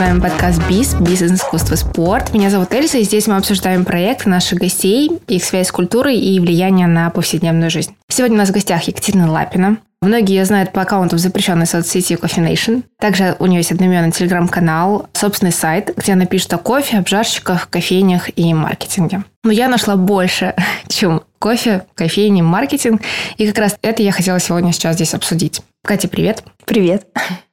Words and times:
вами 0.00 0.18
подкаст 0.18 0.66
БИС, 0.66 0.94
бизнес, 0.94 1.40
искусство, 1.40 1.76
спорт. 1.76 2.32
Меня 2.32 2.48
зовут 2.48 2.72
Эльза, 2.72 2.96
и 2.96 3.02
здесь 3.02 3.26
мы 3.26 3.36
обсуждаем 3.36 3.84
проекты 3.84 4.30
наших 4.30 4.58
гостей, 4.58 5.10
их 5.28 5.44
связь 5.44 5.68
с 5.68 5.72
культурой 5.72 6.18
и 6.18 6.40
влияние 6.40 6.86
на 6.86 7.10
повседневную 7.10 7.68
жизнь. 7.70 7.94
Сегодня 8.08 8.36
у 8.36 8.38
нас 8.38 8.48
в 8.48 8.52
гостях 8.52 8.82
Екатерина 8.84 9.30
Лапина. 9.30 9.76
Многие 10.00 10.36
ее 10.36 10.46
знают 10.46 10.72
по 10.72 10.80
аккаунту 10.80 11.16
в 11.16 11.18
запрещенной 11.18 11.66
соцсети 11.66 12.14
Coffee 12.14 12.50
Nation. 12.50 12.82
Также 12.98 13.36
у 13.40 13.44
нее 13.44 13.58
есть 13.58 13.72
одноименный 13.72 14.10
телеграм-канал, 14.10 15.06
собственный 15.12 15.52
сайт, 15.52 15.92
где 15.94 16.14
она 16.14 16.24
пишет 16.24 16.54
о 16.54 16.58
кофе, 16.58 16.96
обжарщиках, 16.96 17.68
кофейнях 17.68 18.30
и 18.38 18.54
маркетинге. 18.54 19.24
Но 19.44 19.52
я 19.52 19.68
нашла 19.68 19.96
больше, 19.96 20.54
чем 20.88 21.20
кофе, 21.38 21.84
кофейни, 21.94 22.40
маркетинг. 22.40 23.02
И 23.36 23.46
как 23.46 23.58
раз 23.58 23.76
это 23.82 24.02
я 24.02 24.12
хотела 24.12 24.40
сегодня 24.40 24.72
сейчас 24.72 24.94
здесь 24.94 25.12
обсудить. 25.12 25.60
Катя, 25.84 26.08
привет. 26.08 26.42
Привет. 26.64 27.06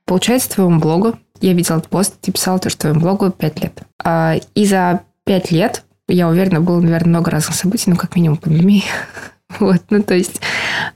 Получается, 0.08 0.52
твоему 0.52 0.80
блогу, 0.80 1.20
я 1.42 1.54
видела 1.54 1.78
этот 1.78 1.90
пост, 1.90 2.16
ты 2.22 2.32
писала, 2.32 2.60
что 2.60 2.78
твоему 2.78 3.00
блогу 3.02 3.30
5 3.30 3.64
лет. 3.64 3.82
А, 4.04 4.36
и 4.56 4.66
за 4.66 5.02
5 5.26 5.52
лет, 5.52 5.84
я 6.08 6.28
уверена, 6.30 6.62
было, 6.62 6.80
наверное, 6.80 7.10
много 7.10 7.32
разных 7.32 7.56
событий, 7.56 7.90
ну, 7.90 7.96
как 7.96 8.16
минимум 8.16 8.38
пандемии. 8.38 8.84
вот, 9.60 9.82
ну, 9.90 10.02
то 10.04 10.14
есть, 10.14 10.42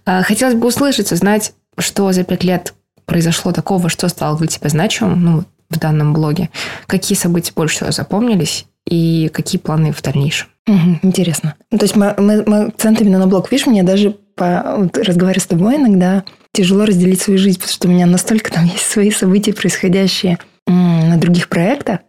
а, 0.06 0.24
хотелось 0.24 0.56
бы 0.56 0.68
услышать, 0.68 1.12
узнать, 1.12 1.54
что 1.78 2.12
за 2.12 2.24
5 2.24 2.44
лет 2.44 2.74
произошло 3.06 3.52
такого, 3.52 3.90
что 3.90 4.08
стало 4.08 4.38
для 4.38 4.48
тебя 4.48 4.70
значимым, 4.70 5.24
ну, 5.24 5.44
в 5.70 5.80
данном 5.80 6.14
блоге. 6.14 6.50
Какие 6.88 7.18
события 7.18 7.54
больше 7.56 7.78
всего 7.78 7.92
запомнились 7.92 8.66
и 8.86 9.30
какие 9.34 9.60
планы 9.60 9.92
в 9.92 10.02
дальнейшем? 10.02 10.48
Угу, 10.68 11.00
интересно. 11.02 11.56
Ну, 11.72 11.78
то 11.78 11.86
есть 11.86 11.96
мы, 11.96 12.14
мы, 12.18 12.44
мы 12.46 12.58
акцент 12.68 13.02
именно 13.02 13.20
на 13.20 13.28
блог. 13.28 13.52
Видишь, 13.52 13.68
мне 13.68 13.84
даже 13.84 14.18
по, 14.42 14.76
вот, 14.78 14.98
разговаривая 14.98 15.40
с 15.40 15.46
тобой 15.46 15.76
иногда 15.76 16.24
тяжело 16.52 16.86
разделить 16.86 17.22
свою 17.22 17.38
жизнь, 17.38 17.60
потому 17.60 17.74
что 17.74 17.88
у 17.88 17.92
меня 17.92 18.08
настолько 18.08 18.52
там 18.52 18.66
есть 18.66 18.90
свои 18.90 19.12
события, 19.12 19.54
происходящие 19.54 20.40
на 20.66 21.18
других 21.18 21.48
проектах. 21.48 22.00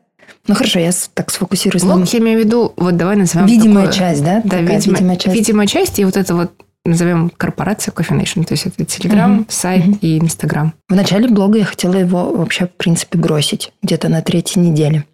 Ну 0.47 0.55
хорошо, 0.55 0.79
я 0.79 0.91
так 1.13 1.31
сфокусируюсь. 1.31 1.83
Блог, 1.85 1.99
на... 1.99 2.05
я 2.05 2.19
имею 2.21 2.41
в 2.41 2.45
виду, 2.45 2.73
вот 2.77 2.97
давай 2.97 3.17
назовем 3.17 3.47
Видимая 3.47 3.87
такое, 3.87 3.99
часть, 3.99 4.25
да? 4.25 4.41
Да, 4.45 4.61
видимая, 4.61 4.79
видимая 4.79 5.17
часть. 5.17 5.37
Видимая 5.37 5.67
часть 5.67 5.99
и 5.99 6.05
вот 6.07 6.17
это 6.17 6.35
вот 6.35 6.53
назовем 6.87 7.31
корпорация 7.37 7.93
Coffee 7.93 8.19
Nation. 8.19 8.45
То 8.45 8.55
есть 8.55 8.65
это 8.67 8.83
Telegram, 8.83 9.41
угу. 9.41 9.47
сайт 9.49 9.87
угу. 9.87 9.99
и 10.01 10.19
Instagram. 10.19 10.73
В 10.89 10.95
начале 10.95 11.29
блога 11.29 11.59
я 11.59 11.65
хотела 11.67 11.95
его 11.97 12.33
вообще, 12.35 12.67
в 12.67 12.73
принципе, 12.73 13.19
бросить 13.19 13.73
где-то 13.83 14.09
на 14.09 14.23
третьей 14.23 14.63
неделе. 14.63 15.05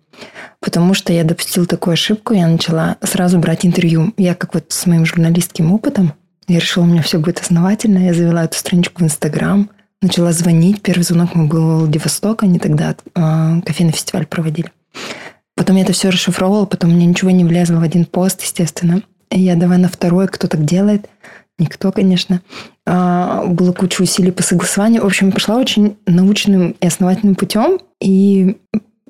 Потому 0.60 0.94
что 0.94 1.12
я 1.12 1.24
допустила 1.24 1.66
такую 1.66 1.94
ошибку, 1.94 2.34
я 2.34 2.46
начала 2.46 2.96
сразу 3.02 3.38
брать 3.38 3.66
интервью. 3.66 4.12
Я 4.16 4.34
как 4.34 4.54
вот 4.54 4.66
с 4.68 4.86
моим 4.86 5.04
журналистским 5.04 5.72
опытом, 5.72 6.12
я 6.48 6.58
решила, 6.58 6.84
у 6.84 6.86
меня 6.86 7.02
все 7.02 7.18
будет 7.18 7.40
основательно. 7.40 7.98
Я 7.98 8.14
завела 8.14 8.44
эту 8.44 8.56
страничку 8.56 9.02
в 9.02 9.04
Инстаграм, 9.04 9.70
начала 10.00 10.32
звонить. 10.32 10.82
Первый 10.82 11.02
звонок 11.02 11.34
мой 11.34 11.46
был 11.46 11.60
в 11.60 11.78
Владивосток, 11.80 12.42
они 12.42 12.58
тогда 12.58 12.96
э, 13.14 13.60
кофейный 13.64 13.92
фестиваль 13.92 14.26
проводили. 14.26 14.72
Потом 15.54 15.76
я 15.76 15.82
это 15.82 15.92
все 15.92 16.08
расшифровывала, 16.08 16.64
потом 16.64 16.90
мне 16.90 17.04
ничего 17.04 17.30
не 17.30 17.44
влезло 17.44 17.76
в 17.76 17.82
один 17.82 18.06
пост, 18.06 18.42
естественно. 18.42 19.02
И 19.30 19.40
я 19.40 19.56
давай 19.56 19.76
на 19.78 19.88
второй, 19.88 20.28
кто 20.28 20.46
так 20.46 20.64
делает. 20.64 21.08
Никто, 21.58 21.92
конечно. 21.92 22.40
А, 22.86 23.44
было 23.44 23.72
куча 23.72 24.00
усилий 24.00 24.30
по 24.30 24.42
согласованию. 24.42 25.02
В 25.02 25.06
общем, 25.06 25.32
пошла 25.32 25.56
очень 25.56 25.98
научным 26.06 26.70
и 26.80 26.86
основательным 26.86 27.34
путем. 27.34 27.80
И 28.00 28.56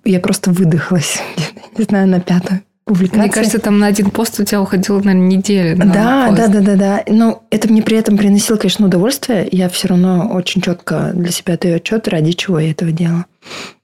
я 0.04 0.20
просто 0.20 0.50
выдохлась, 0.50 1.20
не 1.78 1.84
знаю, 1.84 2.08
на 2.08 2.20
пятую 2.20 2.62
публикации. 2.88 3.20
Мне 3.20 3.30
кажется, 3.30 3.58
там 3.60 3.78
на 3.78 3.86
один 3.86 4.10
пост 4.10 4.40
у 4.40 4.44
тебя 4.44 4.60
уходила, 4.60 4.98
наверное, 4.98 5.28
неделя. 5.28 5.76
Да, 5.76 6.30
да, 6.30 6.48
да, 6.48 6.60
да, 6.60 6.74
да. 6.74 7.02
Но 7.06 7.44
это 7.50 7.68
мне 7.68 7.82
при 7.82 7.96
этом 7.96 8.16
приносило, 8.16 8.56
конечно, 8.56 8.86
удовольствие. 8.86 9.48
Я 9.52 9.68
все 9.68 9.88
равно 9.88 10.28
очень 10.32 10.60
четко 10.60 11.12
для 11.14 11.30
себя 11.30 11.56
даю 11.56 11.76
отчет, 11.76 12.08
ради 12.08 12.32
чего 12.32 12.58
я 12.58 12.70
этого 12.70 12.90
делала. 12.90 13.26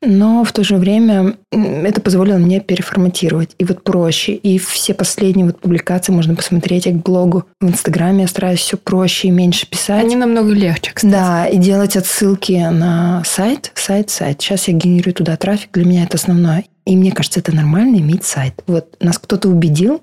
Но 0.03 0.45
в 0.45 0.53
то 0.53 0.63
же 0.63 0.77
время 0.77 1.37
это 1.51 2.01
позволило 2.01 2.37
мне 2.37 2.61
переформатировать. 2.61 3.55
И 3.59 3.65
вот 3.65 3.83
проще. 3.83 4.35
И 4.35 4.59
все 4.59 4.93
последние 4.95 5.47
вот 5.47 5.61
публикации 5.61 6.13
можно 6.13 6.35
посмотреть, 6.35 6.85
как 6.85 6.95
блогу 6.95 7.45
в 7.61 7.69
Инстаграме 7.69 8.23
я 8.23 8.29
стараюсь 8.29 8.61
все 8.61 8.77
проще 8.77 9.29
и 9.29 9.31
меньше 9.31 9.69
писать. 9.69 10.05
Они 10.05 10.17
намного 10.17 10.53
легче, 10.53 10.93
кстати. 10.93 11.13
Да, 11.13 11.47
и 11.47 11.57
делать 11.57 11.97
отсылки 11.97 12.53
на 12.53 13.23
сайт, 13.25 13.73
сайт, 13.75 14.11
сайт. 14.11 14.43
Сейчас 14.43 14.69
я 14.69 14.75
генерирую 14.75 15.15
туда 15.15 15.37
трафик, 15.37 15.71
для 15.73 15.85
меня 15.85 16.05
это 16.05 16.17
основное. 16.17 16.65
И 16.87 16.97
мне 16.97 17.13
кажется, 17.13 17.41
это 17.41 17.55
нормально 17.55 17.97
иметь 17.97 18.25
сайт. 18.25 18.63
Вот 18.67 18.97
нас 19.01 19.19
кто-то 19.19 19.49
убедил, 19.49 20.03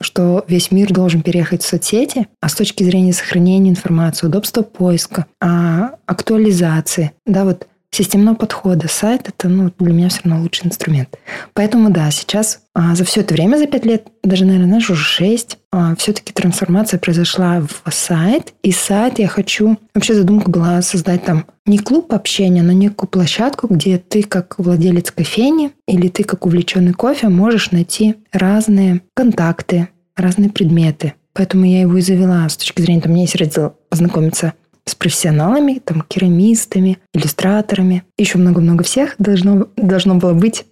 что 0.00 0.44
весь 0.48 0.70
мир 0.70 0.92
должен 0.92 1.22
переехать 1.22 1.62
в 1.62 1.66
соцсети, 1.66 2.26
а 2.40 2.48
с 2.48 2.54
точки 2.54 2.82
зрения 2.84 3.12
сохранения 3.12 3.70
информации, 3.70 4.26
удобства 4.26 4.62
поиска, 4.62 5.26
а, 5.40 5.96
актуализации, 6.06 7.12
да, 7.26 7.44
вот 7.44 7.66
системного 7.92 8.34
подхода. 8.34 8.88
Сайт 8.88 9.28
это 9.28 9.48
ну, 9.48 9.70
для 9.78 9.92
меня 9.92 10.08
все 10.08 10.20
равно 10.24 10.42
лучший 10.42 10.66
инструмент. 10.66 11.18
Поэтому 11.52 11.90
да, 11.90 12.10
сейчас 12.10 12.62
а, 12.74 12.96
за 12.96 13.04
все 13.04 13.20
это 13.20 13.34
время, 13.34 13.58
за 13.58 13.66
пять 13.66 13.84
лет, 13.84 14.08
даже, 14.24 14.44
наверное, 14.44 14.66
знаешь, 14.66 14.90
уже 14.90 15.04
шесть, 15.04 15.58
а, 15.70 15.94
все-таки 15.96 16.32
трансформация 16.32 16.98
произошла 16.98 17.60
в 17.60 17.92
сайт. 17.92 18.54
И 18.62 18.72
сайт 18.72 19.18
я 19.18 19.28
хочу... 19.28 19.78
Вообще 19.94 20.14
задумка 20.14 20.50
была 20.50 20.80
создать 20.80 21.24
там 21.24 21.44
не 21.66 21.78
клуб 21.78 22.12
общения, 22.12 22.62
но 22.62 22.72
некую 22.72 23.08
площадку, 23.10 23.68
где 23.68 23.98
ты 23.98 24.22
как 24.22 24.58
владелец 24.58 25.10
кофейни 25.10 25.72
или 25.86 26.08
ты 26.08 26.24
как 26.24 26.46
увлеченный 26.46 26.94
кофе 26.94 27.28
можешь 27.28 27.70
найти 27.70 28.16
разные 28.32 29.02
контакты, 29.14 29.88
разные 30.16 30.48
предметы. 30.48 31.12
Поэтому 31.34 31.64
я 31.64 31.82
его 31.82 31.96
и 31.96 32.02
завела 32.02 32.48
с 32.48 32.56
точки 32.56 32.82
зрения, 32.82 33.00
там 33.00 33.12
меня 33.12 33.22
есть 33.22 33.36
раздел 33.36 33.74
познакомиться 33.88 34.54
с 34.84 34.94
профессионалами, 34.94 35.80
там, 35.84 36.02
керамистами, 36.02 36.98
иллюстраторами. 37.14 38.04
Еще 38.18 38.38
много-много 38.38 38.84
всех 38.84 39.14
должно, 39.18 39.68
должно 39.76 40.16
было 40.16 40.32
быть, 40.32 40.64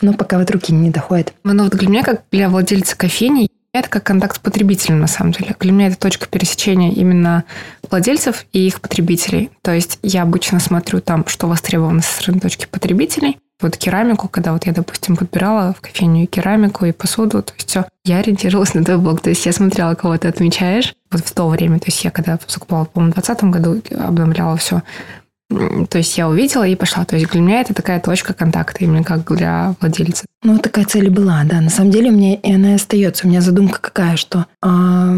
но 0.00 0.14
пока 0.14 0.38
вот 0.38 0.50
руки 0.50 0.72
не 0.72 0.90
доходят. 0.90 1.32
Ну 1.44 1.64
вот 1.64 1.76
для 1.76 1.88
меня, 1.88 2.02
как 2.02 2.22
для 2.30 2.48
владельца 2.48 2.96
кофейни, 2.96 3.48
это 3.74 3.88
как 3.88 4.04
контакт 4.04 4.36
с 4.36 4.38
потребителем, 4.38 5.00
на 5.00 5.06
самом 5.06 5.32
деле. 5.32 5.56
Для 5.58 5.72
меня 5.72 5.86
это 5.86 5.98
точка 5.98 6.26
пересечения 6.28 6.92
именно 6.92 7.44
владельцев 7.90 8.44
и 8.52 8.66
их 8.66 8.82
потребителей. 8.82 9.50
То 9.62 9.72
есть 9.72 9.98
я 10.02 10.22
обычно 10.22 10.60
смотрю 10.60 11.00
там, 11.00 11.26
что 11.26 11.48
востребовано 11.48 12.02
со 12.02 12.20
стороны 12.20 12.40
точки 12.40 12.66
потребителей, 12.70 13.38
вот 13.62 13.76
керамику, 13.76 14.28
когда 14.28 14.52
вот 14.52 14.66
я, 14.66 14.72
допустим, 14.72 15.16
подбирала 15.16 15.74
в 15.74 15.80
кофейню 15.80 16.24
и 16.24 16.26
керамику, 16.26 16.84
и 16.84 16.92
посуду, 16.92 17.42
то 17.42 17.52
есть 17.54 17.68
все, 17.68 17.84
я 18.04 18.18
ориентировалась 18.18 18.74
на 18.74 18.84
твой 18.84 18.98
блог. 18.98 19.20
То 19.20 19.30
есть 19.30 19.46
я 19.46 19.52
смотрела, 19.52 19.94
кого 19.94 20.16
ты 20.18 20.28
отмечаешь. 20.28 20.94
Вот 21.10 21.24
в 21.24 21.32
то 21.32 21.48
время, 21.48 21.78
то 21.78 21.86
есть 21.86 22.04
я 22.04 22.10
когда 22.10 22.38
закупала, 22.46 22.84
по-моему, 22.84 23.12
в 23.12 23.14
2020 23.14 23.44
году, 23.44 24.04
обновляла 24.04 24.56
все. 24.56 24.82
То 25.90 25.98
есть 25.98 26.16
я 26.16 26.28
увидела 26.28 26.66
и 26.66 26.74
пошла. 26.74 27.04
То 27.04 27.16
есть 27.16 27.30
для 27.30 27.40
меня 27.40 27.60
это 27.60 27.74
такая 27.74 28.00
точка 28.00 28.32
контакта, 28.32 28.84
именно 28.84 29.04
как 29.04 29.30
для 29.34 29.74
владельца. 29.80 30.24
Ну, 30.42 30.58
такая 30.58 30.84
цель 30.84 31.10
была, 31.10 31.42
да. 31.44 31.60
На 31.60 31.70
самом 31.70 31.90
деле 31.90 32.10
у 32.10 32.14
меня 32.14 32.36
и 32.36 32.52
она 32.54 32.72
и 32.72 32.76
остается. 32.76 33.26
У 33.26 33.30
меня 33.30 33.40
задумка 33.40 33.78
какая, 33.80 34.16
что 34.16 34.46
а, 34.62 35.14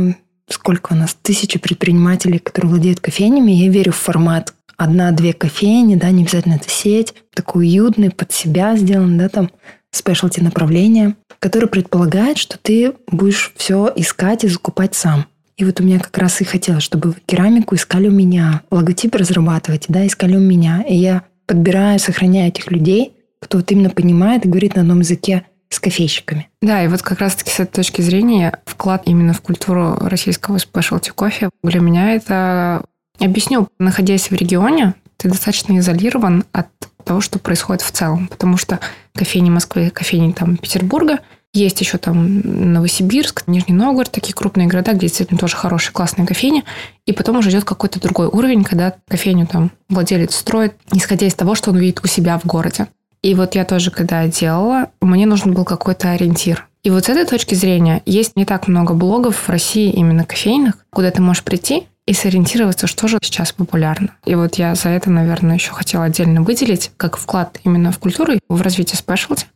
сколько 0.48 0.92
у 0.92 0.96
нас, 0.96 1.16
тысячи 1.20 1.58
предпринимателей, 1.58 2.38
которые 2.38 2.70
владеют 2.70 3.00
кофейнями. 3.00 3.52
Я 3.52 3.70
верю 3.70 3.92
в 3.92 3.96
формат 3.96 4.53
одна-две 4.76 5.32
кофейни, 5.32 5.96
да, 5.96 6.10
не 6.10 6.22
обязательно 6.22 6.54
это 6.54 6.68
сеть, 6.68 7.14
такой 7.34 7.66
уютный, 7.66 8.10
под 8.10 8.32
себя 8.32 8.76
сделан, 8.76 9.18
да, 9.18 9.28
там 9.28 9.50
спешлти 9.90 10.40
направление, 10.40 11.14
который 11.38 11.68
предполагает, 11.68 12.38
что 12.38 12.58
ты 12.58 12.94
будешь 13.10 13.52
все 13.56 13.92
искать 13.94 14.44
и 14.44 14.48
закупать 14.48 14.94
сам. 14.94 15.26
И 15.56 15.64
вот 15.64 15.80
у 15.80 15.84
меня 15.84 16.00
как 16.00 16.16
раз 16.18 16.40
и 16.40 16.44
хотелось, 16.44 16.82
чтобы 16.82 17.14
керамику 17.26 17.76
искали 17.76 18.08
у 18.08 18.12
меня, 18.12 18.62
логотип 18.70 19.14
разрабатывать, 19.14 19.84
да, 19.88 20.04
искали 20.06 20.36
у 20.36 20.40
меня. 20.40 20.84
И 20.88 20.96
я 20.96 21.22
подбираю, 21.46 22.00
сохраняю 22.00 22.48
этих 22.48 22.70
людей, 22.70 23.12
кто 23.40 23.58
вот 23.58 23.70
именно 23.70 23.90
понимает 23.90 24.44
и 24.44 24.48
говорит 24.48 24.74
на 24.74 24.80
одном 24.82 25.00
языке 25.00 25.44
с 25.68 25.78
кофейщиками. 25.78 26.48
Да, 26.60 26.82
и 26.82 26.88
вот 26.88 27.02
как 27.02 27.20
раз-таки 27.20 27.50
с 27.50 27.60
этой 27.60 27.76
точки 27.76 28.00
зрения 28.00 28.60
вклад 28.64 29.02
именно 29.06 29.32
в 29.32 29.42
культуру 29.42 29.96
российского 30.00 30.58
спешлти 30.58 31.10
кофе 31.10 31.50
для 31.62 31.80
меня 31.80 32.14
это 32.14 32.84
Объясню. 33.20 33.68
Находясь 33.78 34.30
в 34.30 34.34
регионе, 34.34 34.94
ты 35.16 35.28
достаточно 35.28 35.78
изолирован 35.78 36.44
от 36.52 36.68
того, 37.04 37.20
что 37.20 37.38
происходит 37.38 37.82
в 37.82 37.90
целом. 37.90 38.28
Потому 38.28 38.56
что 38.56 38.80
кофейни 39.14 39.50
Москвы, 39.50 39.90
кофейни 39.90 40.32
там 40.32 40.56
Петербурга, 40.56 41.20
есть 41.52 41.80
еще 41.80 41.98
там 41.98 42.40
Новосибирск, 42.72 43.44
Нижний 43.46 43.74
Новгород, 43.74 44.10
такие 44.10 44.34
крупные 44.34 44.66
города, 44.66 44.92
где 44.92 45.06
действительно 45.06 45.38
тоже 45.38 45.56
хорошие, 45.56 45.92
классные 45.92 46.26
кофейни. 46.26 46.64
И 47.06 47.12
потом 47.12 47.38
уже 47.38 47.50
идет 47.50 47.64
какой-то 47.64 48.00
другой 48.00 48.26
уровень, 48.26 48.64
когда 48.64 48.94
кофейню 49.08 49.46
там 49.46 49.70
владелец 49.88 50.34
строит, 50.34 50.74
исходя 50.92 51.26
из 51.26 51.34
того, 51.34 51.54
что 51.54 51.70
он 51.70 51.78
видит 51.78 52.00
у 52.02 52.08
себя 52.08 52.38
в 52.38 52.44
городе. 52.44 52.88
И 53.22 53.34
вот 53.34 53.54
я 53.54 53.64
тоже, 53.64 53.92
когда 53.92 54.26
делала, 54.26 54.90
мне 55.00 55.26
нужен 55.26 55.54
был 55.54 55.64
какой-то 55.64 56.10
ориентир. 56.10 56.66
И 56.82 56.90
вот 56.90 57.06
с 57.06 57.08
этой 57.08 57.24
точки 57.24 57.54
зрения 57.54 58.02
есть 58.04 58.36
не 58.36 58.44
так 58.44 58.68
много 58.68 58.92
блогов 58.92 59.36
в 59.36 59.48
России 59.48 59.90
именно 59.90 60.24
кофейных, 60.24 60.74
куда 60.90 61.10
ты 61.12 61.22
можешь 61.22 61.44
прийти 61.44 61.86
и 62.06 62.12
сориентироваться, 62.12 62.86
что 62.86 63.08
же 63.08 63.18
сейчас 63.22 63.52
популярно. 63.52 64.10
И 64.26 64.34
вот 64.34 64.56
я 64.56 64.74
за 64.74 64.90
это, 64.90 65.10
наверное, 65.10 65.54
еще 65.54 65.72
хотела 65.72 66.04
отдельно 66.04 66.42
выделить, 66.42 66.90
как 66.96 67.16
вклад 67.16 67.58
именно 67.64 67.92
в 67.92 67.98
культуру 67.98 68.34
в 68.48 68.60
развитие 68.60 68.98
спешлти. 68.98 69.46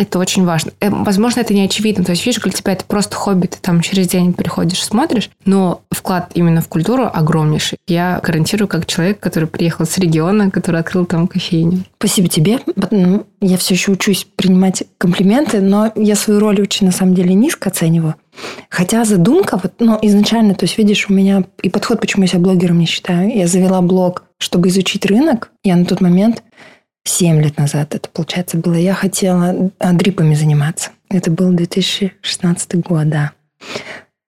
Это 0.00 0.18
очень 0.18 0.46
важно. 0.46 0.72
Э, 0.80 0.88
возможно, 0.88 1.40
это 1.40 1.52
не 1.52 1.60
очевидно. 1.60 2.04
То 2.04 2.12
есть, 2.12 2.24
видишь, 2.24 2.40
для 2.40 2.52
тебя 2.52 2.72
это 2.72 2.86
просто 2.86 3.16
хобби, 3.16 3.48
ты 3.48 3.58
там 3.60 3.82
через 3.82 4.08
день 4.08 4.32
приходишь, 4.32 4.82
смотришь, 4.82 5.28
но 5.44 5.82
вклад 5.90 6.30
именно 6.32 6.62
в 6.62 6.68
культуру 6.68 7.10
огромнейший. 7.12 7.76
Я 7.86 8.18
гарантирую, 8.22 8.66
как 8.66 8.86
человек, 8.86 9.20
который 9.20 9.46
приехал 9.46 9.84
с 9.84 9.98
региона, 9.98 10.50
который 10.50 10.80
открыл 10.80 11.04
там 11.04 11.28
кофейню. 11.28 11.84
Спасибо 11.98 12.28
тебе. 12.28 12.60
Ну, 12.90 13.26
я 13.42 13.58
все 13.58 13.74
еще 13.74 13.92
учусь 13.92 14.26
принимать 14.36 14.84
комплименты, 14.96 15.60
но 15.60 15.92
я 15.94 16.16
свою 16.16 16.40
роль 16.40 16.62
очень, 16.62 16.86
на 16.86 16.92
самом 16.92 17.14
деле, 17.14 17.34
низко 17.34 17.68
оцениваю. 17.68 18.14
Хотя 18.68 19.04
задумка, 19.04 19.58
вот, 19.62 19.74
ну, 19.78 19.98
изначально, 20.02 20.54
то 20.54 20.64
есть, 20.64 20.78
видишь, 20.78 21.08
у 21.08 21.12
меня 21.12 21.44
и 21.62 21.70
подход, 21.70 22.00
почему 22.00 22.22
я 22.22 22.28
себя 22.28 22.40
блогером 22.40 22.78
не 22.78 22.86
считаю. 22.86 23.36
Я 23.36 23.46
завела 23.46 23.80
блог, 23.80 24.24
чтобы 24.38 24.68
изучить 24.68 25.06
рынок. 25.06 25.50
Я 25.64 25.76
на 25.76 25.84
тот 25.84 26.00
момент 26.00 26.42
7 27.04 27.40
лет 27.42 27.58
назад 27.58 27.94
это, 27.94 28.08
получается, 28.08 28.56
было. 28.56 28.74
Я 28.74 28.94
хотела 28.94 29.70
а, 29.78 29.92
дрипами 29.92 30.34
заниматься. 30.34 30.90
Это 31.08 31.30
был 31.30 31.52
2016 31.52 32.76
год, 32.76 33.08
да. 33.08 33.32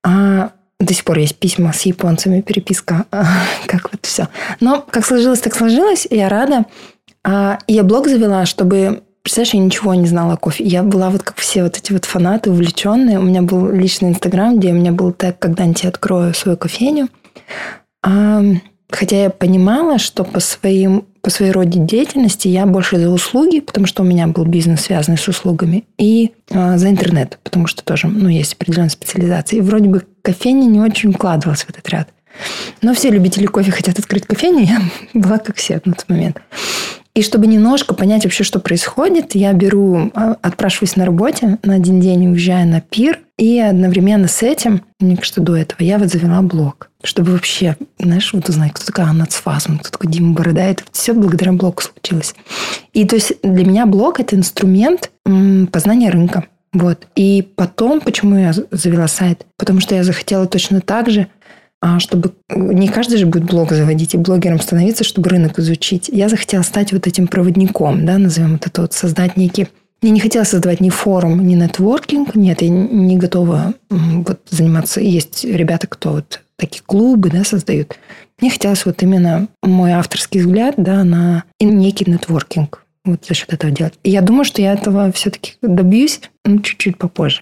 А 0.04 0.52
до 0.80 0.94
сих 0.94 1.04
пор 1.04 1.18
есть 1.18 1.36
письма 1.36 1.72
с 1.72 1.82
японцами, 1.82 2.40
переписка, 2.40 3.06
как 3.66 3.92
вот 3.92 4.04
все. 4.04 4.28
Но 4.60 4.82
как 4.82 5.06
сложилось, 5.06 5.40
так 5.40 5.54
сложилось. 5.54 6.06
Я 6.10 6.28
рада. 6.28 6.66
А 7.24 7.58
я 7.68 7.84
блог 7.84 8.08
завела, 8.08 8.46
чтобы 8.46 9.04
Представляешь, 9.22 9.54
я 9.54 9.60
ничего 9.60 9.94
не 9.94 10.06
знала 10.06 10.34
о 10.34 10.36
кофе. 10.36 10.64
Я 10.64 10.82
была 10.82 11.10
вот 11.10 11.22
как 11.22 11.36
все 11.36 11.62
вот 11.62 11.76
эти 11.76 11.92
вот 11.92 12.04
фанаты, 12.04 12.50
увлеченные. 12.50 13.20
У 13.20 13.22
меня 13.22 13.42
был 13.42 13.70
личный 13.70 14.10
инстаграм, 14.10 14.58
где 14.58 14.70
у 14.70 14.74
меня 14.74 14.90
был 14.90 15.12
тег 15.12 15.38
«Когда-нибудь 15.38 15.84
я 15.84 15.90
открою 15.90 16.34
свою 16.34 16.56
кофейню». 16.56 17.08
А, 18.04 18.42
хотя 18.90 19.22
я 19.22 19.30
понимала, 19.30 19.98
что 19.98 20.24
по 20.24 20.40
своим 20.40 21.06
по 21.22 21.30
своей 21.30 21.52
роде 21.52 21.78
деятельности 21.78 22.48
я 22.48 22.66
больше 22.66 22.98
за 22.98 23.08
услуги, 23.08 23.60
потому 23.60 23.86
что 23.86 24.02
у 24.02 24.04
меня 24.04 24.26
был 24.26 24.44
бизнес, 24.44 24.80
связанный 24.80 25.16
с 25.16 25.28
услугами, 25.28 25.84
и 25.96 26.32
э, 26.50 26.76
за 26.76 26.90
интернет, 26.90 27.38
потому 27.44 27.68
что 27.68 27.84
тоже 27.84 28.08
ну, 28.08 28.28
есть 28.28 28.54
определенная 28.54 28.90
специализация. 28.90 29.58
И 29.58 29.60
вроде 29.60 29.88
бы 29.88 30.04
кофейня 30.22 30.66
не 30.66 30.80
очень 30.80 31.10
укладывалась 31.10 31.62
в 31.62 31.70
этот 31.70 31.88
ряд. 31.90 32.08
Но 32.80 32.92
все 32.92 33.10
любители 33.10 33.46
кофе 33.46 33.70
хотят 33.70 34.00
открыть 34.00 34.26
кофейню, 34.26 34.64
я 34.66 34.80
была 35.14 35.38
как 35.38 35.56
все 35.56 35.80
на 35.84 35.92
тот 35.92 36.08
момент. 36.08 36.38
И 37.14 37.20
чтобы 37.20 37.46
немножко 37.46 37.92
понять 37.94 38.24
вообще, 38.24 38.42
что 38.42 38.58
происходит, 38.58 39.34
я 39.34 39.52
беру, 39.52 40.10
а, 40.14 40.36
отпрашиваюсь 40.40 40.96
на 40.96 41.04
работе 41.04 41.58
на 41.62 41.74
один 41.74 42.00
день, 42.00 42.28
уезжаю 42.28 42.66
на 42.66 42.80
пир, 42.80 43.20
и 43.36 43.58
одновременно 43.58 44.28
с 44.28 44.42
этим, 44.42 44.82
мне 44.98 45.16
кажется, 45.16 45.42
до 45.42 45.56
этого, 45.56 45.82
я 45.82 45.98
вот 45.98 46.08
завела 46.08 46.40
блог, 46.40 46.90
чтобы 47.02 47.32
вообще, 47.32 47.76
знаешь, 47.98 48.32
вот 48.32 48.48
узнать, 48.48 48.72
кто 48.72 48.86
такая 48.86 49.06
Анна 49.06 49.26
Цфасман, 49.26 49.80
кто 49.80 49.90
такой 49.90 50.10
Дима 50.10 50.32
Борода. 50.32 50.62
Это 50.62 50.84
все 50.92 51.12
благодаря 51.12 51.52
блогу 51.52 51.82
случилось. 51.82 52.34
И 52.94 53.04
то 53.04 53.16
есть 53.16 53.32
для 53.42 53.64
меня 53.66 53.84
блог– 53.84 54.20
это 54.20 54.36
инструмент 54.36 55.10
познания 55.70 56.08
рынка. 56.10 56.44
Вот. 56.72 57.06
И 57.14 57.46
потом, 57.56 58.00
почему 58.00 58.38
я 58.38 58.54
завела 58.70 59.06
сайт? 59.06 59.44
Потому 59.58 59.80
что 59.80 59.94
я 59.94 60.04
захотела 60.04 60.46
точно 60.46 60.80
так 60.80 61.10
же 61.10 61.26
чтобы 61.98 62.32
не 62.48 62.88
каждый 62.88 63.18
же 63.18 63.26
будет 63.26 63.44
блог 63.44 63.72
заводить 63.72 64.14
и 64.14 64.18
блогером 64.18 64.60
становиться, 64.60 65.04
чтобы 65.04 65.30
рынок 65.30 65.58
изучить. 65.58 66.08
Я 66.08 66.28
захотела 66.28 66.62
стать 66.62 66.92
вот 66.92 67.06
этим 67.06 67.26
проводником, 67.26 68.06
да, 68.06 68.18
назовем 68.18 68.60
это 68.62 68.82
вот, 68.82 68.92
создать 68.92 69.36
некий 69.36 69.68
я 70.04 70.10
не 70.10 70.18
хотела 70.18 70.42
создавать 70.42 70.80
ни 70.80 70.90
форум, 70.90 71.46
ни 71.46 71.54
нетворкинг. 71.54 72.34
Нет, 72.34 72.60
я 72.60 72.68
не 72.68 73.16
готова 73.16 73.74
вот 73.88 74.40
заниматься. 74.50 75.00
Есть 75.00 75.44
ребята, 75.44 75.86
кто 75.86 76.14
вот 76.14 76.40
такие 76.56 76.82
клубы 76.84 77.30
да, 77.30 77.44
создают. 77.44 77.96
Мне 78.40 78.50
хотелось 78.50 78.84
вот 78.84 79.00
именно 79.04 79.46
мой 79.62 79.92
авторский 79.92 80.40
взгляд 80.40 80.74
да, 80.76 81.04
на 81.04 81.44
некий 81.60 82.10
нетворкинг 82.10 82.84
вот 83.04 83.24
за 83.26 83.34
счет 83.34 83.52
этого 83.52 83.72
делать. 83.72 83.94
И 84.02 84.10
я 84.10 84.22
думаю, 84.22 84.44
что 84.44 84.60
я 84.60 84.72
этого 84.72 85.12
все-таки 85.12 85.54
добьюсь 85.62 86.20
ну, 86.44 86.58
чуть-чуть 86.58 86.98
попозже. 86.98 87.40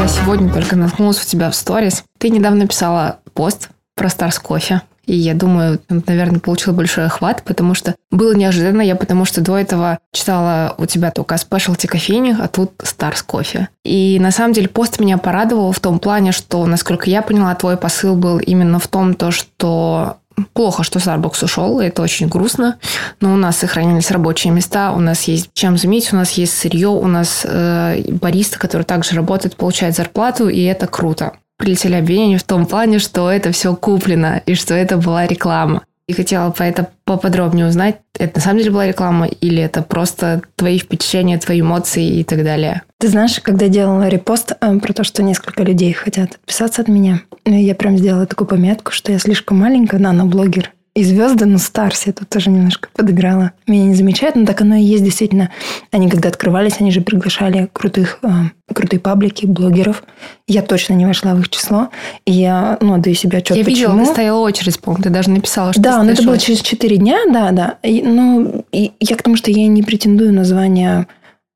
Я 0.00 0.08
сегодня 0.08 0.50
только 0.50 0.76
наткнулась 0.76 1.22
у 1.22 1.26
тебя 1.26 1.50
в 1.50 1.54
сторис. 1.54 2.04
Ты 2.16 2.30
недавно 2.30 2.66
писала 2.66 3.18
пост 3.34 3.68
про 3.94 4.08
Stars 4.08 4.40
Coffee. 4.42 4.80
И 5.04 5.14
я 5.14 5.34
думаю, 5.34 5.78
он, 5.90 6.02
наверное, 6.06 6.40
получил 6.40 6.72
большой 6.72 7.04
охват, 7.04 7.42
потому 7.44 7.74
что 7.74 7.94
было 8.10 8.34
неожиданно. 8.34 8.80
Я 8.80 8.96
потому 8.96 9.26
что 9.26 9.42
до 9.42 9.58
этого 9.58 9.98
читала 10.10 10.74
у 10.78 10.86
тебя 10.86 11.10
только 11.10 11.36
спешлти 11.36 11.86
кофейни, 11.86 12.34
а 12.40 12.48
тут 12.48 12.72
Stars 12.78 13.22
кофе. 13.26 13.68
И 13.84 14.18
на 14.20 14.30
самом 14.30 14.54
деле 14.54 14.68
пост 14.70 15.00
меня 15.00 15.18
порадовал 15.18 15.70
в 15.70 15.80
том 15.80 15.98
плане, 15.98 16.32
что, 16.32 16.64
насколько 16.64 17.10
я 17.10 17.20
поняла, 17.20 17.54
твой 17.54 17.76
посыл 17.76 18.16
был 18.16 18.38
именно 18.38 18.78
в 18.78 18.88
том, 18.88 19.12
то, 19.12 19.30
что 19.30 20.16
Плохо, 20.52 20.82
что 20.82 20.98
Starbucks 20.98 21.44
ушел, 21.44 21.80
это 21.80 22.02
очень 22.02 22.28
грустно, 22.28 22.78
но 23.20 23.32
у 23.32 23.36
нас 23.36 23.58
сохранились 23.58 24.10
рабочие 24.10 24.52
места, 24.52 24.92
у 24.92 25.00
нас 25.00 25.24
есть 25.24 25.50
чем 25.54 25.78
заменить, 25.78 26.12
у 26.12 26.16
нас 26.16 26.32
есть 26.32 26.56
сырье, 26.56 26.88
у 26.88 27.06
нас 27.06 27.42
э, 27.44 28.02
бариста, 28.08 28.58
который 28.58 28.82
также 28.82 29.14
работает, 29.14 29.56
получает 29.56 29.96
зарплату, 29.96 30.48
и 30.48 30.62
это 30.62 30.86
круто 30.86 31.32
прилетели 31.60 31.94
обвинения 31.94 32.38
в 32.38 32.42
том 32.42 32.66
плане, 32.66 32.98
что 32.98 33.30
это 33.30 33.52
все 33.52 33.76
куплено 33.76 34.42
и 34.46 34.54
что 34.54 34.74
это 34.74 34.96
была 34.96 35.26
реклама. 35.26 35.82
И 36.10 36.12
хотела 36.12 36.50
по 36.50 36.64
это 36.64 36.88
поподробнее 37.04 37.68
узнать, 37.68 38.00
это 38.18 38.38
на 38.38 38.42
самом 38.42 38.58
деле 38.58 38.72
была 38.72 38.88
реклама 38.88 39.26
или 39.26 39.62
это 39.62 39.80
просто 39.80 40.42
твои 40.56 40.76
впечатления, 40.80 41.38
твои 41.38 41.60
эмоции 41.60 42.18
и 42.18 42.24
так 42.24 42.42
далее. 42.42 42.82
Ты 42.98 43.06
знаешь, 43.06 43.38
когда 43.38 43.68
делала 43.68 44.08
репост 44.08 44.54
э, 44.60 44.78
про 44.80 44.92
то, 44.92 45.04
что 45.04 45.22
несколько 45.22 45.62
людей 45.62 45.92
хотят 45.92 46.32
отписаться 46.32 46.82
от 46.82 46.88
меня, 46.88 47.20
я 47.44 47.76
прям 47.76 47.96
сделала 47.96 48.26
такую 48.26 48.48
пометку, 48.48 48.90
что 48.90 49.12
я 49.12 49.20
слишком 49.20 49.60
маленькая 49.60 50.00
наноблогер, 50.00 50.72
и 50.94 51.04
звезды, 51.04 51.46
ну, 51.46 51.58
Старс, 51.58 52.06
я 52.06 52.12
тут 52.12 52.28
тоже 52.28 52.50
немножко 52.50 52.88
подыграла. 52.92 53.52
Меня 53.68 53.84
не 53.84 53.94
замечают, 53.94 54.34
но 54.34 54.44
так 54.44 54.60
оно 54.60 54.74
и 54.74 54.82
есть 54.82 55.04
действительно. 55.04 55.50
Они 55.92 56.10
когда 56.10 56.28
открывались, 56.28 56.80
они 56.80 56.90
же 56.90 57.00
приглашали 57.00 57.68
крутых, 57.72 58.18
э, 58.22 58.28
крутые 58.74 58.98
паблики, 58.98 59.46
блогеров. 59.46 60.02
Я 60.48 60.62
точно 60.62 60.94
не 60.94 61.06
вошла 61.06 61.34
в 61.34 61.40
их 61.40 61.48
число. 61.48 61.90
И 62.26 62.32
я, 62.32 62.76
ну, 62.80 62.98
даю 62.98 63.14
себе 63.14 63.38
отчет, 63.38 63.56
я 63.56 63.64
почему. 63.64 63.92
видела, 63.92 64.04
ты 64.04 64.12
стояла 64.12 64.40
очередь, 64.40 64.80
по-моему, 64.80 65.04
ты 65.04 65.10
даже 65.10 65.30
написала, 65.30 65.72
что 65.72 65.80
Да, 65.80 66.02
но 66.02 66.10
это 66.10 66.24
было 66.24 66.38
через 66.38 66.60
4 66.60 66.96
дня, 66.96 67.18
да, 67.32 67.52
да. 67.52 67.78
И, 67.84 68.02
ну, 68.02 68.64
и 68.72 68.90
я 68.98 69.16
к 69.16 69.22
тому, 69.22 69.36
что 69.36 69.52
я 69.52 69.68
не 69.68 69.84
претендую 69.84 70.32
на 70.32 70.44
звание 70.44 71.06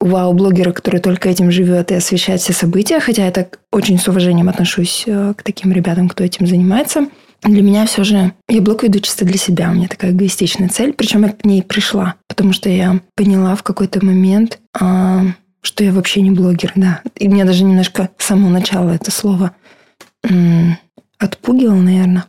вау-блогера, 0.00 0.70
который 0.70 1.00
только 1.00 1.28
этим 1.28 1.50
живет 1.50 1.90
и 1.90 1.94
освещает 1.94 2.40
все 2.40 2.52
события, 2.52 3.00
хотя 3.00 3.24
я 3.24 3.32
так 3.32 3.58
очень 3.72 3.98
с 3.98 4.06
уважением 4.06 4.48
отношусь 4.48 5.04
э, 5.06 5.34
к 5.36 5.42
таким 5.42 5.72
ребятам, 5.72 6.08
кто 6.08 6.22
этим 6.22 6.46
занимается– 6.46 7.08
для 7.44 7.62
меня 7.62 7.86
все 7.86 8.04
же 8.04 8.32
я 8.48 8.60
блог 8.62 8.82
веду 8.82 9.00
чисто 9.00 9.24
для 9.24 9.38
себя. 9.38 9.70
У 9.70 9.74
меня 9.74 9.88
такая 9.88 10.12
эгоистичная 10.12 10.68
цель. 10.68 10.92
Причем 10.92 11.24
я 11.24 11.30
к 11.30 11.44
ней 11.44 11.62
пришла, 11.62 12.14
потому 12.28 12.52
что 12.52 12.68
я 12.68 13.00
поняла 13.14 13.54
в 13.54 13.62
какой-то 13.62 14.04
момент, 14.04 14.58
а, 14.78 15.22
что 15.60 15.84
я 15.84 15.92
вообще 15.92 16.20
не 16.22 16.30
блогер, 16.30 16.72
да. 16.74 17.00
И 17.16 17.28
мне 17.28 17.44
даже 17.44 17.64
немножко 17.64 18.10
с 18.18 18.26
самого 18.26 18.50
начала 18.50 18.90
это 18.90 19.10
слово 19.10 19.52
м- 20.22 20.78
отпугивало, 21.18 21.80
наверное. 21.80 22.24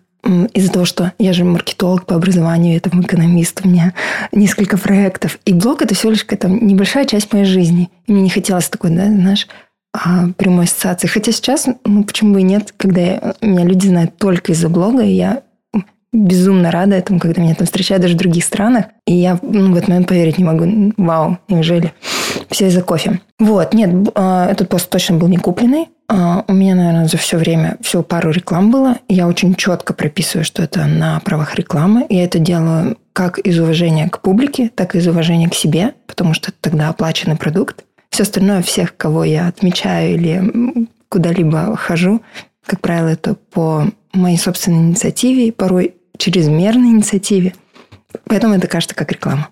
Из-за 0.54 0.72
того, 0.72 0.86
что 0.86 1.14
я 1.20 1.34
же 1.34 1.44
маркетолог 1.44 2.08
по 2.08 2.16
образованию, 2.16 2.74
я 2.74 2.80
там 2.80 3.00
экономист, 3.02 3.62
у 3.64 3.68
меня 3.68 3.94
несколько 4.32 4.76
проектов. 4.76 5.38
И 5.46 5.54
блог 5.54 5.84
это 5.84 5.94
всего 5.94 6.12
лишь 6.12 6.24
какая-то 6.24 6.50
небольшая 6.50 7.06
часть 7.06 7.32
моей 7.32 7.46
жизни. 7.46 7.92
И 8.08 8.12
мне 8.12 8.24
не 8.24 8.30
хотелось 8.30 8.68
такой, 8.68 8.90
да, 8.90 9.06
знаешь, 9.06 9.48
а, 9.96 10.28
прямой 10.36 10.66
ассоциации. 10.66 11.08
Хотя 11.08 11.32
сейчас, 11.32 11.68
ну 11.86 12.04
почему 12.04 12.34
бы 12.34 12.42
и 12.42 12.44
нет, 12.44 12.74
когда 12.76 13.02
я, 13.02 13.36
меня 13.42 13.64
люди 13.64 13.88
знают 13.88 14.18
только 14.18 14.52
из-за 14.52 14.68
блога, 14.68 15.04
и 15.04 15.14
я 15.14 15.44
безумно 16.12 16.72
рада 16.72 16.96
этому, 16.96 17.20
когда 17.20 17.42
меня 17.42 17.56
там 17.56 17.66
встречают 17.66 18.02
даже 18.02 18.16
в 18.16 18.18
других 18.18 18.44
странах. 18.44 18.86
И 19.06 19.14
я 19.14 19.40
ну, 19.42 19.72
в 19.72 19.76
этот 19.76 19.90
момент 19.90 20.08
поверить 20.08 20.38
не 20.38 20.44
могу. 20.44 20.94
Вау, 20.98 21.38
неужели? 21.48 21.94
Все 22.50 22.68
из-за 22.68 22.82
кофе. 22.82 23.22
Вот, 23.40 23.74
нет, 23.74 24.10
а, 24.16 24.50
этот 24.50 24.70
пост 24.70 24.90
точно 24.90 25.18
был 25.18 25.28
не 25.28 25.38
купленный. 25.38 25.90
А, 26.08 26.44
у 26.48 26.54
меня, 26.54 26.76
наверное, 26.76 27.08
за 27.08 27.18
все 27.18 27.38
время 27.38 27.78
всего 27.82 28.04
пару 28.04 28.32
реклам 28.32 28.72
было. 28.72 28.98
Я 29.08 29.28
очень 29.28 29.56
четко 29.56 29.94
прописываю, 29.94 30.44
что 30.44 30.62
это 30.62 30.86
на 30.86 31.20
правах 31.22 31.56
рекламы. 31.56 32.06
Я 32.10 32.26
это 32.26 32.40
делаю 32.40 32.98
как 33.14 33.40
из 33.40 33.58
уважения 33.60 34.10
к 34.10 34.20
публике, 34.20 34.70
так 34.76 34.96
и 34.96 34.98
из 34.98 35.08
уважения 35.08 35.50
к 35.50 35.56
себе, 35.56 35.94
потому 36.06 36.34
что 36.34 36.50
это 36.50 36.58
тогда 36.60 36.90
оплаченный 36.90 37.38
продукт. 37.38 37.86
Все 38.16 38.24
остальное, 38.24 38.62
всех, 38.62 38.96
кого 38.96 39.26
я 39.26 39.50
отмечаю 39.50 40.14
или 40.14 40.88
куда-либо 41.10 41.76
хожу, 41.76 42.22
как 42.66 42.80
правило, 42.80 43.10
это 43.10 43.36
по 43.36 43.88
моей 44.14 44.38
собственной 44.38 44.78
инициативе, 44.78 45.52
порой 45.52 45.96
чрезмерной 46.18 46.92
инициативе. 46.92 47.56
Поэтому 48.24 48.54
это 48.54 48.68
кажется 48.68 48.96
как 48.96 49.12
реклама. 49.12 49.50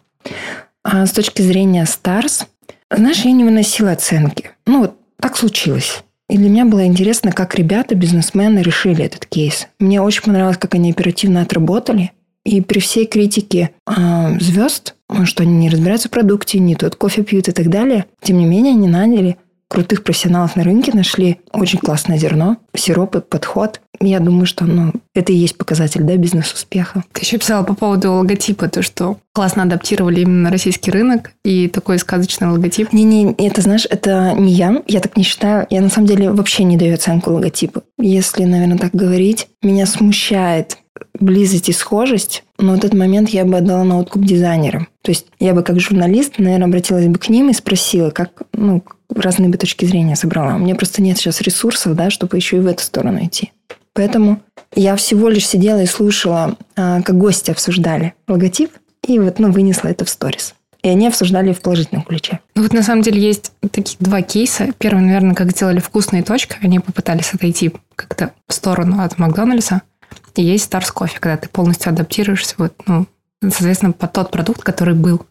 А 0.82 1.06
с 1.06 1.12
точки 1.12 1.42
зрения 1.42 1.84
Stars, 1.84 2.46
знаешь, 2.90 3.26
я 3.26 3.34
не 3.34 3.44
выносила 3.44 3.92
оценки. 3.92 4.52
Ну, 4.66 4.80
вот 4.84 4.98
так 5.20 5.36
случилось. 5.36 6.02
И 6.30 6.38
для 6.38 6.48
меня 6.50 6.64
было 6.64 6.86
интересно, 6.86 7.34
как 7.34 7.56
ребята, 7.56 7.96
бизнесмены 7.96 8.60
решили 8.60 9.04
этот 9.04 9.26
кейс. 9.26 9.68
Мне 9.78 10.00
очень 10.00 10.24
понравилось, 10.24 10.56
как 10.58 10.74
они 10.76 10.90
оперативно 10.90 11.42
отработали. 11.42 12.14
И 12.46 12.62
при 12.62 12.80
всей 12.80 13.06
критике 13.06 13.72
э, 13.88 14.40
звезд, 14.40 14.96
что 15.24 15.44
они 15.44 15.54
не 15.54 15.70
разбираются 15.70 16.10
в 16.10 16.12
продукте, 16.12 16.60
не 16.60 16.76
тот 16.76 16.96
кофе 16.96 17.24
пьют 17.24 17.48
и 17.48 17.52
так 17.52 17.70
далее, 17.70 18.06
тем 18.22 18.38
не 18.38 18.46
менее 18.46 18.74
они 18.74 18.88
наняли 18.88 19.38
крутых 19.74 20.04
профессионалов 20.04 20.56
на 20.56 20.64
рынке, 20.64 20.92
нашли 20.94 21.40
очень 21.52 21.80
классное 21.80 22.18
зерно, 22.18 22.58
сиропы, 22.76 23.22
подход. 23.22 23.82
Я 24.00 24.20
думаю, 24.20 24.46
что 24.46 24.66
ну, 24.66 24.94
это 25.16 25.32
и 25.34 25.36
есть 25.36 25.58
показатель 25.58 26.04
да, 26.04 26.16
бизнес-успеха. 26.16 27.04
Ты 27.12 27.22
еще 27.22 27.40
писала 27.40 27.64
по 27.64 27.74
поводу 27.74 28.14
логотипа, 28.14 28.70
то, 28.70 28.84
что 28.84 29.18
классно 29.34 29.64
адаптировали 29.64 30.22
именно 30.22 30.44
на 30.44 30.52
российский 30.52 30.92
рынок 30.92 31.32
и 31.44 31.68
такой 31.68 31.98
сказочный 31.98 32.50
логотип. 32.50 32.94
Не-не, 32.94 33.34
это, 33.34 33.62
знаешь, 33.62 33.88
это 33.90 34.34
не 34.34 34.54
я, 34.54 34.84
я 34.88 35.00
так 35.00 35.18
не 35.18 35.24
считаю. 35.24 35.66
Я 35.72 35.82
на 35.82 35.90
самом 35.90 36.08
деле 36.08 36.32
вообще 36.32 36.64
не 36.64 36.78
даю 36.78 36.94
оценку 36.94 37.32
логотипу. 37.32 37.82
Если, 37.98 38.44
наверное, 38.44 38.78
так 38.78 38.94
говорить, 38.94 39.48
меня 39.64 39.88
смущает 39.88 40.78
близость 41.20 41.70
и 41.70 41.74
схожесть, 41.74 42.44
но 42.60 42.74
в 42.74 42.78
этот 42.78 42.94
момент 42.94 43.30
я 43.30 43.46
бы 43.46 43.58
отдала 43.58 43.84
на 43.84 44.00
откуп 44.00 44.24
дизайнерам. 44.24 44.88
То 45.02 45.12
есть 45.12 45.28
я 45.40 45.54
бы 45.54 45.64
как 45.64 45.80
журналист, 45.80 46.38
наверное, 46.38 46.68
обратилась 46.68 47.08
бы 47.08 47.18
к 47.18 47.30
ним 47.30 47.50
и 47.50 47.54
спросила, 47.54 48.10
как, 48.10 48.44
ну, 48.54 48.84
разные 49.16 49.50
бы 49.50 49.58
точки 49.58 49.86
зрения 49.86 50.16
собрала. 50.16 50.56
У 50.56 50.60
меня 50.60 50.76
просто 50.76 51.02
нет 51.02 51.18
сейчас 51.18 51.42
ресурсов, 51.42 51.96
да, 51.96 52.10
чтобы 52.10 52.38
еще 52.38 52.58
и 52.58 52.60
в 52.62 52.68
эту 52.68 52.84
сторону 52.84 53.24
идти. 53.26 53.52
Поэтому 53.94 54.42
я 54.76 54.96
всего 54.96 55.30
лишь 55.30 55.48
сидела 55.48 55.82
и 55.82 55.86
слушала, 55.86 56.58
а, 56.76 57.02
как 57.02 57.18
гости 57.18 57.52
обсуждали 57.52 58.14
логотип, 58.28 58.72
и 59.08 59.20
вот, 59.20 59.40
ну, 59.40 59.52
вынесла 59.52 59.90
это 59.90 60.06
в 60.06 60.10
сторис. 60.10 60.56
И 60.82 60.90
они 60.90 61.08
обсуждали 61.08 61.54
в 61.54 61.62
положительном 61.62 62.04
ключе. 62.04 62.40
Ну 62.56 62.64
вот 62.64 62.74
на 62.74 62.84
самом 62.84 63.04
деле 63.04 63.22
есть 63.22 63.54
такие 63.72 63.96
два 64.00 64.22
кейса. 64.22 64.68
Первый, 64.78 65.02
наверное, 65.02 65.34
как 65.34 65.52
сделали 65.52 65.80
вкусные 65.80 66.24
точки. 66.24 66.58
Они 66.62 66.80
попытались 66.80 67.34
отойти 67.34 67.72
как-то 67.96 68.34
в 68.50 68.54
сторону 68.54 69.02
от 69.02 69.18
Макдональдса. 69.18 69.82
И 70.36 70.44
есть 70.44 70.70
Stars 70.70 70.94
Coffee, 70.94 71.20
когда 71.20 71.38
ты 71.38 71.48
полностью 71.48 71.90
адаптируешься, 71.92 72.56
вот, 72.58 72.74
ну, 72.86 73.06
соответственно, 73.42 73.94
под 73.94 74.12
тот 74.12 74.32
продукт, 74.32 74.62
который 74.62 74.94
был. 74.94 75.26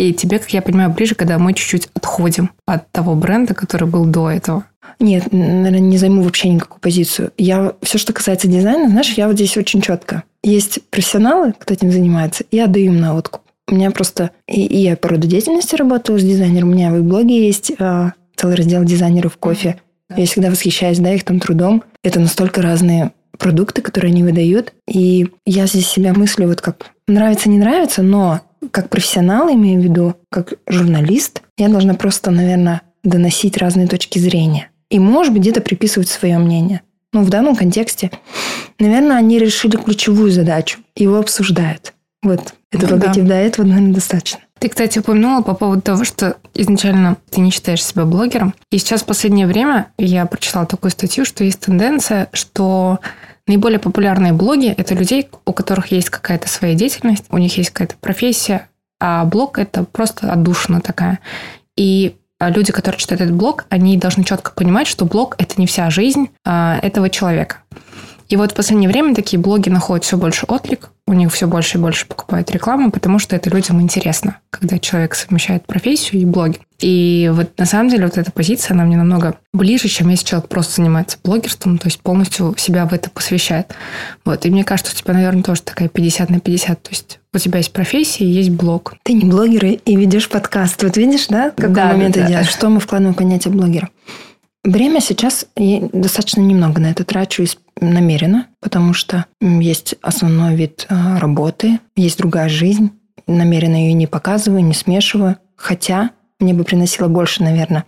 И 0.00 0.14
тебе, 0.14 0.38
как 0.38 0.48
я 0.48 0.62
понимаю, 0.62 0.88
ближе, 0.88 1.14
когда 1.14 1.38
мы 1.38 1.52
чуть-чуть 1.52 1.90
отходим 1.92 2.52
от 2.64 2.90
того 2.90 3.14
бренда, 3.14 3.52
который 3.52 3.86
был 3.86 4.06
до 4.06 4.30
этого. 4.30 4.64
Нет, 4.98 5.30
наверное, 5.30 5.78
не 5.78 5.98
займу 5.98 6.22
вообще 6.22 6.48
никакую 6.48 6.80
позицию. 6.80 7.32
Я 7.36 7.74
все, 7.82 7.98
что 7.98 8.14
касается 8.14 8.48
дизайна, 8.48 8.88
знаешь, 8.88 9.12
я 9.18 9.26
вот 9.26 9.34
здесь 9.34 9.58
очень 9.58 9.82
четко. 9.82 10.22
Есть 10.42 10.80
профессионалы, 10.88 11.52
кто 11.52 11.74
этим 11.74 11.92
занимается, 11.92 12.44
я 12.50 12.66
даю 12.66 12.86
им 12.86 12.98
на 12.98 13.14
откуп. 13.14 13.42
У 13.68 13.74
меня 13.74 13.90
просто... 13.90 14.30
И, 14.48 14.64
и 14.64 14.78
я 14.78 14.96
по 14.96 15.10
роду 15.10 15.28
деятельности 15.28 15.76
работала 15.76 16.18
с 16.18 16.24
дизайнером. 16.24 16.70
У 16.70 16.72
меня 16.72 16.90
в 16.90 17.02
блоге 17.02 17.46
есть 17.46 17.72
а, 17.78 18.14
целый 18.36 18.56
раздел 18.56 18.82
дизайнеров 18.84 19.36
кофе. 19.36 19.82
Я 20.16 20.24
всегда 20.24 20.48
восхищаюсь, 20.48 20.98
да, 20.98 21.12
их 21.12 21.24
там 21.24 21.40
трудом. 21.40 21.84
Это 22.02 22.20
настолько 22.20 22.62
разные 22.62 23.12
продукты, 23.38 23.82
которые 23.82 24.12
они 24.12 24.22
выдают. 24.22 24.72
И 24.88 25.28
я 25.44 25.66
здесь 25.66 25.88
себя 25.88 26.14
мыслю 26.14 26.48
вот 26.48 26.62
как 26.62 26.86
нравится, 27.06 27.50
не 27.50 27.58
нравится, 27.58 28.02
но 28.02 28.40
как 28.70 28.90
профессионал, 28.90 29.52
имею 29.52 29.80
в 29.80 29.84
виду, 29.84 30.16
как 30.30 30.54
журналист, 30.66 31.42
я 31.56 31.68
должна 31.68 31.94
просто, 31.94 32.30
наверное, 32.30 32.82
доносить 33.02 33.56
разные 33.56 33.86
точки 33.86 34.18
зрения. 34.18 34.70
И, 34.90 34.98
может 34.98 35.32
быть, 35.32 35.42
где-то 35.42 35.60
приписывать 35.60 36.08
свое 36.08 36.38
мнение. 36.38 36.82
Но 37.12 37.22
в 37.22 37.30
данном 37.30 37.56
контексте, 37.56 38.10
наверное, 38.78 39.16
они 39.16 39.38
решили 39.38 39.76
ключевую 39.76 40.30
задачу. 40.30 40.78
Его 40.94 41.18
обсуждают. 41.18 41.94
Вот. 42.22 42.54
Это 42.70 42.94
ну, 42.94 43.00
да. 43.00 43.12
до 43.12 43.34
этого, 43.34 43.66
наверное, 43.66 43.94
достаточно. 43.94 44.40
Ты, 44.58 44.68
кстати, 44.68 44.98
упомянула 44.98 45.42
по 45.42 45.54
поводу 45.54 45.80
того, 45.80 46.04
что 46.04 46.36
изначально 46.54 47.16
ты 47.30 47.40
не 47.40 47.50
считаешь 47.50 47.84
себя 47.84 48.04
блогером. 48.04 48.54
И 48.70 48.78
сейчас 48.78 49.02
в 49.02 49.06
последнее 49.06 49.46
время 49.46 49.90
я 49.96 50.26
прочитала 50.26 50.66
такую 50.66 50.90
статью, 50.90 51.24
что 51.24 51.44
есть 51.44 51.60
тенденция, 51.60 52.28
что 52.32 53.00
Наиболее 53.50 53.80
популярные 53.80 54.32
блоги– 54.32 54.68
это 54.76 54.94
людей, 54.94 55.28
у 55.44 55.52
которых 55.52 55.88
есть 55.88 56.08
какая-то 56.08 56.46
своя 56.46 56.76
деятельность, 56.76 57.24
у 57.30 57.36
них 57.36 57.58
есть 57.58 57.70
какая-то 57.70 57.96
профессия, 57.96 58.68
а 59.00 59.24
блог– 59.24 59.58
это 59.58 59.82
просто 59.82 60.32
отдушина 60.32 60.80
такая. 60.80 61.18
И 61.76 62.14
а, 62.38 62.48
люди, 62.50 62.70
которые 62.70 63.00
читают 63.00 63.22
этот 63.22 63.34
блог, 63.34 63.64
они 63.68 63.96
должны 63.96 64.22
четко 64.22 64.52
понимать, 64.52 64.86
что 64.86 65.04
блог– 65.04 65.34
это 65.38 65.60
не 65.60 65.66
вся 65.66 65.90
жизнь 65.90 66.28
а, 66.44 66.78
этого 66.80 67.10
человека. 67.10 67.56
И 68.30 68.36
вот 68.36 68.52
в 68.52 68.54
последнее 68.54 68.88
время 68.88 69.12
такие 69.12 69.40
блоги 69.40 69.68
находят 69.68 70.04
все 70.04 70.16
больше 70.16 70.46
отклик, 70.46 70.90
у 71.08 71.12
них 71.12 71.32
все 71.32 71.48
больше 71.48 71.76
и 71.76 71.80
больше 71.80 72.06
покупают 72.06 72.48
рекламу, 72.52 72.92
потому 72.92 73.18
что 73.18 73.34
это 73.34 73.50
людям 73.50 73.80
интересно, 73.82 74.38
когда 74.50 74.78
человек 74.78 75.16
совмещает 75.16 75.66
профессию 75.66 76.22
и 76.22 76.24
блоги. 76.24 76.60
И 76.78 77.28
вот 77.34 77.58
на 77.58 77.66
самом 77.66 77.90
деле 77.90 78.04
вот 78.04 78.16
эта 78.16 78.30
позиция, 78.30 78.74
она 78.74 78.84
мне 78.84 78.96
намного 78.96 79.34
ближе, 79.52 79.88
чем 79.88 80.10
если 80.10 80.24
человек 80.24 80.48
просто 80.48 80.76
занимается 80.76 81.18
блогерством, 81.24 81.78
то 81.78 81.88
есть 81.88 82.00
полностью 82.00 82.54
себя 82.56 82.86
в 82.86 82.92
это 82.92 83.10
посвящает. 83.10 83.74
Вот. 84.24 84.46
И 84.46 84.50
мне 84.50 84.62
кажется, 84.62 84.92
у 84.94 84.96
тебя, 84.96 85.12
наверное, 85.12 85.42
тоже 85.42 85.62
такая 85.62 85.88
50 85.88 86.30
на 86.30 86.38
50. 86.38 86.82
То 86.82 86.90
есть 86.90 87.18
у 87.34 87.38
тебя 87.38 87.58
есть 87.58 87.72
профессия 87.72 88.24
и 88.24 88.28
есть 88.28 88.50
блог. 88.50 88.94
Ты 89.02 89.14
не 89.14 89.24
блогер 89.24 89.64
и 89.64 89.96
ведешь 89.96 90.28
подкаст. 90.28 90.80
Вот 90.84 90.96
видишь, 90.96 91.26
да, 91.26 91.50
какой 91.50 91.74
да, 91.74 91.86
момент 91.88 92.14
да, 92.14 92.26
идет? 92.26 92.46
Что 92.46 92.68
мы 92.68 92.78
вкладываем 92.78 93.14
в 93.14 93.18
понятие 93.18 93.52
блогера? 93.52 93.90
Время 94.62 95.00
сейчас 95.00 95.46
я 95.56 95.88
достаточно 95.92 96.42
немного 96.42 96.80
на 96.80 96.90
это 96.90 97.04
трачу 97.04 97.44
намеренно, 97.80 98.46
потому 98.60 98.92
что 98.92 99.24
есть 99.40 99.94
основной 100.02 100.54
вид 100.54 100.86
а, 100.90 101.18
работы, 101.18 101.80
есть 101.96 102.18
другая 102.18 102.50
жизнь. 102.50 102.90
Намеренно 103.26 103.76
ее 103.76 103.94
не 103.94 104.06
показываю, 104.06 104.62
не 104.62 104.74
смешиваю. 104.74 105.36
Хотя 105.56 106.10
мне 106.40 106.52
бы 106.52 106.64
приносило 106.64 107.08
больше, 107.08 107.42
наверное, 107.42 107.84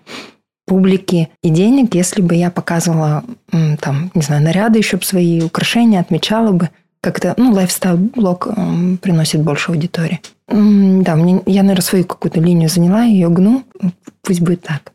публики 0.66 1.28
и 1.42 1.50
денег, 1.50 1.94
если 1.94 2.22
бы 2.22 2.36
я 2.36 2.50
показывала, 2.50 3.24
там, 3.80 4.10
не 4.14 4.22
знаю, 4.22 4.42
наряды 4.42 4.78
еще 4.78 4.96
бы 4.96 5.04
свои, 5.04 5.42
украшения, 5.42 6.00
отмечала 6.00 6.52
бы. 6.52 6.70
Как-то, 7.02 7.34
ну, 7.36 7.52
лайфстайл-блог 7.52 8.48
приносит 9.02 9.42
больше 9.42 9.72
аудитории. 9.72 10.20
Да, 10.46 11.16
мне, 11.16 11.42
я, 11.46 11.62
наверное, 11.62 11.82
свою 11.82 12.04
какую-то 12.04 12.40
линию 12.40 12.68
заняла, 12.68 13.02
ее 13.02 13.28
гну. 13.28 13.64
Пусть 14.22 14.40
будет 14.40 14.62
так 14.62 14.92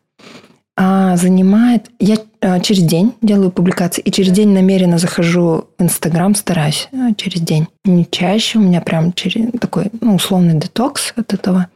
занимает... 0.78 1.90
Я 2.00 2.18
а, 2.40 2.60
через 2.60 2.84
день 2.84 3.14
делаю 3.22 3.50
публикации, 3.50 4.02
и 4.02 4.12
через 4.12 4.32
день 4.32 4.50
намеренно 4.50 5.00
захожу 5.00 5.70
в 5.78 5.84
Инстаграм, 5.84 6.36
стараюсь 6.36 6.88
а, 6.94 7.14
через 7.16 7.42
день. 7.42 7.68
Не 7.84 8.06
чаще, 8.10 8.60
у 8.60 8.62
меня 8.62 8.82
прям 8.82 9.12
через 9.14 9.52
такой 9.60 9.86
ну, 10.02 10.16
условный 10.16 10.54
детокс 10.54 11.14
от 11.16 11.34
этого 11.34 11.68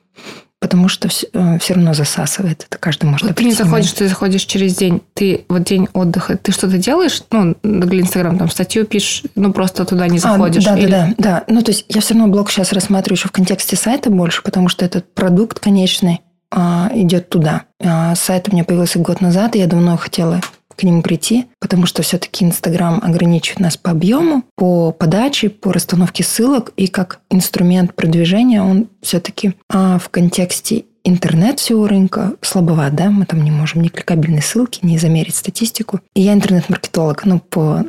потому 0.60 0.90
что 0.90 1.08
все, 1.08 1.28
все 1.60 1.74
равно 1.74 1.96
засасывает. 1.96 2.68
Это 2.70 2.78
каждый 2.78 3.06
может 3.06 3.26
вот 3.26 3.36
Ты 3.36 3.46
не 3.46 3.54
заходишь, 3.54 3.94
ты 3.94 4.08
заходишь 4.08 4.44
через 4.44 4.76
день. 4.76 5.02
Ты 5.16 5.44
вот 5.50 5.64
день 5.64 5.88
отдыха, 5.94 6.38
ты 6.38 6.52
что-то 6.52 6.78
делаешь? 6.78 7.24
Ну, 7.32 7.56
для 7.64 8.02
Инстаграма 8.02 8.38
там 8.38 8.48
статью 8.48 8.86
пишешь, 8.86 9.24
ну, 9.34 9.52
просто 9.54 9.86
туда 9.86 10.08
не 10.08 10.20
заходишь. 10.20 10.68
А, 10.68 10.76
да, 10.76 10.80
или... 10.80 10.92
да, 10.92 11.08
да, 11.08 11.14
да. 11.18 11.44
Ну, 11.48 11.64
то 11.64 11.72
есть 11.72 11.86
я 11.90 12.00
все 12.00 12.14
равно 12.14 12.30
блог 12.30 12.52
сейчас 12.52 12.74
рассматриваю 12.74 13.18
еще 13.18 13.28
в 13.28 13.32
контексте 13.32 13.76
сайта 13.76 14.12
больше, 14.12 14.44
потому 14.44 14.70
что 14.70 14.86
этот 14.86 15.12
продукт 15.16 15.60
конечный, 15.60 16.22
а, 16.22 16.31
идет 16.54 17.30
туда. 17.30 17.64
А, 17.80 18.16
сайт 18.16 18.50
у 18.50 18.52
меня 18.54 18.64
появился 18.64 19.00
год 19.00 19.22
назад, 19.22 19.56
и 19.56 19.60
я 19.60 19.68
давно 19.68 19.98
хотела 19.98 20.42
к 20.76 20.84
нему 20.84 21.02
прийти, 21.02 21.46
потому 21.60 21.86
что 21.86 22.02
все-таки 22.02 22.44
Инстаграм 22.44 23.00
ограничивает 23.04 23.60
нас 23.60 23.78
по 23.78 23.92
объему, 23.92 24.44
по 24.56 24.92
подаче, 24.92 25.50
по 25.50 25.72
расстановке 25.72 26.24
ссылок, 26.24 26.72
и 26.76 26.88
как 26.88 27.20
инструмент 27.30 27.94
продвижения 27.94 28.62
он 28.64 28.88
все-таки 29.02 29.54
а, 29.70 30.00
в 30.00 30.10
контексте 30.10 30.86
интернет 31.04 31.60
всего 31.60 31.88
рынка 31.88 32.34
слабоват, 32.42 32.96
да, 32.96 33.10
мы 33.10 33.26
там 33.26 33.44
не 33.44 33.52
можем 33.52 33.82
ни 33.82 33.88
кликабельные 33.88 34.42
ссылки, 34.42 34.80
ни 34.84 34.98
замерить 34.98 35.36
статистику. 35.36 36.00
И 36.16 36.22
я 36.22 36.34
интернет-маркетолог, 36.34 37.26
ну, 37.26 37.40
по 37.40 37.86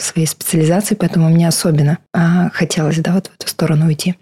своей 0.00 0.26
специализации, 0.26 0.94
поэтому 0.94 1.28
мне 1.30 1.48
особенно 1.48 1.98
а, 2.12 2.50
хотелось, 2.50 2.98
да, 2.98 3.12
вот 3.12 3.28
в 3.28 3.34
эту 3.34 3.48
сторону 3.48 3.86
уйти. 3.86 4.16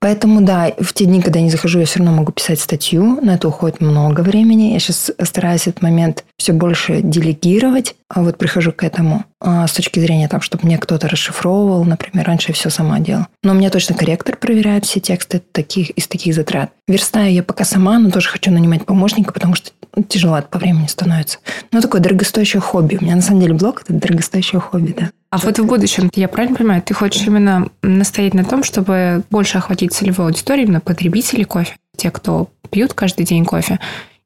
Поэтому, 0.00 0.42
да, 0.42 0.72
в 0.78 0.92
те 0.92 1.06
дни, 1.06 1.20
когда 1.20 1.40
я 1.40 1.44
не 1.44 1.50
захожу, 1.50 1.80
я 1.80 1.86
все 1.86 1.98
равно 1.98 2.14
могу 2.14 2.30
писать 2.30 2.60
статью. 2.60 3.20
На 3.20 3.34
это 3.34 3.48
уходит 3.48 3.80
много 3.80 4.20
времени. 4.20 4.72
Я 4.72 4.78
сейчас 4.78 5.10
стараюсь 5.22 5.66
этот 5.66 5.82
момент 5.82 6.24
все 6.36 6.52
больше 6.52 7.02
делегировать. 7.02 7.96
А 8.08 8.22
вот 8.22 8.38
прихожу 8.38 8.72
к 8.72 8.84
этому 8.84 9.24
а, 9.40 9.66
с 9.66 9.72
точки 9.72 9.98
зрения, 9.98 10.28
там, 10.28 10.40
чтобы 10.40 10.66
мне 10.66 10.78
кто-то 10.78 11.08
расшифровывал. 11.08 11.84
Например, 11.84 12.24
раньше 12.24 12.50
я 12.50 12.54
все 12.54 12.70
сама 12.70 13.00
делала. 13.00 13.26
Но 13.42 13.52
у 13.52 13.54
меня 13.54 13.70
точно 13.70 13.96
корректор 13.96 14.36
проверяет 14.36 14.84
все 14.84 15.00
тексты 15.00 15.42
таких, 15.52 15.90
из 15.90 16.06
таких 16.06 16.34
затрат. 16.34 16.70
Верстаю 16.86 17.32
я 17.32 17.42
пока 17.42 17.64
сама, 17.64 17.98
но 17.98 18.10
тоже 18.10 18.28
хочу 18.28 18.52
нанимать 18.52 18.86
помощника, 18.86 19.32
потому 19.32 19.56
что 19.56 19.70
тяжело 20.08 20.42
по 20.42 20.58
времени 20.58 20.86
становится. 20.86 21.38
Но 21.72 21.80
такое 21.80 22.00
дорогостоящее 22.00 22.60
хобби. 22.60 22.98
У 23.00 23.04
меня 23.04 23.16
на 23.16 23.22
самом 23.22 23.40
деле 23.40 23.54
блог– 23.54 23.82
это 23.84 23.92
дорогостоящее 23.92 24.60
хобби, 24.60 24.94
да. 24.98 25.10
А 25.30 25.38
вот 25.38 25.58
в 25.58 25.66
будущем, 25.66 26.10
я 26.14 26.28
правильно 26.28 26.56
понимаю, 26.56 26.82
ты 26.82 26.94
хочешь 26.94 27.26
именно 27.26 27.68
настоять 27.82 28.34
на 28.34 28.44
том, 28.44 28.62
чтобы 28.62 29.22
больше 29.30 29.58
охватить 29.58 29.92
целевую 29.92 30.26
аудиторию, 30.26 30.66
именно 30.66 30.80
потребителей 30.80 31.44
кофе, 31.44 31.76
те, 31.96 32.10
кто 32.10 32.48
пьют 32.70 32.94
каждый 32.94 33.26
день 33.26 33.44
кофе, 33.44 33.78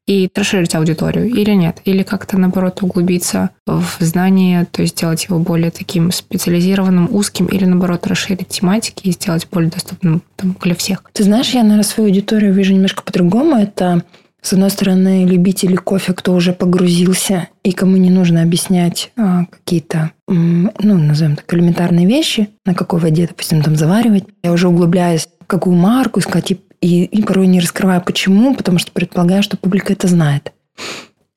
и 0.06 0.28
расширить 0.34 0.74
аудиторию 0.74 1.28
или 1.28 1.52
нет? 1.52 1.80
Или 1.84 2.02
как-то, 2.02 2.36
наоборот, 2.36 2.82
углубиться 2.82 3.50
в 3.66 3.84
знание, 4.00 4.66
то 4.70 4.82
есть 4.82 4.96
сделать 4.96 5.24
его 5.24 5.38
более 5.38 5.70
таким 5.70 6.10
специализированным, 6.10 7.08
узким, 7.14 7.46
или, 7.46 7.64
наоборот, 7.64 8.06
расширить 8.06 8.48
тематики 8.48 9.08
и 9.08 9.12
сделать 9.12 9.46
более 9.50 9.70
доступным 9.70 10.22
там, 10.36 10.56
для 10.60 10.74
всех? 10.74 11.04
Ты 11.12 11.22
знаешь, 11.22 11.50
я, 11.50 11.62
наверное, 11.62 11.84
свою 11.84 12.08
аудиторию 12.08 12.52
вижу 12.52 12.72
немножко 12.74 13.02
по-другому. 13.02 13.56
Это 13.56 14.02
с 14.42 14.52
одной 14.52 14.70
стороны, 14.70 15.24
любители 15.24 15.76
кофе, 15.76 16.12
кто 16.14 16.34
уже 16.34 16.52
погрузился 16.52 17.48
и 17.62 17.70
кому 17.70 17.96
не 17.96 18.10
нужно 18.10 18.42
объяснять 18.42 19.12
а, 19.16 19.44
какие-то, 19.46 20.10
ну, 20.26 20.72
назовем 20.80 21.36
так, 21.36 21.54
элементарные 21.54 22.06
вещи, 22.06 22.48
на 22.66 22.74
какой 22.74 22.98
воде, 22.98 23.28
допустим, 23.28 23.62
там 23.62 23.76
заваривать. 23.76 24.24
Я 24.42 24.50
уже 24.50 24.66
углубляюсь, 24.66 25.28
какую 25.46 25.76
марку 25.76 26.18
искать, 26.18 26.50
и, 26.50 26.60
и, 26.80 27.04
и 27.04 27.22
порой 27.22 27.46
не 27.46 27.60
раскрываю 27.60 28.02
почему, 28.02 28.56
потому 28.56 28.78
что 28.78 28.90
предполагаю, 28.90 29.44
что 29.44 29.56
публика 29.56 29.92
это 29.92 30.08
знает. 30.08 30.52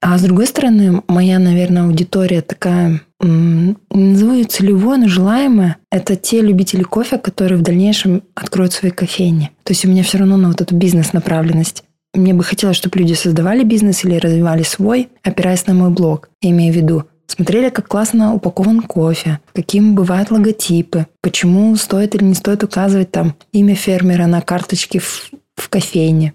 А 0.02 0.18
с 0.18 0.22
другой 0.22 0.48
стороны, 0.48 1.02
моя, 1.08 1.40
наверное, 1.40 1.84
аудитория 1.84 2.42
такая, 2.42 3.02
не 3.22 3.76
назову 3.90 4.34
ее 4.34 4.46
целевой, 4.46 4.98
но 4.98 5.08
желаемая. 5.08 5.78
Это 5.92 6.16
те 6.16 6.42
любители 6.42 6.84
кофе, 6.84 7.18
которые 7.18 7.58
в 7.58 7.64
дальнейшем 7.64 8.22
откроют 8.36 8.74
свои 8.74 8.92
кофейни. 8.92 9.52
То 9.64 9.72
есть 9.72 9.84
у 9.86 9.90
меня 9.90 10.04
все 10.04 10.20
равно 10.20 10.38
на 10.38 10.50
вот 10.50 10.62
эту 10.62 10.76
бизнес-направленность. 10.76 11.85
Мне 12.16 12.34
бы 12.34 12.44
хотелось, 12.44 12.78
чтобы 12.78 13.00
люди 13.00 13.14
создавали 13.14 13.64
бизнес 13.64 14.06
или 14.06 14.16
развивали 14.16 14.64
свой, 14.64 15.10
опираясь 15.24 15.68
на 15.68 15.74
мой 15.74 15.90
блог. 15.90 16.30
Я 16.42 16.52
имею 16.52 16.74
в 16.74 16.78
виду, 16.78 17.04
Смотрели, 17.28 17.70
как 17.70 17.88
классно 17.88 18.34
упакован 18.36 18.82
кофе, 18.82 19.40
каким 19.54 19.96
бывают 19.96 20.30
логотипы, 20.30 21.08
почему 21.22 21.76
стоит 21.76 22.14
или 22.14 22.24
не 22.24 22.36
стоит 22.36 22.64
указывать 22.64 23.12
там 23.12 23.36
имя 23.52 23.74
фермера 23.74 24.28
на 24.28 24.42
карточке 24.42 25.00
в, 25.00 25.32
в 25.56 25.70
кофейне, 25.70 26.34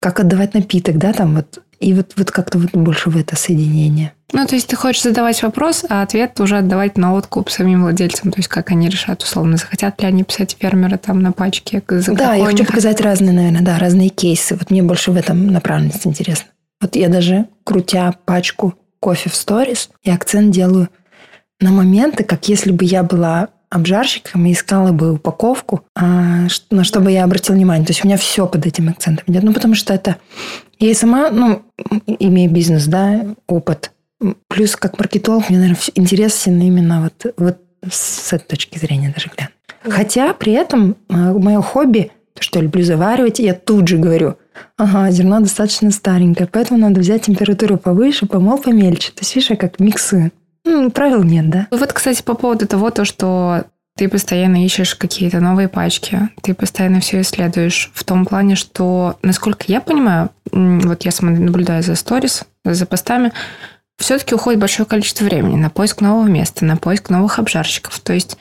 как 0.00 0.20
отдавать 0.20 0.54
напиток, 0.54 0.98
да, 0.98 1.12
там 1.12 1.34
вот. 1.34 1.63
И 1.84 1.92
вот, 1.92 2.12
вот 2.16 2.30
как-то 2.30 2.58
вот 2.58 2.70
больше 2.72 3.10
в 3.10 3.16
это 3.18 3.36
соединение. 3.36 4.14
Ну, 4.32 4.46
то 4.46 4.54
есть 4.54 4.68
ты 4.68 4.74
хочешь 4.74 5.02
задавать 5.02 5.42
вопрос, 5.42 5.84
а 5.86 6.00
ответ 6.00 6.40
уже 6.40 6.56
отдавать 6.56 6.96
на 6.96 7.12
откуп 7.12 7.50
самим 7.50 7.82
владельцам. 7.82 8.32
То 8.32 8.38
есть 8.38 8.48
как 8.48 8.70
они 8.70 8.88
решат, 8.88 9.22
условно, 9.22 9.58
захотят 9.58 10.00
ли 10.00 10.08
они 10.08 10.24
писать 10.24 10.56
фермера 10.58 10.96
там 10.96 11.20
на 11.20 11.32
пачке. 11.32 11.82
да, 11.86 12.34
я 12.34 12.46
хочу 12.46 12.64
показать 12.64 13.02
разные, 13.02 13.32
наверное, 13.32 13.60
да, 13.60 13.78
разные 13.78 14.08
кейсы. 14.08 14.56
Вот 14.56 14.70
мне 14.70 14.82
больше 14.82 15.10
в 15.10 15.16
этом 15.16 15.48
направленности 15.48 16.08
интересно. 16.08 16.46
Вот 16.80 16.96
я 16.96 17.10
даже, 17.10 17.48
крутя 17.64 18.14
пачку 18.24 18.74
кофе 18.98 19.28
в 19.28 19.34
сторис, 19.34 19.90
я 20.04 20.14
акцент 20.14 20.52
делаю 20.52 20.88
на 21.60 21.70
моменты, 21.70 22.24
как 22.24 22.48
если 22.48 22.72
бы 22.72 22.86
я 22.86 23.02
была 23.02 23.48
обжарщиком 23.74 24.46
и 24.46 24.52
искала 24.52 24.92
бы 24.92 25.14
упаковку, 25.14 25.84
а, 25.96 26.46
на 26.70 26.84
что 26.84 27.00
бы 27.00 27.10
я 27.10 27.24
обратила 27.24 27.56
внимание. 27.56 27.84
То 27.84 27.90
есть 27.90 28.04
у 28.04 28.06
меня 28.06 28.16
все 28.16 28.46
под 28.46 28.64
этим 28.66 28.88
акцентом 28.88 29.24
идет. 29.26 29.42
Ну, 29.42 29.52
потому 29.52 29.74
что 29.74 29.92
это... 29.92 30.16
Я 30.84 30.90
и 30.90 30.94
сама, 30.94 31.30
ну, 31.30 31.62
имею 32.06 32.50
бизнес, 32.50 32.84
да, 32.84 33.34
опыт. 33.46 33.90
Плюс 34.48 34.76
как 34.76 34.98
маркетолог 34.98 35.48
мне, 35.48 35.58
наверное, 35.58 35.80
интересен 35.94 36.60
именно 36.60 37.00
вот, 37.00 37.34
вот 37.38 37.58
с 37.90 38.34
этой 38.34 38.48
точки 38.48 38.78
зрения 38.78 39.10
даже 39.10 39.30
глянь. 39.34 39.48
Хотя 39.82 40.34
при 40.34 40.52
этом 40.52 40.96
а, 41.08 41.32
мое 41.32 41.62
хобби, 41.62 42.10
то, 42.34 42.42
что 42.42 42.58
я 42.58 42.64
люблю 42.64 42.84
заваривать, 42.84 43.38
я 43.38 43.54
тут 43.54 43.88
же 43.88 43.96
говорю, 43.96 44.36
ага, 44.76 45.10
зерно 45.10 45.40
достаточно 45.40 45.90
старенькое, 45.90 46.50
поэтому 46.52 46.78
надо 46.78 47.00
взять 47.00 47.22
температуру 47.22 47.78
повыше, 47.78 48.26
помол 48.26 48.58
помельче. 48.58 49.10
То 49.12 49.20
есть, 49.22 49.34
видишь, 49.34 49.48
я 49.48 49.56
как 49.56 49.80
миксую. 49.80 50.32
Ну, 50.66 50.90
правил 50.90 51.22
нет, 51.22 51.48
да? 51.48 51.66
Вот, 51.70 51.94
кстати, 51.94 52.22
по 52.22 52.34
поводу 52.34 52.66
того, 52.66 52.90
то, 52.90 53.06
что 53.06 53.64
ты 53.96 54.08
постоянно 54.08 54.64
ищешь 54.64 54.94
какие-то 54.94 55.40
новые 55.40 55.68
пачки, 55.68 56.28
ты 56.42 56.54
постоянно 56.54 57.00
все 57.00 57.20
исследуешь 57.20 57.90
в 57.94 58.04
том 58.04 58.26
плане, 58.26 58.56
что, 58.56 59.16
насколько 59.22 59.64
я 59.68 59.80
понимаю, 59.80 60.30
вот 60.50 61.04
я 61.04 61.10
сама 61.10 61.32
наблюдаю 61.32 61.82
за 61.82 61.94
сторис, 61.94 62.44
за 62.64 62.86
постами, 62.86 63.32
все-таки 63.98 64.34
уходит 64.34 64.60
большое 64.60 64.86
количество 64.86 65.24
времени 65.24 65.56
на 65.56 65.70
поиск 65.70 66.00
нового 66.00 66.26
места, 66.26 66.64
на 66.64 66.76
поиск 66.76 67.10
новых 67.10 67.38
обжарщиков. 67.38 68.00
То 68.00 68.12
есть 68.12 68.36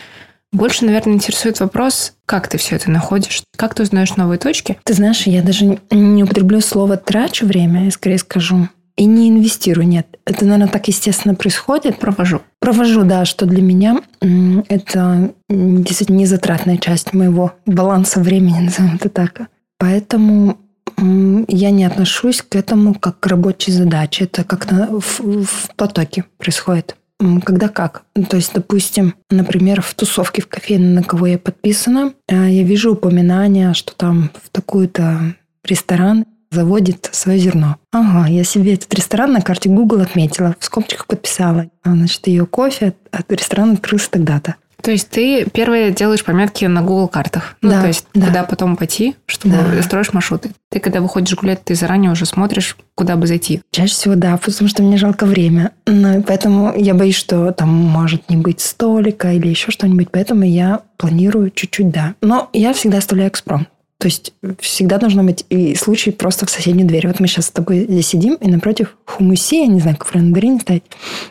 больше, 0.52 0.86
наверное, 0.86 1.14
интересует 1.14 1.60
вопрос, 1.60 2.14
как 2.26 2.48
ты 2.48 2.58
все 2.58 2.76
это 2.76 2.90
находишь, 2.90 3.44
как 3.56 3.76
ты 3.76 3.84
узнаешь 3.84 4.16
новые 4.16 4.40
точки. 4.40 4.80
Ты 4.84 4.94
знаешь, 4.94 5.28
я 5.28 5.44
даже 5.44 5.80
не 5.92 6.24
употреблю 6.24 6.62
слово 6.62 6.98
«трачу 6.98 7.46
время», 7.46 7.86
я 7.86 7.92
скорее 7.92 8.18
скажу 8.18 8.68
и 8.96 9.06
не 9.06 9.30
инвестирую, 9.30 9.88
нет. 9.88 10.08
Это, 10.26 10.46
наверное, 10.46 10.72
так 10.72 10.88
естественно 10.88 11.36
происходит. 11.36 12.00
Провожу. 12.00 12.42
Провожу, 12.60 13.04
да, 13.04 13.26
что 13.26 13.46
для 13.46 13.62
меня 13.62 14.02
это 14.22 15.34
действительно 15.50 16.18
незатратная 16.18 16.78
часть 16.78 17.14
моего 17.14 17.54
баланса 17.66 18.20
времени, 18.20 18.60
назовем 18.62 18.96
это 18.96 19.10
так. 19.10 19.42
Поэтому 19.80 20.58
я 20.98 21.72
не 21.72 21.86
отношусь 21.86 22.42
к 22.42 22.56
этому 22.56 22.94
как 22.94 23.20
к 23.20 23.28
рабочей 23.28 23.72
задаче. 23.72 24.26
Это 24.26 24.44
как-то 24.44 25.00
в, 25.00 25.44
в 25.44 25.76
потоке 25.76 26.26
происходит. 26.38 26.96
Когда 27.44 27.70
как? 27.70 28.04
То 28.30 28.38
есть, 28.38 28.54
допустим, 28.54 29.16
например, 29.30 29.82
в 29.82 29.94
тусовке 29.94 30.42
в 30.42 30.48
кофейне, 30.48 30.90
на 30.90 31.04
кого 31.04 31.28
я 31.28 31.38
подписана, 31.38 32.14
э, 32.28 32.50
я 32.50 32.64
вижу 32.64 32.94
упоминания, 32.94 33.74
что 33.74 33.96
там 33.96 34.30
в 34.44 34.50
такую-то 34.50 35.36
ресторан 35.64 36.26
заводит 36.54 37.10
свое 37.12 37.40
зерно. 37.40 37.78
Ага, 37.92 38.28
я 38.30 38.44
себе 38.44 38.74
этот 38.76 38.94
ресторан 38.94 39.34
на 39.34 39.42
карте 39.42 39.70
Google 39.70 40.02
отметила, 40.02 40.56
в 40.60 40.66
скобочках 40.66 41.08
подписала. 41.08 41.68
А, 41.84 41.92
значит, 41.94 42.28
ее 42.28 42.46
кофе 42.46 42.94
от 43.12 43.32
ресторана 43.32 43.74
открылся 43.74 44.10
тогда-то. 44.12 44.56
То 44.82 44.92
есть 44.92 45.10
ты 45.10 45.46
первые 45.50 45.92
делаешь 45.92 46.26
пометки 46.26 46.66
на 46.66 46.82
Google 46.82 47.08
картах. 47.08 47.56
Ну, 47.62 47.70
да, 47.70 47.82
то 47.82 47.88
есть 47.88 48.06
да. 48.14 48.28
куда 48.28 48.44
потом 48.44 48.76
пойти, 48.76 49.16
чтобы 49.28 49.56
Да. 49.56 49.82
строишь 49.82 50.12
маршруты. 50.12 50.52
Ты 50.70 50.82
когда 50.82 51.00
выходишь 51.00 51.38
гулять, 51.38 51.64
ты 51.64 51.74
заранее 51.74 52.12
уже 52.12 52.26
смотришь, 52.26 52.76
куда 52.94 53.16
бы 53.16 53.26
зайти. 53.26 53.62
Чаще 53.72 53.94
всего 53.94 54.16
да, 54.16 54.36
потому 54.36 54.68
что 54.68 54.84
мне 54.84 54.98
жалко 54.98 55.26
время. 55.26 55.72
Но 55.88 56.22
поэтому 56.22 56.74
я 56.76 56.94
боюсь, 56.96 57.16
что 57.16 57.52
там 57.54 57.70
может 57.70 58.30
не 58.30 58.36
быть 58.36 58.60
столика 58.60 59.32
или 59.32 59.48
еще 59.48 59.72
что-нибудь. 59.72 60.10
Поэтому 60.12 60.44
я 60.44 60.82
планирую 60.98 61.50
чуть-чуть, 61.52 61.90
да. 61.90 62.16
Но 62.22 62.50
я 62.52 62.74
всегда 62.74 62.98
оставляю 62.98 63.30
экспромт. 63.30 63.70
То 64.04 64.08
есть 64.08 64.34
всегда 64.60 64.98
должно 64.98 65.24
быть 65.24 65.46
и 65.48 65.76
случай 65.76 66.12
просто 66.12 66.46
в 66.46 66.50
соседней 66.50 66.84
двери. 66.84 67.08
Вот 67.08 67.22
мы 67.22 67.28
сейчас 67.28 67.46
с 67.46 67.52
тобой 67.52 67.86
здесь 67.88 68.08
сидим, 68.08 68.34
и 68.34 68.50
напротив 68.50 68.98
хумуси, 69.06 69.62
я 69.62 69.68
не 69.68 69.80
знаю, 69.80 69.96
как 69.96 70.14
не 70.14 70.60
ставить. 70.60 70.84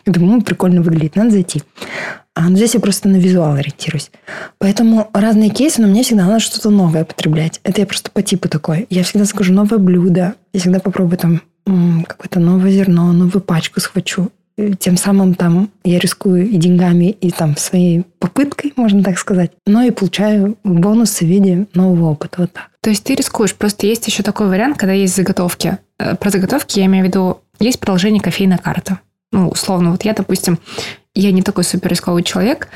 Я 0.06 0.12
думаю, 0.14 0.36
ну, 0.36 0.40
прикольно 0.40 0.80
выглядит, 0.80 1.14
надо 1.14 1.32
зайти. 1.32 1.60
А 2.34 2.48
ну, 2.48 2.56
здесь 2.56 2.72
я 2.72 2.80
просто 2.80 3.10
на 3.10 3.16
визуал 3.16 3.56
ориентируюсь. 3.56 4.10
Поэтому 4.56 5.10
разные 5.12 5.50
кейсы, 5.50 5.82
но 5.82 5.86
мне 5.86 6.02
всегда 6.02 6.24
надо 6.24 6.40
что-то 6.40 6.70
новое 6.70 7.04
потреблять. 7.04 7.60
Это 7.62 7.82
я 7.82 7.86
просто 7.86 8.10
по 8.10 8.22
типу 8.22 8.48
такой. 8.48 8.86
Я 8.88 9.02
всегда 9.02 9.26
скажу 9.26 9.52
новое 9.52 9.78
блюдо. 9.78 10.32
Я 10.54 10.60
всегда 10.60 10.80
попробую 10.80 11.18
там 11.18 11.42
какое-то 12.06 12.40
новое 12.40 12.70
зерно, 12.70 13.12
новую 13.12 13.42
пачку 13.42 13.80
схвачу. 13.80 14.30
Тем 14.78 14.96
самым 14.96 15.34
там 15.34 15.70
я 15.84 15.98
рискую 15.98 16.48
и 16.48 16.56
деньгами, 16.56 17.06
и 17.10 17.30
там 17.30 17.56
своей 17.56 18.04
попыткой, 18.18 18.72
можно 18.76 19.02
так 19.02 19.18
сказать. 19.18 19.52
Но 19.66 19.82
и 19.82 19.90
получаю 19.90 20.58
бонусы 20.62 21.24
в 21.24 21.28
виде 21.28 21.66
нового 21.74 22.10
опыта. 22.10 22.42
Вот 22.42 22.52
так. 22.52 22.70
То 22.82 22.90
есть 22.90 23.04
ты 23.04 23.14
рискуешь. 23.14 23.54
Просто 23.54 23.86
есть 23.86 24.06
еще 24.06 24.22
такой 24.22 24.48
вариант, 24.48 24.76
когда 24.76 24.92
есть 24.92 25.16
заготовки. 25.16 25.78
Э, 25.98 26.16
Про 26.16 26.30
заготовки 26.30 26.78
я 26.78 26.86
имею 26.86 27.04
в 27.04 27.08
виду, 27.08 27.40
есть 27.58 27.80
приложение 27.80 28.20
кофейная 28.20 28.58
карта. 28.58 29.00
Ну, 29.30 29.48
условно, 29.48 29.92
вот 29.92 30.04
я, 30.04 30.12
допустим, 30.12 30.58
я 31.14 31.32
не 31.32 31.42
такой 31.42 31.64
супер 31.64 31.90
рисковый 31.90 32.22
человек. 32.22 32.68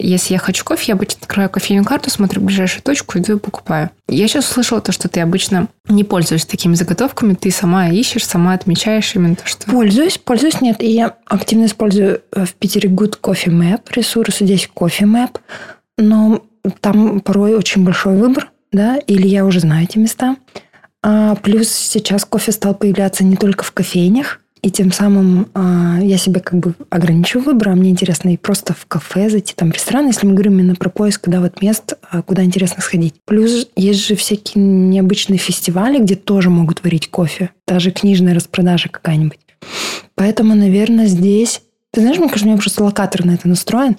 Если 0.00 0.32
я 0.32 0.38
хочу 0.38 0.64
кофе, 0.64 0.84
я 0.88 0.94
обычно 0.94 1.18
открываю 1.22 1.50
кофейную 1.50 1.84
карту, 1.84 2.08
смотрю 2.08 2.40
ближайшую 2.40 2.82
точку, 2.82 3.18
иду 3.18 3.36
и 3.36 3.38
покупаю. 3.38 3.90
Я 4.08 4.28
сейчас 4.28 4.48
услышала 4.48 4.80
то, 4.80 4.92
что 4.92 5.08
ты 5.08 5.20
обычно 5.20 5.68
не 5.88 6.04
пользуешься 6.04 6.48
такими 6.48 6.74
заготовками, 6.74 7.34
ты 7.34 7.50
сама 7.50 7.88
ищешь, 7.88 8.24
сама 8.24 8.52
отмечаешь 8.54 9.14
именно 9.16 9.34
то, 9.34 9.46
что... 9.46 9.66
Пользуюсь, 9.70 10.18
пользуюсь, 10.18 10.60
нет. 10.60 10.82
И 10.82 10.90
я 10.90 11.16
активно 11.26 11.66
использую 11.66 12.22
э, 12.32 12.44
в 12.44 12.54
Питере 12.54 12.88
Good 12.88 13.18
Coffee 13.20 13.52
Map 13.52 13.82
ресурс. 13.92 14.38
Здесь 14.38 14.70
Coffee 14.72 15.04
Map. 15.04 15.38
Но 15.96 16.44
там 16.80 17.20
порой 17.20 17.56
очень 17.56 17.84
большой 17.84 18.16
выбор, 18.16 18.50
да, 18.70 18.98
или 18.98 19.26
я 19.26 19.44
уже 19.44 19.60
знаю 19.60 19.84
эти 19.84 19.98
места. 19.98 20.36
А 21.02 21.34
плюс 21.36 21.68
сейчас 21.68 22.24
кофе 22.24 22.52
стал 22.52 22.74
появляться 22.74 23.24
не 23.24 23.36
только 23.36 23.64
в 23.64 23.72
кофейнях, 23.72 24.40
и 24.62 24.70
тем 24.70 24.92
самым 24.92 25.48
а, 25.54 25.98
я 26.00 26.18
себе 26.18 26.40
как 26.40 26.58
бы 26.58 26.74
ограничиваю 26.90 27.44
выбор, 27.44 27.70
а 27.70 27.74
мне 27.74 27.90
интересно 27.90 28.32
и 28.32 28.36
просто 28.36 28.74
в 28.74 28.86
кафе 28.86 29.30
зайти, 29.30 29.54
там 29.54 29.70
в 29.70 29.74
ресторан, 29.74 30.06
если 30.06 30.26
мы 30.26 30.34
говорим 30.34 30.58
именно 30.58 30.74
про 30.74 30.90
поиск, 30.90 31.28
да, 31.28 31.40
вот 31.40 31.62
мест, 31.62 31.94
а, 32.10 32.22
куда 32.22 32.44
интересно 32.44 32.82
сходить. 32.82 33.14
Плюс 33.24 33.68
есть 33.76 34.06
же 34.06 34.16
всякие 34.16 34.62
необычные 34.64 35.38
фестивали, 35.38 35.98
где 36.00 36.14
тоже 36.14 36.50
могут 36.50 36.82
варить 36.82 37.08
кофе, 37.10 37.50
даже 37.66 37.90
книжная 37.90 38.34
распродажа 38.34 38.88
какая-нибудь. 38.88 39.38
Поэтому, 40.14 40.54
наверное, 40.54 41.06
здесь... 41.06 41.62
Ты 41.90 42.02
знаешь, 42.02 42.18
мне 42.18 42.28
кажется, 42.28 42.46
у 42.46 42.50
меня 42.50 42.60
просто 42.60 42.84
локатор 42.84 43.24
на 43.24 43.32
это 43.32 43.48
настроен, 43.48 43.96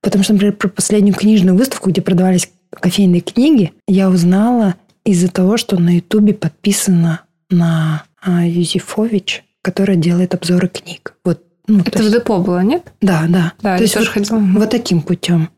потому 0.00 0.22
что, 0.22 0.32
например, 0.34 0.54
про 0.54 0.68
последнюю 0.68 1.14
книжную 1.14 1.56
выставку, 1.56 1.90
где 1.90 2.00
продавались 2.00 2.50
кофейные 2.70 3.20
книги, 3.20 3.72
я 3.88 4.08
узнала 4.08 4.76
из-за 5.04 5.28
того, 5.28 5.56
что 5.56 5.78
на 5.78 5.96
Ютубе 5.96 6.34
подписано 6.34 7.22
на 7.50 8.04
а, 8.20 8.46
Юзефович, 8.46 9.44
которая 9.62 9.96
делает 9.96 10.34
обзоры 10.34 10.68
книг. 10.68 11.14
Вот, 11.24 11.42
ну, 11.68 11.82
то 11.82 11.90
Это 11.90 11.98
в 11.98 12.02
есть- 12.02 12.14
депо 12.14 12.38
было, 12.38 12.60
нет? 12.60 12.92
да, 13.00 13.24
да. 13.28 13.52
Да, 13.62 13.76
то 13.76 13.82
есть 13.82 13.94
тоже 13.94 14.06
вот, 14.06 14.14
ходила. 14.14 14.38
вот 14.58 14.70
таким 14.70 15.00
путем. 15.02 15.48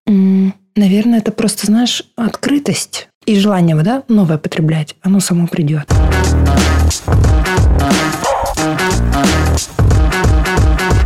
Наверное, 0.76 1.18
это 1.18 1.30
просто, 1.32 1.66
знаешь, 1.66 2.02
открытость 2.16 3.08
и 3.26 3.38
желание, 3.38 3.76
да, 3.76 4.02
новое 4.08 4.38
потреблять. 4.38 4.96
Оно 5.02 5.20
само 5.20 5.46
придет. 5.46 5.88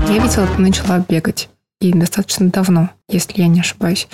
Я 0.08 0.18
видела, 0.22 0.46
ты 0.46 0.60
начала 0.62 1.04
бегать. 1.06 1.48
И 1.80 1.92
достаточно 1.92 2.48
давно, 2.50 2.90
если 3.08 3.40
я 3.40 3.46
не 3.46 3.60
ошибаюсь. 3.60 4.08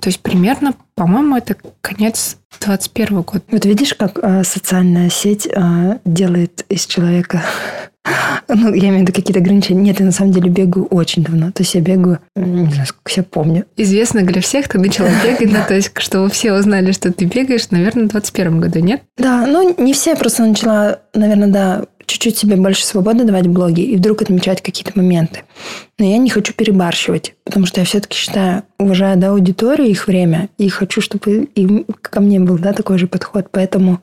То 0.00 0.08
есть 0.08 0.20
примерно, 0.20 0.72
по-моему, 0.94 1.36
это 1.36 1.56
конец 1.82 2.38
21 2.60 3.20
года. 3.22 3.42
Вот 3.50 3.64
видишь, 3.66 3.92
как 3.94 4.18
а, 4.22 4.42
социальная 4.44 5.10
сеть 5.10 5.46
а, 5.54 5.98
делает 6.04 6.64
из 6.70 6.86
человека... 6.86 7.42
Ну, 8.48 8.74
я 8.74 8.88
имею 8.88 8.98
в 8.98 9.00
виду 9.02 9.12
какие-то 9.12 9.40
ограничения. 9.40 9.80
Нет, 9.82 10.00
я 10.00 10.06
на 10.06 10.12
самом 10.12 10.32
деле 10.32 10.50
бегаю 10.50 10.86
очень 10.86 11.22
давно. 11.22 11.52
То 11.52 11.62
есть 11.62 11.74
я 11.74 11.80
бегаю, 11.80 12.18
не 12.34 12.72
знаю, 12.72 12.86
сколько 12.86 13.10
себя 13.10 13.24
помню. 13.30 13.66
Известно 13.76 14.22
для 14.22 14.40
всех, 14.40 14.68
ты 14.68 14.78
начала 14.78 15.08
бегать, 15.22 15.52
ну, 15.52 15.58
то 15.66 15.74
есть, 15.74 15.92
чтобы 15.98 16.30
все 16.30 16.52
узнали, 16.54 16.92
что 16.92 17.12
ты 17.12 17.26
бегаешь, 17.26 17.70
наверное, 17.70 18.04
в 18.04 18.08
21 18.08 18.60
году, 18.60 18.80
нет? 18.80 19.02
Да, 19.16 19.46
ну 19.46 19.74
не 19.78 19.92
все, 19.92 20.10
я 20.10 20.16
просто 20.16 20.44
начала, 20.44 21.00
наверное, 21.14 21.48
да, 21.48 21.84
чуть-чуть 22.10 22.38
себе 22.38 22.56
больше 22.56 22.84
свободы 22.84 23.24
давать 23.24 23.46
в 23.46 23.52
блоге 23.52 23.84
и 23.84 23.96
вдруг 23.96 24.22
отмечать 24.22 24.62
какие-то 24.62 24.92
моменты. 24.94 25.42
Но 25.98 26.04
я 26.04 26.18
не 26.18 26.28
хочу 26.28 26.52
перебарщивать, 26.52 27.34
потому 27.44 27.66
что 27.66 27.80
я 27.80 27.86
все-таки 27.86 28.16
считаю, 28.16 28.64
уважаю 28.78 29.16
да, 29.16 29.30
аудиторию, 29.30 29.88
их 29.88 30.08
время, 30.08 30.48
и 30.58 30.68
хочу, 30.68 31.00
чтобы 31.00 31.48
им 31.54 31.86
ко 32.02 32.20
мне 32.20 32.40
был 32.40 32.58
да, 32.58 32.72
такой 32.72 32.98
же 32.98 33.06
подход. 33.06 33.48
Поэтому 33.52 34.00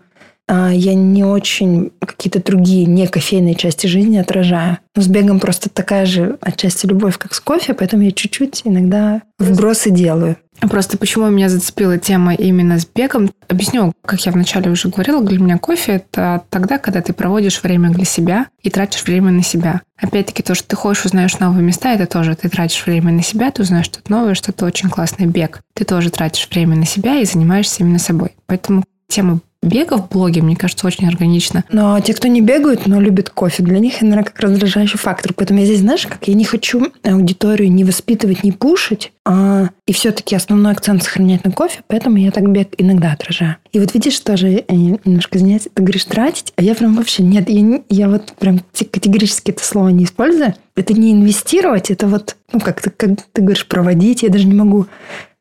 я 0.49 0.93
не 0.93 1.23
очень 1.23 1.91
какие-то 1.99 2.43
другие 2.43 2.85
не 2.85 3.07
кофейные 3.07 3.55
части 3.55 3.87
жизни 3.87 4.17
отражаю. 4.17 4.77
Но 4.95 5.01
с 5.01 5.07
бегом 5.07 5.39
просто 5.39 5.69
такая 5.69 6.05
же 6.05 6.37
отчасти 6.41 6.85
любовь, 6.85 7.17
как 7.17 7.33
с 7.33 7.39
кофе, 7.39 7.73
поэтому 7.73 8.03
я 8.03 8.11
чуть-чуть 8.11 8.61
иногда 8.65 9.21
вбросы 9.39 9.91
делаю. 9.91 10.37
Просто 10.59 10.97
почему 10.97 11.29
меня 11.29 11.49
зацепила 11.49 11.97
тема 11.97 12.33
именно 12.33 12.79
с 12.79 12.85
бегом? 12.87 13.29
Объясню, 13.47 13.93
как 14.03 14.25
я 14.25 14.31
вначале 14.31 14.71
уже 14.71 14.89
говорила, 14.89 15.23
для 15.23 15.39
меня 15.39 15.57
кофе– 15.57 15.91
это 16.11 16.43
тогда, 16.49 16.79
когда 16.79 17.01
ты 17.01 17.13
проводишь 17.13 17.61
время 17.61 17.91
для 17.91 18.05
себя 18.05 18.47
и 18.63 18.69
тратишь 18.69 19.03
время 19.03 19.31
на 19.31 19.43
себя. 19.43 19.81
Опять-таки, 20.01 20.41
то, 20.41 20.55
что 20.55 20.67
ты 20.67 20.75
ходишь, 20.75 21.05
узнаешь 21.05 21.37
новые 21.39 21.63
места, 21.63 21.93
это 21.93 22.07
тоже 22.07 22.35
ты 22.35 22.49
тратишь 22.49 22.85
время 22.85 23.11
на 23.11 23.21
себя, 23.21 23.51
ты 23.51 23.61
узнаешь 23.61 23.85
что-то 23.85 24.11
новое, 24.11 24.33
что-то 24.33 24.65
очень 24.65 24.89
классный 24.89 25.27
бег. 25.27 25.61
Ты 25.75 25.85
тоже 25.85 26.09
тратишь 26.09 26.49
время 26.49 26.75
на 26.75 26.85
себя 26.85 27.19
и 27.19 27.25
занимаешься 27.25 27.83
именно 27.83 27.99
собой. 27.99 28.31
Поэтому 28.47 28.83
тема 29.07 29.41
бега 29.67 29.97
в 29.97 30.09
блоге, 30.09 30.41
мне 30.41 30.55
кажется, 30.55 30.87
очень 30.87 31.07
органично. 31.07 31.63
Но 31.71 31.99
те, 31.99 32.13
кто 32.13 32.27
не 32.27 32.41
бегают, 32.41 32.87
но 32.87 32.99
любят 32.99 33.29
кофе, 33.29 33.63
для 33.63 33.79
них 33.79 33.95
это, 33.97 34.05
наверное, 34.05 34.25
как 34.25 34.39
раздражающий 34.39 34.97
фактор. 34.97 35.33
Поэтому 35.33 35.59
я 35.59 35.65
здесь, 35.65 35.79
знаешь, 35.79 36.07
как 36.07 36.27
я 36.27 36.33
не 36.33 36.45
хочу 36.45 36.87
аудиторию 37.03 37.71
не 37.71 37.83
воспитывать, 37.83 38.43
не 38.43 38.51
пушить, 38.51 39.11
а 39.25 39.69
и 39.85 39.93
все-таки 39.93 40.35
основной 40.35 40.71
акцент 40.71 41.03
сохранять 41.03 41.43
на 41.43 41.51
кофе, 41.51 41.81
поэтому 41.87 42.17
я 42.17 42.31
так 42.31 42.49
бег 42.49 42.69
иногда 42.77 43.11
отражаю. 43.11 43.57
И 43.73 43.79
вот 43.79 43.93
видишь, 43.93 44.19
тоже 44.19 44.63
немножко 44.69 45.37
извиняюсь, 45.37 45.67
ты 45.73 45.83
говоришь 45.83 46.05
тратить, 46.05 46.53
а 46.55 46.63
я 46.63 46.75
прям 46.75 46.95
вообще 46.95 47.23
нет, 47.23 47.49
я, 47.49 47.81
я 47.89 48.09
вот 48.09 48.33
прям 48.39 48.61
категорически 48.91 49.51
это 49.51 49.63
слово 49.63 49.89
не 49.89 50.05
использую. 50.05 50.55
Это 50.75 50.93
не 50.93 51.11
инвестировать, 51.11 51.89
это 51.89 52.07
вот, 52.07 52.35
ну, 52.53 52.59
как 52.59 52.81
ты, 52.81 52.91
как 52.91 53.09
ты 53.33 53.41
говоришь, 53.41 53.65
проводить, 53.65 54.21
я 54.21 54.29
даже 54.29 54.45
не 54.45 54.53
могу 54.53 54.85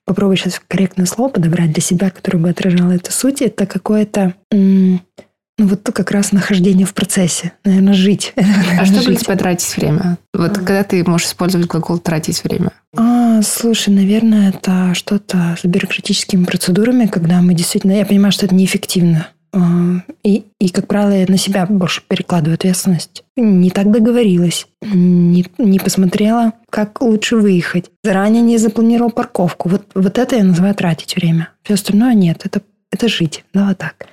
попробую 0.07 0.37
сейчас 0.37 0.61
корректное 0.67 1.07
слово 1.07 1.29
подобрать 1.29 1.73
для 1.73 1.83
себя, 1.83 2.11
которое 2.11 2.39
бы 2.39 2.49
отражало 2.49 2.93
эту 2.93 3.13
суть, 3.13 3.43
это 3.43 3.67
какое-то 3.67 4.35
ну, 5.59 5.69
вот 5.69 5.81
как 5.85 6.11
раз 6.11 6.33
нахождение 6.33 6.87
в 6.87 6.93
процессе. 6.93 7.53
Наверное, 7.65 7.95
жить. 7.95 8.35
А 8.79 8.85
что 8.85 9.03
для 9.03 9.17
тебя 9.17 9.37
тратить 9.37 9.75
время? 9.77 10.19
Вот 10.35 10.53
а. 10.53 10.55
когда 10.55 10.85
ты 10.85 11.03
можешь 11.05 11.29
использовать 11.29 11.67
глагол 11.67 11.99
«тратить 11.99 12.45
время»? 12.45 12.73
А, 12.95 13.41
слушай, 13.43 13.89
наверное, 13.89 14.51
это 14.51 14.95
что-то 14.95 15.57
с 15.61 15.65
бюрократическими 15.65 16.45
процедурами, 16.45 17.07
когда 17.07 17.41
мы 17.41 17.55
действительно... 17.55 17.93
Я 17.93 18.05
понимаю, 18.05 18.33
что 18.33 18.45
это 18.45 18.55
неэффективно. 18.55 19.29
А, 19.57 20.03
и, 20.23 20.45
и, 20.61 20.69
как 20.69 20.87
правило, 20.87 21.13
я 21.13 21.25
на 21.27 21.39
себя 21.39 21.65
больше 21.65 22.03
перекладываю 22.07 22.55
ответственность. 22.55 23.25
Не 23.37 23.71
так 23.71 23.91
договорилась, 23.91 24.67
не, 24.83 25.47
не 25.57 25.79
посмотрела, 25.79 26.53
как 26.69 27.01
лучше 27.01 27.37
выехать. 27.37 27.91
Заранее 28.05 28.43
не 28.43 28.59
запланировал 28.59 29.11
парковку. 29.11 29.71
Вот, 29.71 29.87
вот 29.95 30.19
это 30.19 30.37
я 30.37 30.45
называю 30.45 30.75
тратить 30.75 31.17
время. 31.17 31.49
Все 31.63 31.75
остальное 31.75 32.13
нет, 32.13 32.43
это, 32.45 32.61
это 32.93 33.09
жить. 33.09 33.45
Да, 33.55 33.69
вот 33.69 33.79
так. 33.79 34.07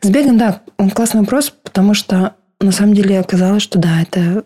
С 0.00 0.10
бегом, 0.10 0.38
да, 0.38 0.60
классный 0.92 1.20
вопрос, 1.20 1.50
потому 1.62 1.94
что 1.94 2.34
на 2.60 2.72
самом 2.72 2.94
деле 2.94 3.20
оказалось, 3.20 3.62
что 3.62 3.78
да, 3.78 4.02
это 4.02 4.44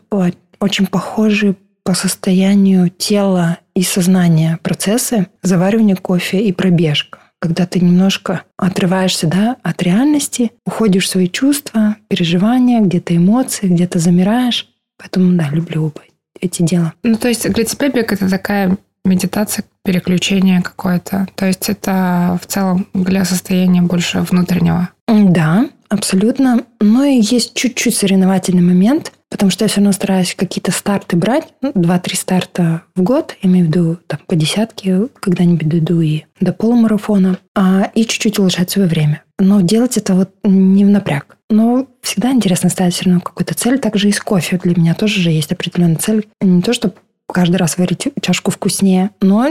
очень 0.61 0.87
похожие 0.87 1.57
по 1.85 1.95
состоянию 1.95 2.91
тела 2.91 3.59
и 3.75 3.83
сознания 3.83 4.59
процессы 4.63 5.27
заваривания 5.43 5.97
кофе 5.97 6.43
и 6.43 6.53
пробежка 6.53 7.19
когда 7.45 7.67
ты 7.67 7.79
немножко 7.79 8.45
отрываешься 8.57 9.27
да, 9.27 9.57
от 9.63 9.83
реальности, 9.83 10.53
уходишь 10.65 11.05
в 11.05 11.11
свои 11.11 11.29
чувства, 11.29 11.97
переживания, 12.09 12.81
где-то 12.81 13.15
эмоции, 13.15 13.67
где-то 13.67 13.99
замираешь. 13.99 14.67
Поэтому, 14.99 15.37
да, 15.37 15.51
люблю 15.51 15.85
оба 15.85 16.01
эти 16.41 16.63
дела. 16.63 16.95
Ну, 17.03 17.17
то 17.17 17.29
есть 17.29 17.47
для 17.53 17.65
тебя 17.65 17.91
бег– 17.91 18.11
это 18.15 18.31
такая 18.31 18.79
медитация, 19.05 19.67
переключение 19.85 20.63
какое-то. 20.63 21.29
То 21.35 21.45
есть 21.45 21.69
это 21.69 22.41
в 22.43 22.47
целом 22.47 22.87
для 22.95 23.27
состояния 23.27 23.83
больше 23.83 24.21
внутреннего. 24.21 24.89
Да, 25.07 25.69
абсолютно. 25.91 26.65
Но 26.81 27.05
и 27.05 27.21
есть 27.21 27.53
чуть-чуть 27.53 27.95
соревновательный 27.95 28.63
момент– 28.63 29.13
Потому 29.35 29.51
что 29.51 29.65
я 29.65 29.69
все 29.69 29.81
равно 29.81 29.91
стараюсь 29.91 30.37
какие-то 30.37 30.71
старты 30.71 31.17
брать, 31.17 31.49
ну, 31.61 31.73
2-3 31.73 32.15
старта 32.15 32.83
в 32.95 33.03
год, 33.03 33.35
я 33.43 33.51
имею 33.51 33.67
в 33.67 33.69
виду 33.69 33.99
там, 34.07 34.21
по 34.29 34.37
десятке, 34.37 35.09
когда-нибудь 35.19 35.69
дойду 35.69 36.01
и 36.01 36.23
до 36.39 36.53
полумарафона, 36.53 37.39
а, 37.53 37.91
и 37.97 38.05
чуть-чуть 38.07 38.39
улучшать 38.39 38.71
свое 38.71 38.87
время. 38.87 39.25
Но 39.41 39.61
делать 39.61 39.97
это 39.97 40.15
вот 40.15 40.31
не 40.45 40.85
в 40.85 40.89
напряг. 40.89 41.37
Но 41.51 41.89
всегда 42.01 42.31
интересно 42.31 42.71
ставить 42.71 42.95
все 42.95 43.07
равно 43.07 43.21
какую-то 43.21 43.55
цель. 43.55 43.81
Также 43.81 44.09
и 44.09 44.13
с 44.13 44.21
кофе 44.21 44.57
для 44.63 44.77
меня 44.77 44.95
тоже 44.95 45.21
же 45.21 45.31
есть 45.33 45.51
определенная 45.51 45.97
цель. 45.97 46.29
Не 46.41 46.63
то, 46.63 46.73
чтобы 46.73 46.95
каждый 47.27 47.57
раз 47.57 47.77
варить 47.77 48.07
чашку 48.23 48.53
вкуснее, 48.53 49.11
но 49.21 49.49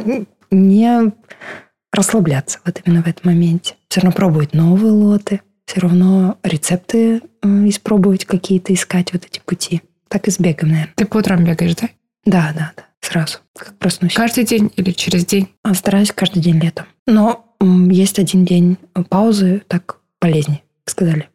не 0.49 1.11
расслабляться 1.91 2.59
вот 2.65 2.79
именно 2.85 3.03
в 3.03 3.07
этом 3.07 3.33
моменте. 3.33 3.75
Все 3.89 3.99
равно 3.99 4.15
пробовать 4.15 4.53
новые 4.53 4.93
лоты, 4.93 5.41
все 5.73 5.81
равно 5.81 6.37
рецепты 6.43 7.21
э, 7.41 7.47
испробовать 7.67 8.25
какие-то, 8.25 8.73
искать 8.73 9.11
вот 9.11 9.25
эти 9.25 9.41
пути. 9.43 9.81
Так 10.07 10.27
и 10.27 10.31
с 10.31 10.39
бегом, 10.39 10.69
наверное. 10.69 10.93
Ты 10.95 11.05
по 11.05 11.17
утрам 11.17 11.43
бегаешь, 11.43 11.75
да? 11.75 11.89
Да, 12.25 12.53
да, 12.55 12.71
да. 12.77 12.83
Сразу, 13.01 13.39
как 13.57 13.75
проснусь. 13.79 14.13
Каждый 14.13 14.45
день 14.45 14.71
или 14.75 14.91
через 14.91 15.25
день? 15.25 15.49
А 15.63 15.73
стараюсь 15.73 16.11
каждый 16.11 16.43
день 16.43 16.59
летом. 16.59 16.85
Но 17.07 17.55
есть 17.59 18.19
один 18.19 18.45
день 18.45 18.77
паузы, 19.09 19.63
так 19.67 19.97
полезнее, 20.19 20.61
сказали. 20.85 21.29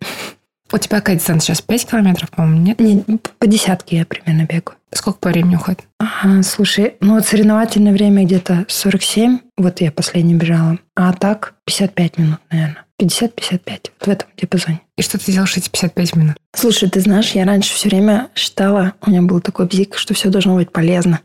У 0.70 0.78
тебя 0.78 0.98
какая 0.98 1.16
дистанция 1.16 1.54
сейчас? 1.54 1.62
5 1.62 1.86
километров, 1.86 2.30
по-моему, 2.30 2.60
нет? 2.60 2.78
Нет, 2.78 3.32
по 3.38 3.46
десятке 3.48 3.98
я 3.98 4.06
примерно 4.06 4.42
бегаю. 4.42 4.76
Сколько 4.92 5.18
по 5.18 5.28
времени 5.30 5.56
уходит? 5.56 5.80
Ага, 5.98 6.42
слушай, 6.44 6.94
ну 7.00 7.14
вот 7.14 7.26
соревновательное 7.26 7.92
время 7.92 8.24
где-то 8.24 8.66
47, 8.68 9.40
вот 9.56 9.80
я 9.80 9.90
последний 9.90 10.34
бежала, 10.34 10.78
а 10.94 11.12
так 11.12 11.54
55 11.64 12.18
минут, 12.18 12.38
наверное. 12.50 12.84
50-55, 13.00 13.60
вот 13.66 13.92
в 14.00 14.08
этом 14.08 14.28
диапазоне. 14.36 14.80
И 14.96 15.02
что 15.02 15.18
ты 15.18 15.30
делаешь 15.30 15.56
эти 15.56 15.68
55 15.68 16.16
минут? 16.16 16.36
Слушай, 16.54 16.90
ты 16.90 17.00
знаешь, 17.00 17.30
я 17.32 17.44
раньше 17.44 17.74
все 17.74 17.88
время 17.88 18.28
считала, 18.34 18.94
у 19.06 19.10
меня 19.10 19.22
был 19.22 19.40
такой 19.40 19.66
бзик, 19.66 19.96
что 19.96 20.14
все 20.14 20.30
должно 20.30 20.56
быть 20.56 20.72
полезно. 20.72 21.20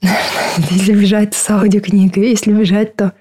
Если 0.70 0.94
бежать, 0.94 1.30
то 1.30 1.36
с 1.36 1.50
аудиокнигой, 1.50 2.30
если 2.30 2.52
бежать, 2.52 2.96
то 2.96 3.12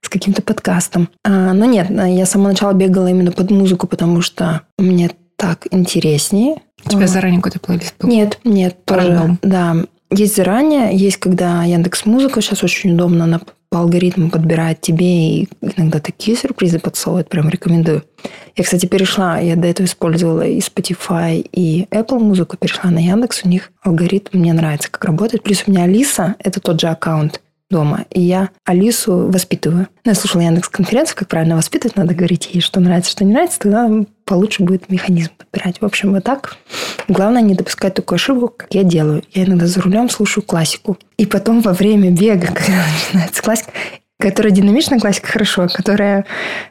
с 0.00 0.08
каким-то 0.08 0.40
подкастом. 0.40 1.08
А, 1.24 1.52
но 1.52 1.66
нет, 1.66 1.90
я 1.90 2.24
с 2.24 2.30
самого 2.30 2.48
начала 2.48 2.72
бегала 2.72 3.08
именно 3.08 3.32
под 3.32 3.50
музыку, 3.50 3.86
потому 3.86 4.22
что 4.22 4.62
мне 4.78 5.10
так 5.36 5.66
интереснее. 5.70 6.62
У 6.84 6.88
тебя 6.88 7.04
а, 7.04 7.08
заранее 7.08 7.40
какой-то 7.40 7.60
плейлист 7.60 7.94
был? 7.98 8.08
Нет, 8.08 8.38
нет, 8.44 8.82
тоже. 8.84 9.36
Да, 9.42 9.76
есть 10.10 10.36
заранее, 10.36 10.96
есть 10.96 11.18
когда 11.18 11.64
Яндекс 11.64 12.06
Музыка 12.06 12.40
сейчас 12.40 12.62
очень 12.62 12.94
удобно, 12.94 13.24
она 13.24 13.40
по 13.76 13.82
алгоритму 13.82 14.30
подбирает 14.30 14.80
тебе 14.80 15.06
и 15.06 15.48
иногда 15.60 16.00
такие 16.00 16.34
сюрпризы 16.34 16.78
подсовывает, 16.78 17.28
прям 17.28 17.50
рекомендую. 17.50 18.04
Я, 18.56 18.64
кстати, 18.64 18.86
перешла, 18.86 19.38
я 19.38 19.54
до 19.54 19.68
этого 19.68 19.86
использовала 19.86 20.46
и 20.46 20.60
Spotify, 20.60 21.46
и 21.52 21.86
Apple 21.90 22.18
музыку, 22.18 22.56
перешла 22.56 22.90
на 22.90 23.00
Яндекс, 23.00 23.42
у 23.44 23.48
них 23.50 23.70
алгоритм 23.82 24.38
мне 24.38 24.54
нравится, 24.54 24.90
как 24.90 25.04
работает. 25.04 25.42
Плюс 25.42 25.64
у 25.66 25.70
меня 25.70 25.82
Алиса, 25.82 26.36
это 26.38 26.58
тот 26.60 26.80
же 26.80 26.86
аккаунт, 26.86 27.42
дома. 27.70 28.04
И 28.10 28.20
я 28.20 28.50
Алису 28.64 29.28
воспитываю. 29.28 29.88
Ну, 30.04 30.10
я 30.10 30.14
слушала 30.14 30.42
Яндекс 30.42 30.68
конференцию, 30.68 31.16
как 31.16 31.28
правильно 31.28 31.56
воспитывать, 31.56 31.96
надо 31.96 32.14
говорить 32.14 32.50
ей, 32.52 32.60
что 32.60 32.80
нравится, 32.80 33.10
что 33.10 33.24
не 33.24 33.32
нравится, 33.32 33.58
тогда 33.58 33.90
получше 34.24 34.62
будет 34.62 34.88
механизм 34.88 35.30
подбирать. 35.36 35.80
В 35.80 35.84
общем, 35.84 36.12
вот 36.12 36.24
так. 36.24 36.56
Главное 37.08 37.42
не 37.42 37.54
допускать 37.54 37.94
такую 37.94 38.16
ошибку, 38.16 38.48
как 38.56 38.68
я 38.72 38.82
делаю. 38.82 39.22
Я 39.32 39.44
иногда 39.44 39.66
за 39.66 39.80
рулем 39.80 40.08
слушаю 40.08 40.44
классику. 40.44 40.98
И 41.16 41.26
потом 41.26 41.60
во 41.60 41.72
время 41.72 42.10
бега, 42.10 42.46
когда 42.54 42.84
начинается 42.92 43.42
классика, 43.42 43.72
которая 44.18 44.52
динамичная 44.52 44.98
классика, 44.98 45.28
хорошо, 45.28 45.68
которая 45.72 46.24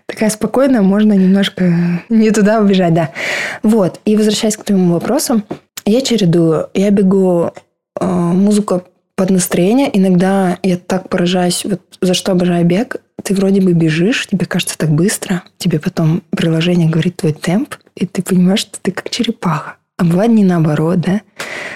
такая 0.06 0.30
спокойная, 0.30 0.82
можно 0.82 1.14
немножко 1.14 2.02
не 2.10 2.32
туда 2.32 2.60
убежать, 2.60 2.94
да. 2.94 3.12
Вот. 3.64 4.00
И 4.06 4.16
возвращаясь 4.16 4.58
к 4.58 4.64
твоему 4.64 4.94
вопросу, 4.94 5.44
я 5.86 6.02
чередую. 6.02 6.70
Я 6.74 6.90
бегу 6.90 7.52
э, 8.00 8.06
музыку 8.06 8.84
под 9.16 9.30
настроение. 9.30 9.90
Иногда 9.98 10.58
я 10.64 10.78
так 10.78 11.10
поражаюсь, 11.10 11.66
вот 11.66 11.82
за 12.02 12.14
что 12.14 12.32
обожаю 12.32 12.66
бег. 12.66 12.98
Ты 13.24 13.34
вроде 13.34 13.62
бы 13.62 13.74
бежишь, 13.74 14.28
тебе 14.28 14.46
кажется 14.46 14.78
так 14.78 14.90
быстро, 14.90 15.44
тебе 15.58 15.80
потом 15.80 16.22
приложение 16.30 16.90
говорит 16.90 17.18
твой 17.18 17.34
темп, 17.34 17.76
и 17.96 18.06
ты 18.06 18.22
понимаешь, 18.22 18.60
что 18.60 18.78
ты 18.82 18.92
как 18.92 19.10
черепаха. 19.10 19.78
А 19.98 20.04
бывает 20.04 20.32
не 20.32 20.44
наоборот, 20.44 21.00
да? 21.00 21.22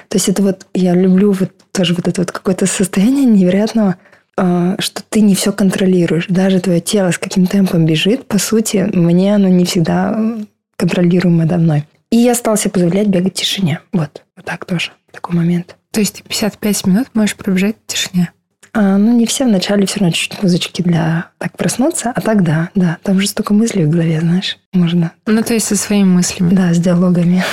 То 0.09 0.17
есть 0.17 0.27
это 0.27 0.43
вот, 0.43 0.67
я 0.73 0.93
люблю 0.93 1.31
вот 1.31 1.51
тоже 1.71 1.93
вот 1.93 2.07
это 2.07 2.21
вот 2.21 2.31
какое-то 2.31 2.65
состояние 2.65 3.25
невероятного, 3.25 3.95
а, 4.37 4.75
что 4.79 5.01
ты 5.07 5.21
не 5.21 5.35
все 5.35 5.53
контролируешь. 5.53 6.25
Даже 6.27 6.59
твое 6.59 6.81
тело 6.81 7.11
с 7.11 7.17
каким 7.17 7.47
темпом 7.47 7.85
бежит, 7.85 8.25
по 8.25 8.37
сути, 8.37 8.89
мне 8.93 9.35
оно 9.35 9.47
не 9.47 9.63
всегда 9.63 10.37
контролируемо 10.75 11.45
до 11.45 11.57
мной. 11.57 11.85
И 12.11 12.17
я 12.17 12.35
стала 12.35 12.57
себе 12.57 12.71
позволять 12.71 13.07
бегать 13.07 13.33
в 13.33 13.39
тишине. 13.39 13.79
Вот, 13.93 14.23
вот 14.35 14.45
так 14.45 14.65
тоже, 14.65 14.91
такой 15.11 15.35
момент. 15.35 15.78
То 15.91 15.99
есть 15.99 16.15
ты 16.15 16.23
55 16.23 16.85
минут 16.85 17.07
можешь 17.13 17.35
пробежать 17.35 17.75
в 17.85 17.91
тишине? 17.91 18.31
А, 18.73 18.97
ну, 18.97 19.15
не 19.17 19.25
все. 19.25 19.45
Вначале 19.45 19.85
все 19.85 19.99
равно 19.99 20.13
чуть-чуть 20.13 20.43
музычки 20.43 20.81
для 20.81 21.31
так 21.37 21.57
проснуться. 21.57 22.11
А 22.15 22.21
так 22.21 22.43
да, 22.43 22.69
да. 22.75 22.97
Там 23.03 23.19
же 23.19 23.27
столько 23.27 23.53
мыслей 23.53 23.85
в 23.85 23.89
голове, 23.89 24.19
знаешь. 24.19 24.57
Можно. 24.73 25.11
Ну, 25.25 25.41
то 25.41 25.53
есть 25.53 25.67
со 25.67 25.75
своими 25.75 26.07
мыслями. 26.07 26.53
Да, 26.53 26.73
с 26.73 26.77
диалогами. 26.77 27.43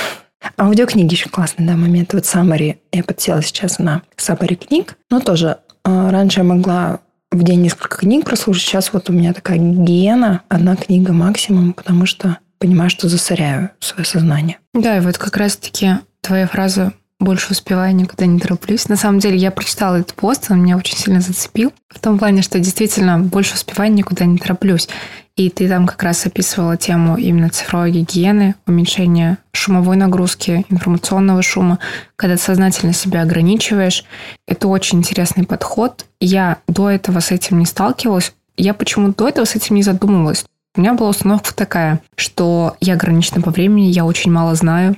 Аудиокниги 0.57 1.13
еще 1.13 1.29
классный, 1.29 1.65
да, 1.65 1.75
момент. 1.75 2.13
Вот 2.13 2.23
Summary. 2.23 2.77
Я 2.91 3.03
подсела 3.03 3.41
сейчас 3.41 3.79
на 3.79 4.03
Summary 4.17 4.55
книг. 4.55 4.95
Но 5.09 5.19
тоже 5.19 5.57
э, 5.83 6.09
раньше 6.09 6.41
я 6.41 6.43
могла 6.43 6.99
в 7.31 7.43
день 7.43 7.61
несколько 7.61 7.97
книг 7.97 8.25
прослушать. 8.25 8.63
Сейчас 8.63 8.93
вот 8.93 9.09
у 9.09 9.13
меня 9.13 9.33
такая 9.33 9.57
гиена. 9.57 10.43
Одна 10.49 10.75
книга 10.75 11.13
максимум, 11.13 11.73
потому 11.73 12.05
что 12.05 12.37
понимаю, 12.59 12.89
что 12.89 13.09
засоряю 13.09 13.71
свое 13.79 14.05
сознание. 14.05 14.57
Да, 14.73 14.97
и 14.97 15.01
вот 15.01 15.17
как 15.17 15.35
раз-таки 15.37 15.95
твоя 16.21 16.47
фраза 16.47 16.93
больше 17.19 17.51
успеваю, 17.51 17.95
никуда 17.95 18.25
не 18.25 18.39
тороплюсь. 18.39 18.89
На 18.89 18.95
самом 18.95 19.19
деле, 19.19 19.37
я 19.37 19.51
прочитала 19.51 19.95
этот 19.97 20.13
пост, 20.13 20.47
он 20.49 20.61
меня 20.61 20.77
очень 20.77 20.97
сильно 20.97 21.19
зацепил. 21.19 21.73
В 21.89 21.99
том 21.99 22.19
плане, 22.19 22.41
что 22.41 22.59
действительно 22.59 23.19
больше 23.19 23.55
успеваю, 23.55 23.91
никуда 23.91 24.25
не 24.25 24.37
тороплюсь. 24.37 24.87
И 25.35 25.49
ты 25.49 25.67
там 25.67 25.87
как 25.87 26.01
раз 26.03 26.25
описывала 26.25 26.77
тему 26.77 27.15
именно 27.17 27.49
цифровой 27.49 27.91
гигиены, 27.91 28.55
уменьшения 28.65 29.37
шумовой 29.51 29.95
нагрузки, 29.95 30.65
информационного 30.69 31.41
шума, 31.41 31.79
когда 32.15 32.37
сознательно 32.37 32.93
себя 32.93 33.21
ограничиваешь. 33.21 34.03
Это 34.47 34.67
очень 34.67 34.99
интересный 34.99 35.45
подход. 35.45 36.05
Я 36.19 36.57
до 36.67 36.89
этого 36.89 37.19
с 37.19 37.31
этим 37.31 37.59
не 37.59 37.65
сталкивалась. 37.65 38.33
Я 38.57 38.73
почему 38.73 39.13
до 39.13 39.27
этого 39.27 39.45
с 39.45 39.55
этим 39.55 39.75
не 39.75 39.83
задумывалась. 39.83 40.45
У 40.75 40.81
меня 40.81 40.93
была 40.93 41.09
установка 41.09 41.55
такая, 41.55 41.99
что 42.15 42.75
я 42.79 42.93
ограничена 42.93 43.41
по 43.41 43.49
времени, 43.49 43.87
я 43.87 44.05
очень 44.05 44.31
мало 44.31 44.53
знаю, 44.53 44.95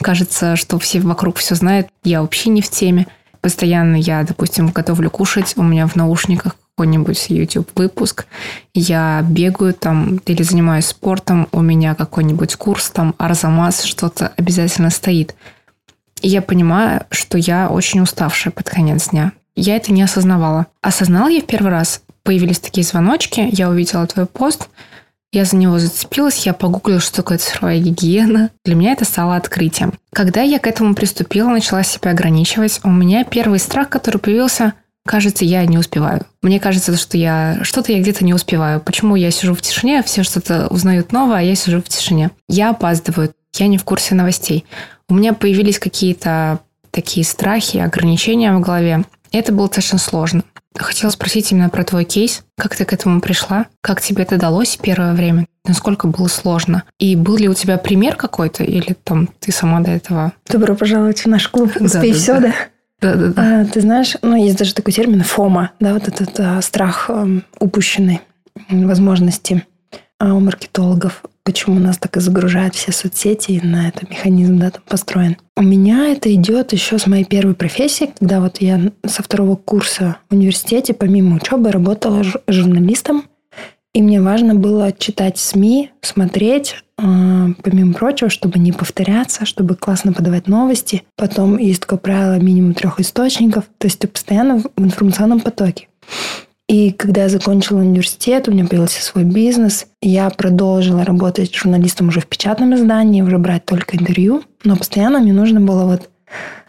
Кажется, 0.00 0.56
что 0.56 0.78
все 0.78 1.00
вокруг 1.00 1.36
все 1.36 1.54
знают, 1.54 1.88
я 2.04 2.22
вообще 2.22 2.50
не 2.50 2.62
в 2.62 2.70
теме. 2.70 3.06
Постоянно 3.40 3.96
я, 3.96 4.22
допустим, 4.22 4.68
готовлю 4.68 5.10
кушать, 5.10 5.54
у 5.56 5.62
меня 5.62 5.86
в 5.86 5.96
наушниках 5.96 6.56
какой-нибудь 6.74 7.26
YouTube 7.30 7.70
выпуск, 7.74 8.26
я 8.74 9.24
бегаю 9.26 9.72
там 9.72 10.16
или 10.26 10.42
занимаюсь 10.42 10.86
спортом, 10.86 11.48
у 11.52 11.62
меня 11.62 11.94
какой-нибудь 11.94 12.56
курс 12.56 12.90
там, 12.90 13.14
Арзамас, 13.16 13.84
что-то 13.84 14.32
обязательно 14.36 14.90
стоит. 14.90 15.34
И 16.20 16.28
я 16.28 16.42
понимаю, 16.42 17.06
что 17.10 17.38
я 17.38 17.68
очень 17.68 18.00
уставшая 18.00 18.52
под 18.52 18.68
конец 18.68 19.08
дня. 19.08 19.32
Я 19.54 19.76
это 19.76 19.92
не 19.92 20.02
осознавала. 20.02 20.66
Осознала 20.82 21.28
я 21.28 21.40
в 21.40 21.46
первый 21.46 21.70
раз. 21.70 22.02
Появились 22.24 22.58
такие 22.58 22.84
звоночки, 22.84 23.48
я 23.52 23.70
увидела 23.70 24.06
твой 24.06 24.26
пост– 24.26 24.68
я 25.32 25.44
за 25.44 25.56
него 25.56 25.78
зацепилась, 25.78 26.46
я 26.46 26.54
погуглила, 26.54 27.00
что 27.00 27.16
такое 27.16 27.38
цифровая 27.38 27.78
гигиена. 27.78 28.50
Для 28.64 28.74
меня 28.74 28.92
это 28.92 29.04
стало 29.04 29.36
открытием. 29.36 29.92
Когда 30.12 30.40
я 30.42 30.58
к 30.58 30.66
этому 30.66 30.94
приступила, 30.94 31.48
начала 31.48 31.82
себя 31.82 32.12
ограничивать, 32.12 32.80
у 32.84 32.90
меня 32.90 33.24
первый 33.24 33.58
страх, 33.58 33.88
который 33.88 34.18
появился, 34.18 34.74
кажется, 35.06 35.44
я 35.44 35.64
не 35.66 35.78
успеваю. 35.78 36.26
Мне 36.42 36.60
кажется, 36.60 36.96
что 36.96 37.16
я 37.16 37.58
что-то 37.62 37.92
я 37.92 38.00
где-то 38.00 38.24
не 38.24 38.34
успеваю. 38.34 38.80
Почему 38.80 39.16
я 39.16 39.30
сижу 39.30 39.54
в 39.54 39.60
тишине, 39.62 40.02
все 40.02 40.22
что-то 40.22 40.68
узнают 40.68 41.12
новое, 41.12 41.38
а 41.38 41.42
я 41.42 41.54
сижу 41.54 41.80
в 41.80 41.88
тишине. 41.88 42.30
Я 42.48 42.70
опаздываю, 42.70 43.34
я 43.54 43.66
не 43.66 43.78
в 43.78 43.84
курсе 43.84 44.14
новостей. 44.14 44.64
У 45.08 45.14
меня 45.14 45.32
появились 45.34 45.78
какие-то 45.78 46.60
такие 46.90 47.24
страхи, 47.24 47.76
ограничения 47.78 48.52
в 48.54 48.60
голове. 48.60 49.04
Это 49.32 49.52
было 49.52 49.66
достаточно 49.66 49.98
сложно. 49.98 50.44
Хотела 50.76 51.10
спросить 51.10 51.52
именно 51.52 51.68
про 51.68 51.84
твой 51.84 52.04
кейс. 52.04 52.44
Как 52.56 52.76
ты 52.76 52.84
к 52.84 52.92
этому 52.92 53.20
пришла? 53.20 53.66
Как 53.80 54.00
тебе 54.00 54.22
это 54.22 54.36
далось 54.36 54.78
первое 54.80 55.14
время? 55.14 55.46
Насколько 55.66 56.06
было 56.06 56.28
сложно? 56.28 56.84
И 56.98 57.16
был 57.16 57.36
ли 57.36 57.48
у 57.48 57.54
тебя 57.54 57.78
пример 57.78 58.16
какой-то? 58.16 58.64
Или 58.64 58.96
там 59.04 59.28
ты 59.40 59.52
сама 59.52 59.80
до 59.80 59.90
этого? 59.90 60.32
Добро 60.48 60.74
пожаловать 60.74 61.20
в 61.20 61.26
наш 61.26 61.48
клуб 61.48 61.70
«Успей 61.80 62.12
да, 62.12 62.18
все», 62.18 62.40
да? 62.40 62.54
Да, 63.00 63.14
да, 63.14 63.28
да. 63.28 63.60
А, 63.60 63.64
ты 63.64 63.80
знаешь, 63.80 64.16
ну, 64.22 64.36
есть 64.36 64.56
даже 64.56 64.74
такой 64.74 64.92
термин 64.92 65.22
«фома», 65.22 65.72
да, 65.80 65.94
вот 65.94 66.08
этот 66.08 66.38
а, 66.38 66.62
страх 66.62 67.10
а, 67.10 67.26
упущенной 67.58 68.20
возможности 68.70 69.64
а 70.18 70.34
у 70.34 70.40
маркетологов 70.40 71.22
почему 71.46 71.78
нас 71.78 71.96
так 71.96 72.16
и 72.16 72.20
загружают 72.20 72.74
все 72.74 72.92
соцсети, 72.92 73.52
и 73.52 73.64
на 73.64 73.88
этом 73.88 74.08
механизм 74.10 74.58
да, 74.58 74.72
там 74.72 74.82
построен. 74.86 75.36
У 75.56 75.62
меня 75.62 76.08
это 76.08 76.34
идет 76.34 76.72
еще 76.72 76.98
с 76.98 77.06
моей 77.06 77.24
первой 77.24 77.54
профессии, 77.54 78.10
когда 78.18 78.40
вот 78.40 78.60
я 78.60 78.92
со 79.06 79.22
второго 79.22 79.54
курса 79.54 80.16
в 80.28 80.34
университете, 80.34 80.92
помимо 80.92 81.36
учебы, 81.36 81.70
работала 81.70 82.22
журналистом, 82.48 83.24
и 83.94 84.02
мне 84.02 84.20
важно 84.20 84.54
было 84.54 84.92
читать 84.92 85.38
СМИ, 85.38 85.92
смотреть, 86.02 86.76
а, 86.98 87.46
помимо 87.62 87.94
прочего, 87.94 88.28
чтобы 88.28 88.58
не 88.58 88.72
повторяться, 88.72 89.46
чтобы 89.46 89.76
классно 89.76 90.12
подавать 90.12 90.48
новости. 90.48 91.04
Потом 91.16 91.56
есть 91.56 91.82
такое 91.82 91.98
правило 91.98 92.38
минимум 92.38 92.74
трех 92.74 93.00
источников, 93.00 93.64
то 93.78 93.86
есть 93.86 94.00
ты 94.00 94.08
постоянно 94.08 94.58
в 94.58 94.82
информационном 94.84 95.40
потоке. 95.40 95.88
И 96.68 96.90
когда 96.90 97.22
я 97.22 97.28
закончила 97.28 97.78
университет, 97.78 98.48
у 98.48 98.52
меня 98.52 98.66
появился 98.66 99.00
свой 99.02 99.22
бизнес. 99.22 99.86
Я 100.02 100.28
продолжила 100.30 101.04
работать 101.04 101.54
журналистом 101.54 102.08
уже 102.08 102.20
в 102.20 102.26
печатном 102.26 102.74
издании, 102.74 103.22
уже 103.22 103.38
брать 103.38 103.64
только 103.64 103.96
интервью. 103.96 104.42
Но 104.64 104.76
постоянно 104.76 105.20
мне 105.20 105.32
нужно 105.32 105.60
было 105.60 105.84
вот 105.84 106.10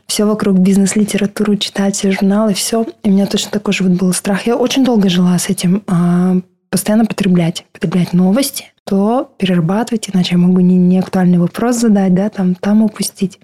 все 0.05 0.25
вокруг 0.25 0.60
бизнес-литературу 0.60 1.57
читать, 1.57 1.99
журналы, 2.01 2.53
все. 2.53 2.86
И 3.03 3.10
у 3.10 3.12
меня 3.12 3.25
точно 3.25 3.51
такой 3.51 3.73
же 3.73 3.83
вот 3.83 3.93
был 3.93 4.13
страх. 4.13 4.45
Я 4.45 4.55
очень 4.55 4.86
долго 4.86 5.10
жила 5.10 5.38
с 5.38 5.49
этим. 5.49 5.83
А, 5.88 6.38
постоянно 6.69 7.05
потреблять. 7.05 7.65
Потреблять 7.73 8.13
новости, 8.13 8.65
то 8.83 9.31
перерабатывать, 9.38 10.10
иначе 10.13 10.36
я 10.36 10.38
могу 10.38 10.60
не, 10.60 10.75
не 10.75 10.99
актуальный 10.99 11.39
вопрос 11.39 11.77
задать, 11.77 12.13
да, 12.13 12.29
там, 12.29 12.53
там 12.53 12.83
упустить. 12.83 13.39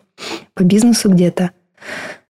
По 0.54 0.64
бизнесу 0.64 1.10
где-то. 1.10 1.50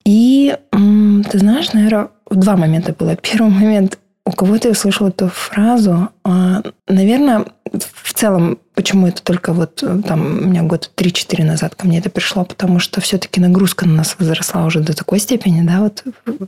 И 0.06 0.58
ты 0.72 1.40
знаешь, 1.40 1.74
наверное, 1.74 2.10
два 2.30 2.56
момента 2.58 2.96
было. 2.98 3.16
Первый 3.16 3.52
момент 3.52 4.00
у 4.26 4.32
кого-то 4.32 4.70
я 4.70 4.72
услышала 4.72 5.10
эту 5.10 5.28
фразу. 5.28 6.10
А, 6.24 6.62
наверное, 6.88 7.46
в 7.72 8.14
целом, 8.14 8.58
почему 8.74 9.08
это 9.08 9.22
только 9.22 9.52
вот 9.52 9.84
э, 9.84 10.02
там 10.08 10.22
у 10.22 10.48
меня 10.48 10.64
год 10.64 10.92
3-4 10.96 11.44
назад 11.44 11.76
ко 11.76 11.88
мне 11.88 12.00
это 12.00 12.10
пришло, 12.10 12.46
потому 12.46 12.80
что 12.80 13.02
все-таки 13.02 13.42
нагрузка 13.42 13.86
на 13.86 13.96
нас 13.96 14.16
возросла 14.18 14.66
уже 14.66 14.80
до 14.80 14.96
такой 14.96 15.20
степени, 15.20 15.62
да, 15.62 15.82
вот 15.82 16.04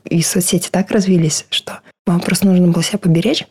и 0.06 0.22
соцсети 0.22 0.70
так 0.72 0.92
развились, 0.92 1.46
что 1.50 1.80
просто 2.06 2.48
нужно 2.48 2.68
было 2.68 2.84
себя 2.84 3.00
поберечь. 3.00 3.46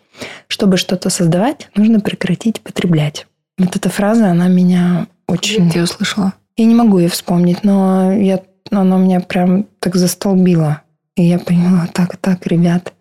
Чтобы 0.48 0.78
что-то 0.78 1.10
создавать, 1.10 1.68
нужно 1.76 2.00
прекратить 2.00 2.60
потреблять. 2.60 3.26
Вот 3.58 3.76
эта 3.76 3.90
фраза, 3.90 4.30
она 4.30 4.48
меня 4.48 5.06
очень... 5.26 5.68
Где 5.68 5.74
ты 5.74 5.82
услышала? 5.82 6.32
Я 6.56 6.64
не 6.64 6.74
могу 6.74 6.98
ее 6.98 7.08
вспомнить, 7.08 7.64
но 7.64 8.12
я, 8.12 8.40
она 8.70 8.96
меня 8.96 9.20
прям 9.20 9.66
так 9.80 9.96
застолбила. 9.96 10.82
И 11.16 11.24
я 11.24 11.38
поняла, 11.38 11.88
так, 11.92 12.16
так, 12.16 12.46
ребят, 12.46 12.92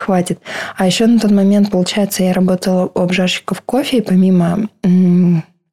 хватит. 0.00 0.40
А 0.76 0.86
еще 0.86 1.06
на 1.06 1.18
тот 1.18 1.30
момент, 1.30 1.70
получается, 1.70 2.22
я 2.22 2.32
работала 2.32 2.90
у 2.94 3.00
обжарщиков 3.00 3.60
кофе, 3.62 3.98
и 3.98 4.00
помимо 4.00 4.68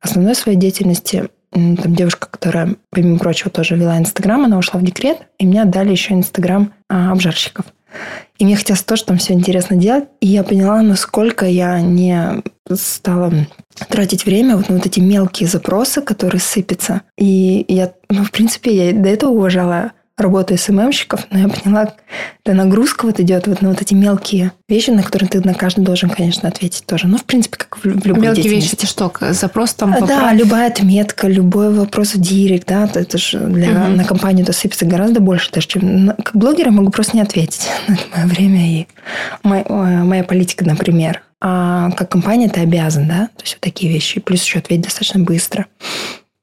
основной 0.01 0.35
своей 0.35 0.57
деятельности, 0.57 1.29
там 1.51 1.95
девушка, 1.95 2.27
которая, 2.29 2.75
помимо 2.91 3.19
прочего, 3.19 3.49
тоже 3.49 3.75
вела 3.75 3.97
Инстаграм, 3.97 4.43
она 4.43 4.57
ушла 4.57 4.79
в 4.79 4.83
декрет, 4.83 5.19
и 5.39 5.47
мне 5.47 5.61
отдали 5.61 5.91
еще 5.91 6.13
Инстаграм 6.13 6.73
а, 6.89 7.11
обжарщиков. 7.11 7.65
И 8.37 8.45
мне 8.45 8.55
хотелось 8.55 8.83
тоже 8.83 9.05
там 9.05 9.17
все 9.17 9.33
интересно 9.33 9.77
делать. 9.77 10.05
И 10.19 10.27
я 10.27 10.43
поняла, 10.43 10.81
насколько 10.81 11.45
я 11.45 11.81
не 11.81 12.43
стала 12.71 13.33
тратить 13.89 14.25
время 14.25 14.57
вот 14.57 14.69
на 14.69 14.75
вот 14.75 14.85
эти 14.85 14.99
мелкие 14.99 15.47
запросы, 15.47 16.01
которые 16.01 16.41
сыпятся. 16.41 17.01
И 17.17 17.65
я, 17.67 17.93
ну, 18.09 18.23
в 18.23 18.31
принципе, 18.31 18.89
я 18.89 18.93
до 18.93 19.09
этого 19.09 19.31
уважала 19.31 19.93
работы 20.17 20.58
СММщиков, 20.58 21.27
но 21.30 21.39
я 21.39 21.47
поняла, 21.47 21.93
да 22.43 22.53
нагрузка 22.53 23.06
вот 23.06 23.19
идет 23.19 23.47
вот 23.47 23.62
на 23.62 23.69
вот 23.69 23.82
эти 23.82 23.93
мелкие 23.93 24.51
вещи, 24.67 24.89
на 24.89 25.03
которые 25.03 25.30
ты 25.30 25.41
на 25.41 25.53
каждый 25.53 25.84
должен, 25.86 26.10
конечно, 26.10 26.49
ответить 26.49 26.86
тоже. 26.88 27.08
Ну, 27.08 27.17
в 27.17 27.23
принципе, 27.23 27.58
как 27.58 27.77
в, 27.77 27.86
любой 27.86 28.23
Мелкие 28.23 28.49
вещи 28.49 28.73
это 28.73 28.88
что? 28.88 29.12
Запрос 29.32 29.75
там 29.75 29.93
поправь. 29.93 30.10
Да, 30.10 30.34
любая 30.34 30.69
отметка, 30.69 31.27
любой 31.27 31.71
вопрос 31.71 32.15
в 32.15 32.21
директ, 32.21 32.67
да, 32.67 32.89
это 32.91 33.17
же 33.17 33.39
для, 33.39 33.69
угу. 33.69 33.91
на 33.91 34.03
компанию 34.06 34.43
это 34.43 34.53
сыпется 34.53 34.86
гораздо 34.86 35.19
больше, 35.19 35.51
даже 35.51 35.67
чем... 35.67 36.13
Как 36.23 36.36
блогер 36.36 36.65
я 36.65 36.71
могу 36.71 36.89
просто 36.89 37.15
не 37.15 37.21
ответить. 37.21 37.67
Это 37.88 38.01
мое 38.15 38.25
время 38.25 38.80
и 38.80 38.88
моя, 39.43 39.65
моя 40.03 40.23
политика, 40.23 40.65
например. 40.65 41.21
А 41.39 41.91
как 41.91 42.10
компания 42.10 42.49
ты 42.49 42.62
обязан, 42.62 43.08
да, 43.08 43.30
то 43.36 43.43
есть 43.43 43.56
вот 43.56 43.62
такие 43.62 43.91
вещи. 43.93 44.19
Плюс 44.19 44.43
еще 44.43 44.58
ответить 44.58 44.86
достаточно 44.86 45.19
быстро. 45.19 45.67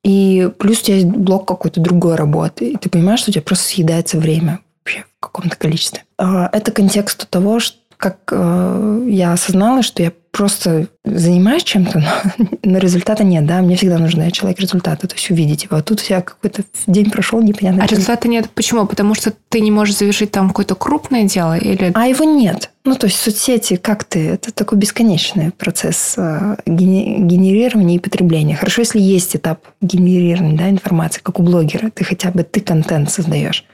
И 0.05 0.51
плюс 0.59 0.81
у 0.81 0.85
тебя 0.85 0.97
есть 0.97 1.09
блок 1.09 1.49
какой-то 1.49 1.81
другой 1.81 2.15
работы. 2.15 2.71
И 2.71 2.77
ты 2.77 2.89
понимаешь, 2.89 3.21
что 3.21 3.31
у 3.31 3.33
тебя 3.33 3.43
просто 3.43 3.65
съедается 3.65 4.19
время 4.19 4.61
вообще 4.85 5.05
в 5.19 5.21
каком-то 5.21 5.57
количестве. 5.57 6.05
А, 6.19 6.49
это 6.53 6.71
контекст 6.71 7.29
того, 7.29 7.59
что 7.59 7.79
как 7.97 8.19
э, 8.33 9.07
я 9.09 9.33
осознала, 9.33 9.83
что 9.83 10.03
я 10.03 10.13
просто 10.35 10.89
занимаюсь 11.05 11.63
чем-то, 11.63 12.01
но, 12.01 12.47
но 12.73 12.79
результата 12.79 13.23
нет, 13.23 13.47
да, 13.47 13.63
мне 13.63 13.77
всегда 13.77 13.99
нужен 13.99 14.31
человек 14.33 14.59
результата, 14.59 15.07
то 15.07 15.15
есть 15.15 15.31
увидеть 15.31 15.65
его. 15.65 15.77
А 15.77 15.83
тут 15.83 16.01
у 16.01 16.05
тебя 16.05 16.21
какой-то 16.21 16.65
день 16.87 17.11
прошел, 17.11 17.41
непонятно. 17.41 17.85
А 17.85 17.87
чем. 17.87 17.99
результата 17.99 18.29
нет 18.29 18.51
почему? 18.51 18.87
Потому 18.87 19.15
что 19.15 19.33
ты 19.49 19.61
не 19.61 19.71
можешь 19.71 19.97
завершить 19.97 20.33
там 20.33 20.49
какое-то 20.49 20.75
крупное 20.75 21.25
дело 21.25 21.57
или... 21.57 21.93
А 21.95 22.07
его 22.07 22.25
нет. 22.25 22.71
Ну, 22.85 22.97
то 22.97 23.07
есть 23.07 23.19
соцсети, 23.19 23.77
как 23.77 24.05
ты, 24.05 24.29
это 24.31 24.53
такой 24.53 24.77
бесконечный 24.77 25.53
процесс 25.53 26.15
э, 26.19 26.57
генерирования 26.67 27.97
и 27.97 28.01
потребления. 28.01 28.57
Хорошо, 28.57 28.83
если 28.83 29.01
есть 29.01 29.37
этап 29.37 29.61
генерирования 29.81 30.59
да, 30.59 30.69
информации, 30.69 31.21
как 31.23 31.39
у 31.39 31.43
блогера, 31.45 31.91
ты 31.91 32.05
хотя 32.05 32.31
бы 32.31 32.43
ты 32.43 32.61
контент 32.61 33.11
создаешь. 33.11 33.65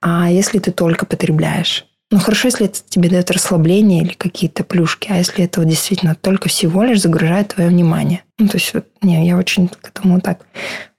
А 0.00 0.30
если 0.30 0.60
ты 0.60 0.70
только 0.70 1.06
потребляешь? 1.06 1.87
Ну, 2.10 2.18
хорошо, 2.20 2.48
если 2.48 2.66
это 2.66 2.78
тебе 2.88 3.10
дает 3.10 3.30
расслабление 3.30 4.02
или 4.02 4.14
какие-то 4.14 4.64
плюшки, 4.64 5.08
а 5.10 5.16
если 5.16 5.44
это 5.44 5.62
действительно 5.64 6.14
только 6.14 6.48
всего 6.48 6.82
лишь 6.82 7.02
загружает 7.02 7.48
твое 7.48 7.68
внимание. 7.68 8.22
Ну, 8.38 8.48
то 8.48 8.56
есть, 8.56 8.72
вот, 8.72 8.86
не, 9.02 9.26
я 9.26 9.36
очень 9.36 9.68
к 9.68 9.88
этому 9.88 10.18
так 10.20 10.46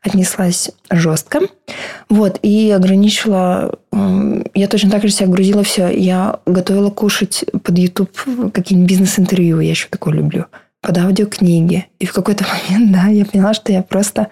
отнеслась 0.01 0.71
жестко. 0.91 1.41
Вот, 2.09 2.39
и 2.43 2.69
ограничила... 2.69 3.79
Я 4.53 4.67
точно 4.67 4.91
так 4.91 5.01
же 5.01 5.09
себя 5.09 5.27
грузила 5.27 5.63
все. 5.63 5.89
Я 5.89 6.39
готовила 6.45 6.91
кушать 6.91 7.43
под 7.63 7.77
YouTube 7.77 8.15
какие-нибудь 8.53 8.89
бизнес-интервью. 8.89 9.59
Я 9.59 9.71
еще 9.71 9.87
такое 9.89 10.13
люблю. 10.13 10.45
Под 10.81 10.97
аудиокниги. 10.97 11.87
И 11.97 12.05
в 12.05 12.13
какой-то 12.13 12.45
момент, 12.69 12.91
да, 12.91 13.07
я 13.07 13.25
поняла, 13.25 13.53
что 13.55 13.71
я 13.71 13.81
просто... 13.81 14.27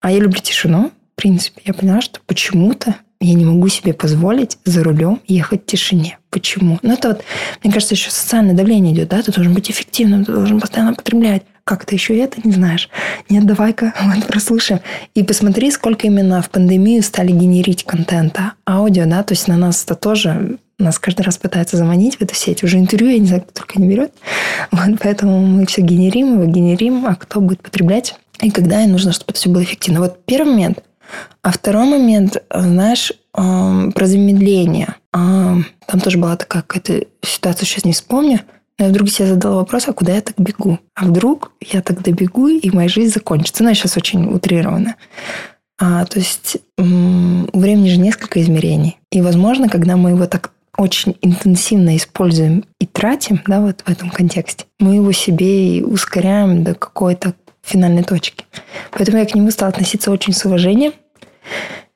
А 0.00 0.10
я 0.10 0.18
люблю 0.18 0.40
тишину, 0.40 0.92
в 1.12 1.20
принципе. 1.20 1.60
Я 1.64 1.74
поняла, 1.74 2.00
что 2.00 2.20
почему-то 2.26 2.94
я 3.20 3.34
не 3.34 3.44
могу 3.44 3.68
себе 3.68 3.94
позволить 3.94 4.58
за 4.64 4.84
рулем 4.84 5.20
ехать 5.26 5.62
в 5.62 5.66
тишине. 5.66 6.18
Почему? 6.30 6.78
Ну, 6.82 6.92
это 6.92 7.08
вот, 7.08 7.24
мне 7.62 7.72
кажется, 7.72 7.94
еще 7.94 8.10
социальное 8.10 8.54
давление 8.54 8.92
идет, 8.92 9.08
да? 9.08 9.22
Ты 9.22 9.32
должен 9.32 9.54
быть 9.54 9.70
эффективным, 9.70 10.24
ты 10.24 10.32
должен 10.32 10.60
постоянно 10.60 10.94
потреблять. 10.94 11.42
Как 11.64 11.84
ты 11.84 11.94
еще 11.94 12.16
это 12.18 12.40
не 12.44 12.52
знаешь? 12.52 12.88
Нет, 13.30 13.46
давай-ка 13.46 13.94
вот 14.02 14.26
прослушаем. 14.26 14.80
И 15.14 15.22
посмотри, 15.22 15.70
сколько 15.70 16.06
именно 16.06 16.42
в 16.42 16.50
пандемию 16.50 17.02
стали 17.02 17.32
генерить 17.32 17.84
контента. 17.84 18.52
Аудио, 18.68 19.06
да, 19.06 19.22
то 19.22 19.32
есть 19.32 19.48
на 19.48 19.56
нас 19.56 19.82
это 19.84 19.94
тоже 19.94 20.58
нас 20.78 20.98
каждый 20.98 21.22
раз 21.22 21.38
пытаются 21.38 21.78
заманить 21.78 22.16
в 22.16 22.22
эту 22.22 22.34
сеть. 22.34 22.62
Уже 22.62 22.78
интервью, 22.78 23.12
я 23.12 23.18
не 23.18 23.26
знаю, 23.26 23.42
кто 23.42 23.62
только 23.62 23.80
не 23.80 23.88
берет. 23.88 24.12
Вот, 24.70 24.98
поэтому 25.02 25.40
мы 25.40 25.64
все 25.64 25.80
генерим, 25.80 26.34
его 26.34 26.44
генерим, 26.44 27.06
а 27.06 27.14
кто 27.14 27.40
будет 27.40 27.62
потреблять 27.62 28.14
и 28.42 28.50
когда 28.50 28.84
и 28.84 28.86
нужно, 28.86 29.12
чтобы 29.12 29.30
это 29.30 29.40
все 29.40 29.48
было 29.48 29.62
эффективно. 29.62 30.00
Вот 30.00 30.24
первый 30.26 30.50
момент– 30.50 30.82
а 31.42 31.50
второй 31.50 31.86
момент, 31.86 32.42
знаешь, 32.52 33.12
про 33.32 34.06
замедление. 34.06 34.94
А, 35.12 35.56
там 35.86 36.00
тоже 36.00 36.18
была 36.18 36.36
такая 36.36 36.62
какая-то 36.62 37.06
ситуация, 37.22 37.66
сейчас 37.66 37.84
не 37.84 37.92
вспомню. 37.92 38.40
Но 38.78 38.86
я 38.86 38.90
вдруг 38.90 39.08
себе 39.08 39.28
задала 39.28 39.56
вопрос, 39.56 39.88
а 39.88 39.92
куда 39.92 40.14
я 40.14 40.20
так 40.20 40.34
бегу? 40.38 40.78
А 40.94 41.06
вдруг 41.06 41.52
я 41.60 41.80
так 41.80 42.02
добегу, 42.02 42.48
и 42.48 42.70
моя 42.70 42.88
жизнь 42.88 43.12
закончится? 43.12 43.62
Ну, 43.62 43.70
я 43.70 43.74
сейчас 43.74 43.96
очень 43.96 44.26
утрирована. 44.26 44.96
А, 45.78 46.04
то 46.04 46.18
есть 46.18 46.58
у 46.78 46.82
времени 47.58 47.88
же 47.90 47.98
несколько 47.98 48.40
измерений. 48.40 48.98
И, 49.10 49.20
возможно, 49.20 49.68
когда 49.68 49.96
мы 49.96 50.10
его 50.10 50.26
так 50.26 50.52
очень 50.76 51.16
интенсивно 51.22 51.96
используем 51.96 52.64
и 52.78 52.86
тратим, 52.86 53.40
да, 53.46 53.60
вот 53.60 53.82
в 53.82 53.88
этом 53.88 54.10
контексте, 54.10 54.66
мы 54.78 54.96
его 54.96 55.12
себе 55.12 55.78
и 55.78 55.82
ускоряем 55.82 56.64
до 56.64 56.74
какой-то 56.74 57.34
финальной 57.66 58.04
точки. 58.04 58.44
Поэтому 58.92 59.18
я 59.18 59.26
к 59.26 59.34
нему 59.34 59.50
стала 59.50 59.70
относиться 59.72 60.10
очень 60.10 60.32
с 60.32 60.44
уважением 60.44 60.92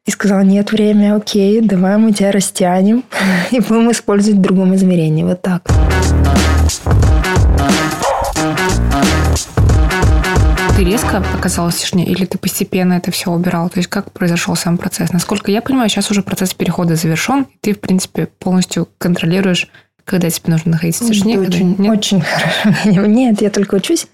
и 0.05 0.11
сказала, 0.11 0.41
нет, 0.41 0.73
время, 0.73 1.15
окей, 1.15 1.61
давай 1.61 1.97
мы 1.97 2.13
тебя 2.13 2.33
растянем 2.33 3.05
и 3.51 3.61
будем 3.61 3.91
использовать 3.93 4.39
в 4.39 4.43
другом 4.43 4.75
измерении. 4.75 5.23
Вот 5.23 5.41
так. 5.41 5.69
Ты 10.77 10.85
резко 10.85 11.23
оказалась 11.35 11.77
тишине 11.77 12.07
или 12.07 12.25
ты 12.25 12.39
постепенно 12.39 12.95
это 12.95 13.11
все 13.11 13.31
убирал? 13.31 13.69
То 13.69 13.79
есть 13.79 13.89
как 13.89 14.13
произошел 14.13 14.57
сам 14.57 14.79
процесс? 14.79 15.13
Насколько 15.13 15.51
я 15.51 15.61
понимаю, 15.61 15.91
сейчас 15.91 16.11
уже 16.11 16.23
процесс 16.23 16.55
перехода 16.55 16.97
завершен, 16.97 17.43
и 17.43 17.59
ты, 17.61 17.75
в 17.75 17.81
принципе, 17.81 18.27
полностью 18.27 18.89
контролируешь 18.99 19.71
когда 20.07 20.29
тебе 20.29 20.53
нужно 20.53 20.73
находиться 20.73 21.05
в 21.05 21.09
тишине? 21.09 21.39
Очень, 21.39 21.77
нет? 21.79 21.99
очень 21.99 22.21
хорошо. 22.23 23.07
Нет, 23.07 23.41
я 23.43 23.51
только 23.51 23.77
учусь. 23.77 24.09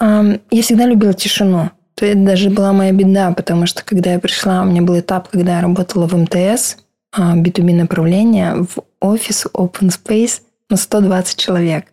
Я 0.00 0.62
всегда 0.62 0.86
любила 0.86 1.14
тишину. 1.14 1.70
То 1.94 2.04
это 2.04 2.18
даже 2.18 2.50
была 2.50 2.72
моя 2.74 2.92
беда, 2.92 3.32
потому 3.32 3.64
что 3.66 3.82
когда 3.82 4.12
я 4.12 4.18
пришла, 4.18 4.62
у 4.62 4.66
меня 4.66 4.82
был 4.82 5.00
этап, 5.00 5.28
когда 5.28 5.56
я 5.56 5.62
работала 5.62 6.06
в 6.06 6.14
МТС, 6.14 6.76
B2B 7.16 7.70
а, 7.70 7.74
направление, 7.74 8.54
в 8.54 8.84
офис 9.00 9.46
Open 9.54 9.88
Space 9.88 10.42
на 10.68 10.76
120 10.76 11.38
человек. 11.38 11.86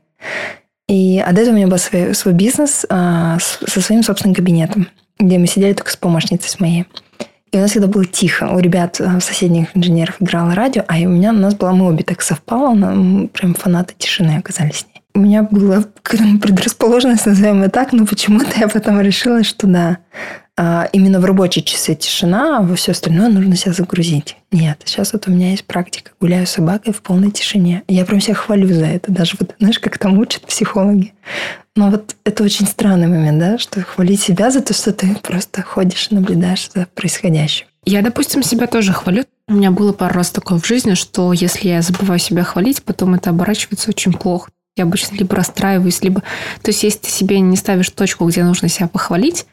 И 0.90 1.24
до 1.32 1.42
этого 1.42 1.54
у 1.54 1.58
меня 1.58 1.68
был 1.68 1.78
свой, 1.78 2.14
свой 2.14 2.34
бизнес 2.34 2.86
а, 2.90 3.38
со 3.40 3.80
своим 3.80 4.04
собственным 4.04 4.36
кабинетом, 4.36 4.90
где 5.20 5.38
мы 5.38 5.48
сидели 5.48 5.74
только 5.74 5.92
с 5.92 5.96
помощницей 5.96 6.50
с 6.50 6.60
моей. 6.60 6.86
И 7.54 7.58
у 7.58 7.62
нас 7.62 7.72
всегда 7.72 7.88
было 7.88 8.04
тихо. 8.04 8.50
У 8.54 8.60
ребят, 8.60 9.00
а, 9.00 9.22
соседних 9.22 9.76
инженеров 9.78 10.18
играло 10.20 10.54
радио, 10.54 10.84
а 10.88 10.96
у 10.96 11.08
меня 11.10 11.30
у 11.30 11.36
нас 11.38 11.56
была 11.56 11.72
мы 11.72 11.88
обе 11.88 12.04
так 12.04 12.22
совпало, 12.22 12.74
прям 13.32 13.54
фанаты 13.54 13.94
тишины 13.98 14.38
оказались 14.38 14.80
с 14.80 14.93
у 15.16 15.20
меня 15.20 15.44
была 15.44 15.84
предрасположенность, 16.02 17.26
назовем 17.26 17.62
это 17.62 17.72
так, 17.72 17.94
но 17.94 18.06
почему-то 18.06 18.60
я 18.60 18.68
потом 18.68 19.00
решила, 19.00 19.44
что 19.44 19.68
да, 19.68 20.00
а, 20.56 20.88
именно 20.92 21.20
в 21.20 21.26
рабочие 21.26 21.64
часы 21.64 21.96
тишина, 21.96 22.60
а 22.60 22.62
во 22.62 22.76
все 22.76 22.92
остальное 22.92 23.30
нужно 23.30 23.56
себя 23.56 23.74
загрузить. 23.74 24.38
Нет, 24.52 24.82
сейчас 24.86 25.14
вот 25.14 25.28
у 25.28 25.32
меня 25.32 25.52
есть 25.52 25.66
практика. 25.66 26.12
Гуляю 26.20 26.46
с 26.46 26.52
собакой 26.52 26.94
в 26.94 27.02
полной 27.02 27.32
тишине. 27.32 27.84
Я 27.88 28.06
прям 28.06 28.22
себя 28.22 28.36
хвалю 28.36 28.68
за 28.68 28.86
это. 28.86 29.12
Даже 29.12 29.36
вот, 29.40 29.56
знаешь, 29.60 29.80
как 29.80 29.98
там 29.98 30.20
учат 30.20 30.44
психологи. 30.44 31.14
Но 31.76 31.90
вот 31.90 32.16
это 32.24 32.44
очень 32.44 32.68
странный 32.68 33.08
момент, 33.08 33.40
да, 33.40 33.58
что 33.58 33.82
хвалить 33.82 34.22
себя 34.22 34.52
за 34.52 34.62
то, 34.62 34.74
что 34.74 34.94
ты 34.94 35.16
просто 35.24 35.64
ходишь 35.64 36.10
и 36.12 36.16
наблюдаешь 36.16 36.70
за 36.74 36.88
происходящим. 36.94 37.66
Я, 37.86 38.02
допустим, 38.02 38.44
себя 38.44 38.68
тоже 38.68 38.94
хвалю. 38.94 39.26
У 39.48 39.54
меня 39.54 39.72
было 39.72 39.92
пару 39.92 40.14
раз 40.14 40.30
такое 40.30 40.60
в 40.60 40.66
жизни, 40.66 40.94
что 40.94 41.34
если 41.34 41.68
я 41.68 41.82
забываю 41.82 42.20
себя 42.20 42.44
хвалить, 42.44 42.84
потом 42.84 43.16
это 43.16 43.32
оборачивается 43.32 43.90
очень 43.90 44.14
плохо. 44.14 44.50
Я 44.76 44.86
обычно 44.86 45.16
либо 45.16 45.36
расстраиваюсь, 45.36 46.02
либо... 46.02 46.22
То 46.62 46.70
есть, 46.72 46.84
если 46.84 47.00
ты 47.00 47.10
себе 47.10 47.40
не 47.40 47.56
ставишь 47.56 47.90
точку, 47.92 48.26
где 48.26 48.44
нужно 48.44 48.70
себя 48.70 48.88
похвалить, 48.88 49.46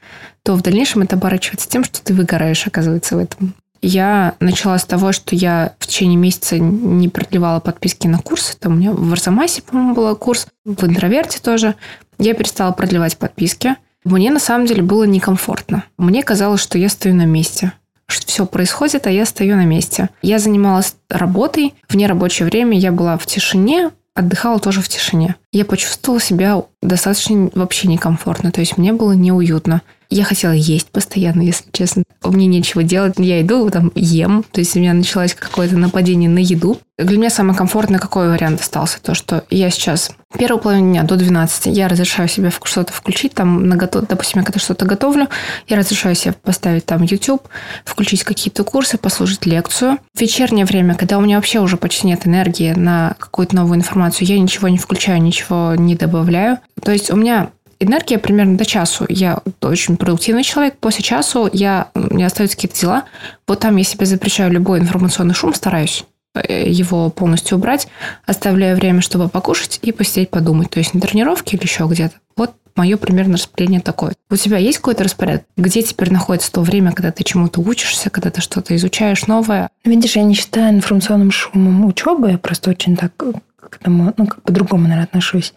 то 0.43 0.55
в 0.55 0.63
дальнейшем 0.63 1.03
это 1.03 1.17
оборачивается 1.17 1.69
тем, 1.69 1.85
что 1.85 2.03
ты 2.03 2.15
выгораешь, 2.15 2.67
оказывается, 2.67 3.17
в 3.17 3.19
этом. 3.19 3.55
Я 3.83 4.35
начала 4.41 4.79
с 4.79 4.85
того, 4.85 5.13
что 5.13 5.35
я 5.35 5.75
в 5.79 5.87
течение 5.87 6.17
месяца 6.17 6.59
не 6.59 7.09
продлевала 7.09 7.61
подписки 7.61 8.07
на 8.07 8.19
курсы. 8.19 8.57
Там 8.59 8.75
у 8.75 8.77
меня 8.77 8.93
в 8.93 9.13
Арзамасе, 9.13 9.63
по-моему, 9.63 9.95
был 9.95 10.17
курс, 10.17 10.47
в 10.65 10.85
интроверте 10.85 11.41
тоже. 11.41 11.75
Я 12.19 12.35
перестала 12.35 12.73
продлевать 12.73 13.17
подписки. 13.17 13.77
Мне 14.05 14.31
на 14.31 14.41
самом 14.41 14.67
деле 14.67 14.83
было 14.83 15.05
некомфортно. 15.05 15.85
Мне 15.99 16.23
казалось, 16.23 16.61
что 16.61 16.79
я 16.79 16.89
стою 16.89 17.15
на 17.15 17.27
месте 17.27 17.73
что 18.13 18.27
все 18.27 18.45
происходит, 18.45 19.07
а 19.07 19.11
я 19.11 19.25
стою 19.25 19.55
на 19.55 19.65
месте. 19.65 20.11
Я 20.21 20.41
занималась 20.41 20.97
работой, 21.09 21.75
в 21.89 21.95
нерабочее 21.95 22.47
время 22.47 22.77
я 22.77 22.91
была 22.91 23.17
в 23.17 23.25
тишине, 23.25 23.91
отдыхала 24.15 24.59
тоже 24.59 24.81
в 24.81 24.89
тишине. 24.89 25.37
Я 25.53 25.65
почувствовала 25.65 26.21
себя 26.21 26.63
достаточно 26.83 27.51
вообще 27.55 27.89
некомфортно, 27.89 28.53
то 28.53 28.61
есть 28.61 28.77
мне 28.77 28.93
было 28.93 29.13
неуютно. 29.13 29.83
Я 30.11 30.25
хотела 30.25 30.51
есть 30.51 30.89
постоянно, 30.89 31.43
если 31.43 31.65
честно. 31.71 32.03
Мне 32.25 32.47
нечего 32.47 32.83
делать. 32.83 33.15
Я 33.19 33.41
иду, 33.41 33.71
там, 33.71 33.93
ем. 33.95 34.45
То 34.51 34.61
есть 34.61 34.77
у 34.77 34.81
меня 34.81 34.93
началось 34.93 35.35
какое-то 35.35 35.77
нападение 35.77 36.29
на 36.29 36.41
еду. 36.41 36.79
Для 36.99 37.17
меня 37.17 37.31
самый 37.31 37.57
комфортный 37.57 38.01
какой 38.01 38.29
вариант 38.29 38.61
остался? 38.61 39.01
То, 39.01 39.15
что 39.15 39.45
я 39.51 39.71
сейчас 39.71 40.11
первую 40.37 40.61
половину 40.61 40.91
дня 40.91 41.05
до 41.05 41.17
12 41.17 41.67
я 41.67 41.87
разрешаю 41.87 42.29
себе 42.29 42.53
что-то 42.65 42.93
включить. 42.93 43.35
Там, 43.35 43.69
на 43.69 43.77
готов... 43.77 44.09
допустим, 44.09 44.41
я 44.41 44.45
когда 44.45 44.59
что-то 44.59 44.85
готовлю, 44.85 45.29
я 45.69 45.77
разрешаю 45.77 46.17
себе 46.17 46.35
поставить 46.35 46.85
там 46.87 47.03
YouTube, 47.03 47.49
включить 47.85 48.25
какие-то 48.25 48.65
курсы, 48.65 48.99
послушать 48.99 49.47
лекцию. 49.47 49.99
В 50.15 50.21
вечернее 50.21 50.67
время, 50.67 50.97
когда 50.97 51.19
у 51.19 51.21
меня 51.21 51.37
вообще 51.37 51.61
уже 51.61 51.77
почти 51.77 52.09
нет 52.09 52.27
энергии 52.27 52.73
на 52.73 53.15
какую-то 53.19 53.55
новую 53.55 53.79
информацию, 53.79 54.27
я 54.27 54.39
ничего 54.39 54.69
не 54.69 54.79
включаю, 54.79 55.23
ничего 55.23 55.77
не 55.77 55.95
добавляю. 55.95 56.59
То 56.83 56.91
есть 56.91 57.11
у 57.11 57.17
меня 57.17 57.51
энергия 57.81 58.19
примерно 58.19 58.57
до 58.57 58.65
часу. 58.65 59.07
Я 59.09 59.41
очень 59.61 59.97
продуктивный 59.97 60.45
человек. 60.45 60.77
После 60.79 61.03
часу 61.03 61.49
я, 61.53 61.89
меня 61.95 62.27
остаются 62.27 62.57
какие-то 62.57 62.79
дела. 62.79 63.05
Вот 63.49 63.61
там 63.61 63.77
я 63.77 63.85
себе 63.85 64.07
запрещаю 64.07 64.53
любой 64.53 64.79
информационный 64.79 65.35
шум, 65.35 65.55
стараюсь 65.55 66.05
э, 66.35 66.69
его 66.69 67.11
полностью 67.11 67.59
убрать, 67.59 67.89
оставляю 68.27 68.77
время, 68.77 69.01
чтобы 69.01 69.29
покушать 69.29 69.81
и 69.83 69.91
посидеть, 69.91 70.31
подумать. 70.31 70.71
То 70.71 70.79
есть 70.79 70.95
на 70.95 71.01
тренировке 71.01 71.57
или 71.57 71.65
еще 71.65 71.87
где-то. 71.87 72.15
Вот 72.37 72.53
мое 72.77 72.97
примерно 72.97 73.35
распределение 73.35 73.81
такое. 73.81 74.13
У 74.31 74.37
тебя 74.37 74.59
есть 74.59 74.79
какой-то 74.79 75.05
распорядок? 75.05 75.47
Где 75.57 75.83
теперь 75.83 76.13
находится 76.13 76.53
то 76.53 76.61
время, 76.61 76.93
когда 76.93 77.11
ты 77.11 77.25
чему-то 77.25 77.61
учишься, 77.61 78.11
когда 78.11 78.31
ты 78.31 78.41
что-то 78.41 78.77
изучаешь 78.77 79.27
новое? 79.27 79.71
Видишь, 79.85 80.17
я 80.17 80.23
не 80.23 80.35
считаю 80.35 80.75
информационным 80.75 81.31
шумом 81.31 81.85
учебы, 81.87 82.33
я 82.33 82.39
просто 82.39 82.71
очень 82.71 82.97
так 82.97 83.13
к 83.17 83.77
этому, 83.81 84.13
ну, 84.17 84.27
как 84.27 84.43
по-другому, 84.43 84.85
наверное, 84.85 85.05
отношусь. 85.05 85.55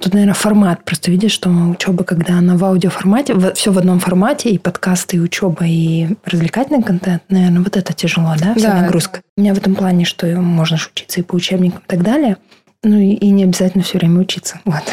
Тут, 0.00 0.12
наверное, 0.12 0.34
формат. 0.34 0.84
Просто 0.84 1.10
видишь, 1.10 1.32
что 1.32 1.48
учеба, 1.48 2.04
когда 2.04 2.34
она 2.38 2.56
в 2.56 2.64
аудиоформате, 2.64 3.34
все 3.54 3.72
в 3.72 3.78
одном 3.78 3.98
формате, 3.98 4.50
и 4.50 4.58
подкасты, 4.58 5.16
и 5.16 5.20
учеба, 5.20 5.64
и 5.64 6.08
развлекательный 6.24 6.82
контент, 6.82 7.22
наверное, 7.30 7.62
вот 7.62 7.76
это 7.78 7.94
тяжело, 7.94 8.34
да, 8.38 8.54
вся 8.54 8.72
да. 8.72 8.82
нагрузка. 8.82 9.22
У 9.38 9.40
меня 9.40 9.54
в 9.54 9.58
этом 9.58 9.74
плане, 9.74 10.04
что 10.04 10.26
можно 10.36 10.76
учиться 10.76 11.20
и 11.20 11.22
по 11.22 11.34
учебникам 11.34 11.80
и 11.80 11.86
так 11.86 12.02
далее. 12.02 12.36
Ну 12.82 12.98
и, 12.98 13.14
и 13.14 13.30
не 13.30 13.44
обязательно 13.44 13.82
все 13.82 13.98
время 13.98 14.20
учиться. 14.20 14.60
Вот. 14.64 14.82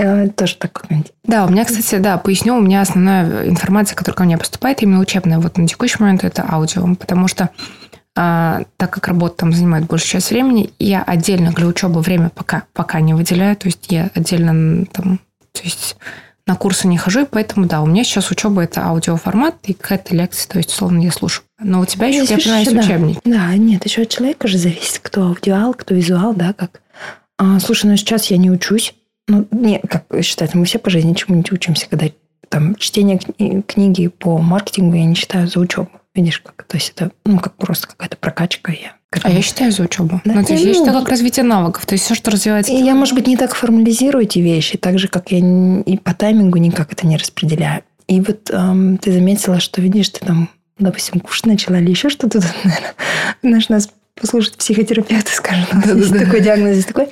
Э, 0.00 0.28
тоже 0.28 0.54
так. 0.54 0.84
Да, 1.24 1.44
у 1.44 1.48
меня, 1.50 1.64
кстати, 1.64 1.96
да, 1.96 2.18
поясню, 2.18 2.54
у 2.54 2.60
меня 2.60 2.82
основная 2.82 3.48
информация, 3.48 3.96
которая 3.96 4.16
ко 4.16 4.22
мне 4.22 4.38
поступает, 4.38 4.80
именно 4.80 5.00
учебная. 5.00 5.40
Вот 5.40 5.58
на 5.58 5.66
текущий 5.66 5.96
момент 5.98 6.22
это 6.22 6.46
аудио, 6.48 6.94
потому 6.94 7.26
что 7.26 7.50
так 8.18 8.90
как 8.90 9.06
работа 9.06 9.36
там 9.36 9.52
занимает 9.52 9.86
большую 9.86 10.08
часть 10.08 10.30
времени, 10.30 10.70
я 10.80 11.04
отдельно 11.04 11.52
для 11.52 11.66
учебы 11.66 12.00
время 12.00 12.30
пока, 12.34 12.64
пока 12.72 13.00
не 13.00 13.14
выделяю, 13.14 13.54
то 13.56 13.68
есть 13.68 13.86
я 13.90 14.10
отдельно 14.12 14.86
там, 14.86 15.20
то 15.52 15.62
есть 15.62 15.96
на 16.44 16.56
курсы 16.56 16.88
не 16.88 16.98
хожу, 16.98 17.22
и 17.22 17.26
поэтому, 17.30 17.66
да, 17.66 17.80
у 17.80 17.86
меня 17.86 18.02
сейчас 18.02 18.32
учеба 18.32 18.62
это 18.64 18.84
аудиоформат 18.86 19.54
и 19.64 19.72
какая-то 19.72 20.16
лекция, 20.16 20.50
то 20.50 20.58
есть, 20.58 20.70
условно, 20.70 20.98
я 20.98 21.12
слушаю. 21.12 21.44
Но 21.60 21.80
у 21.80 21.86
тебя 21.86 22.08
еще, 22.08 22.24
я 22.24 22.38
понимаю, 22.38 22.64
есть 22.64 22.74
да. 22.74 22.80
учебник. 22.80 23.20
Да, 23.24 23.54
нет, 23.54 23.84
еще 23.84 24.02
от 24.02 24.08
человека 24.08 24.48
же 24.48 24.58
зависит, 24.58 24.98
кто 25.00 25.28
аудиал, 25.28 25.72
кто 25.74 25.94
визуал, 25.94 26.34
да, 26.34 26.52
как. 26.54 26.80
А, 27.38 27.60
слушай, 27.60 27.86
ну 27.86 27.96
сейчас 27.96 28.32
я 28.32 28.36
не 28.36 28.50
учусь. 28.50 28.94
Ну, 29.28 29.46
не, 29.52 29.78
как 29.78 30.06
считать, 30.24 30.54
мы 30.54 30.64
все 30.64 30.80
по 30.80 30.90
жизни 30.90 31.12
чему-нибудь 31.12 31.52
учимся, 31.52 31.86
когда 31.88 32.06
там 32.48 32.74
чтение 32.76 33.18
кни- 33.18 33.62
книги 33.62 34.08
по 34.08 34.38
маркетингу 34.38 34.96
я 34.96 35.04
не 35.04 35.14
считаю 35.14 35.46
за 35.46 35.60
учебу. 35.60 35.90
Видишь, 36.18 36.40
как, 36.40 36.64
то 36.64 36.76
есть 36.76 36.94
это, 36.96 37.12
ну, 37.24 37.38
как 37.38 37.54
просто 37.54 37.86
какая-то 37.86 38.16
прокачка. 38.16 38.72
Я 38.72 38.94
а 39.22 39.30
я 39.30 39.40
считаю 39.40 39.70
за 39.70 39.84
учебу. 39.84 40.20
Да, 40.24 40.34
ну, 40.34 40.44
то 40.44 40.52
есть 40.52 40.64
ну, 40.64 40.70
я 40.70 40.74
считаю 40.74 40.98
как 40.98 41.08
развитие 41.08 41.44
навыков. 41.44 41.86
То 41.86 41.94
есть 41.94 42.04
все, 42.04 42.16
что 42.16 42.32
развивается... 42.32 42.72
И 42.72 42.76
я, 42.76 42.96
может 42.96 43.14
быть, 43.14 43.28
не 43.28 43.36
так 43.36 43.54
формализирую 43.54 44.24
эти 44.24 44.40
вещи, 44.40 44.76
так 44.76 44.98
же, 44.98 45.06
как 45.06 45.30
я 45.30 45.38
и 45.38 45.96
по 45.96 46.12
таймингу 46.12 46.58
никак 46.58 46.92
это 46.92 47.06
не 47.06 47.16
распределяю. 47.16 47.84
И 48.08 48.20
вот 48.20 48.50
эм, 48.50 48.98
ты 48.98 49.12
заметила, 49.12 49.60
что, 49.60 49.80
видишь, 49.80 50.08
ты 50.08 50.26
там, 50.26 50.50
допустим, 50.76 51.20
кушать 51.20 51.46
начала 51.46 51.76
или 51.76 51.90
еще 51.90 52.08
что-то, 52.08 52.40
наверное, 52.64 52.94
знаешь, 53.42 53.68
нас 53.68 53.90
послушать 54.20 54.56
психотерапевта, 54.56 55.30
скажет, 55.30 55.68
да, 55.72 55.94
здесь 55.94 56.10
да, 56.10 56.18
такой 56.24 56.40
диагноз, 56.40 56.72
здесь 56.72 56.86
такой. 56.86 57.08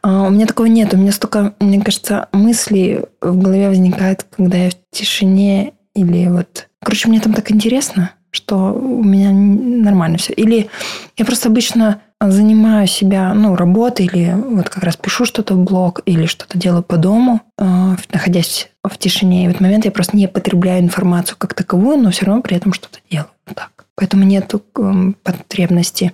А, 0.00 0.22
у 0.22 0.30
меня 0.30 0.46
такого 0.46 0.66
нет. 0.66 0.94
У 0.94 0.96
меня 0.96 1.12
столько, 1.12 1.54
мне 1.60 1.82
кажется, 1.82 2.28
мыслей 2.32 3.02
в 3.20 3.36
голове 3.36 3.68
возникает, 3.68 4.24
когда 4.34 4.56
я 4.56 4.70
в 4.70 4.74
тишине 4.90 5.74
или 5.94 6.26
вот... 6.28 6.68
Короче, 6.82 7.08
мне 7.08 7.20
там 7.20 7.34
так 7.34 7.50
интересно 7.50 8.12
что 8.30 8.72
у 8.72 9.02
меня 9.02 9.30
нормально 9.30 10.18
все. 10.18 10.32
Или 10.32 10.68
я 11.16 11.24
просто 11.24 11.48
обычно 11.48 12.00
занимаю 12.20 12.86
себя, 12.86 13.32
ну, 13.32 13.54
работой 13.54 14.06
или 14.06 14.34
вот 14.34 14.68
как 14.68 14.82
раз 14.82 14.96
пишу 14.96 15.24
что-то 15.24 15.54
в 15.54 15.62
блог 15.62 16.00
или 16.04 16.26
что-то 16.26 16.58
делаю 16.58 16.82
по 16.82 16.96
дому, 16.96 17.40
э, 17.56 17.64
находясь 18.12 18.70
в 18.82 18.96
тишине. 18.98 19.44
И 19.44 19.46
в 19.46 19.50
этот 19.50 19.60
момент 19.60 19.84
я 19.84 19.92
просто 19.92 20.16
не 20.16 20.26
потребляю 20.26 20.82
информацию 20.82 21.36
как 21.38 21.54
таковую, 21.54 21.98
но 21.98 22.10
все 22.10 22.26
равно 22.26 22.42
при 22.42 22.56
этом 22.56 22.72
что-то 22.72 22.98
делаю. 23.08 23.30
Так. 23.54 23.86
Поэтому 23.94 24.24
нет 24.24 24.52
эм, 24.76 25.16
потребности 25.22 26.12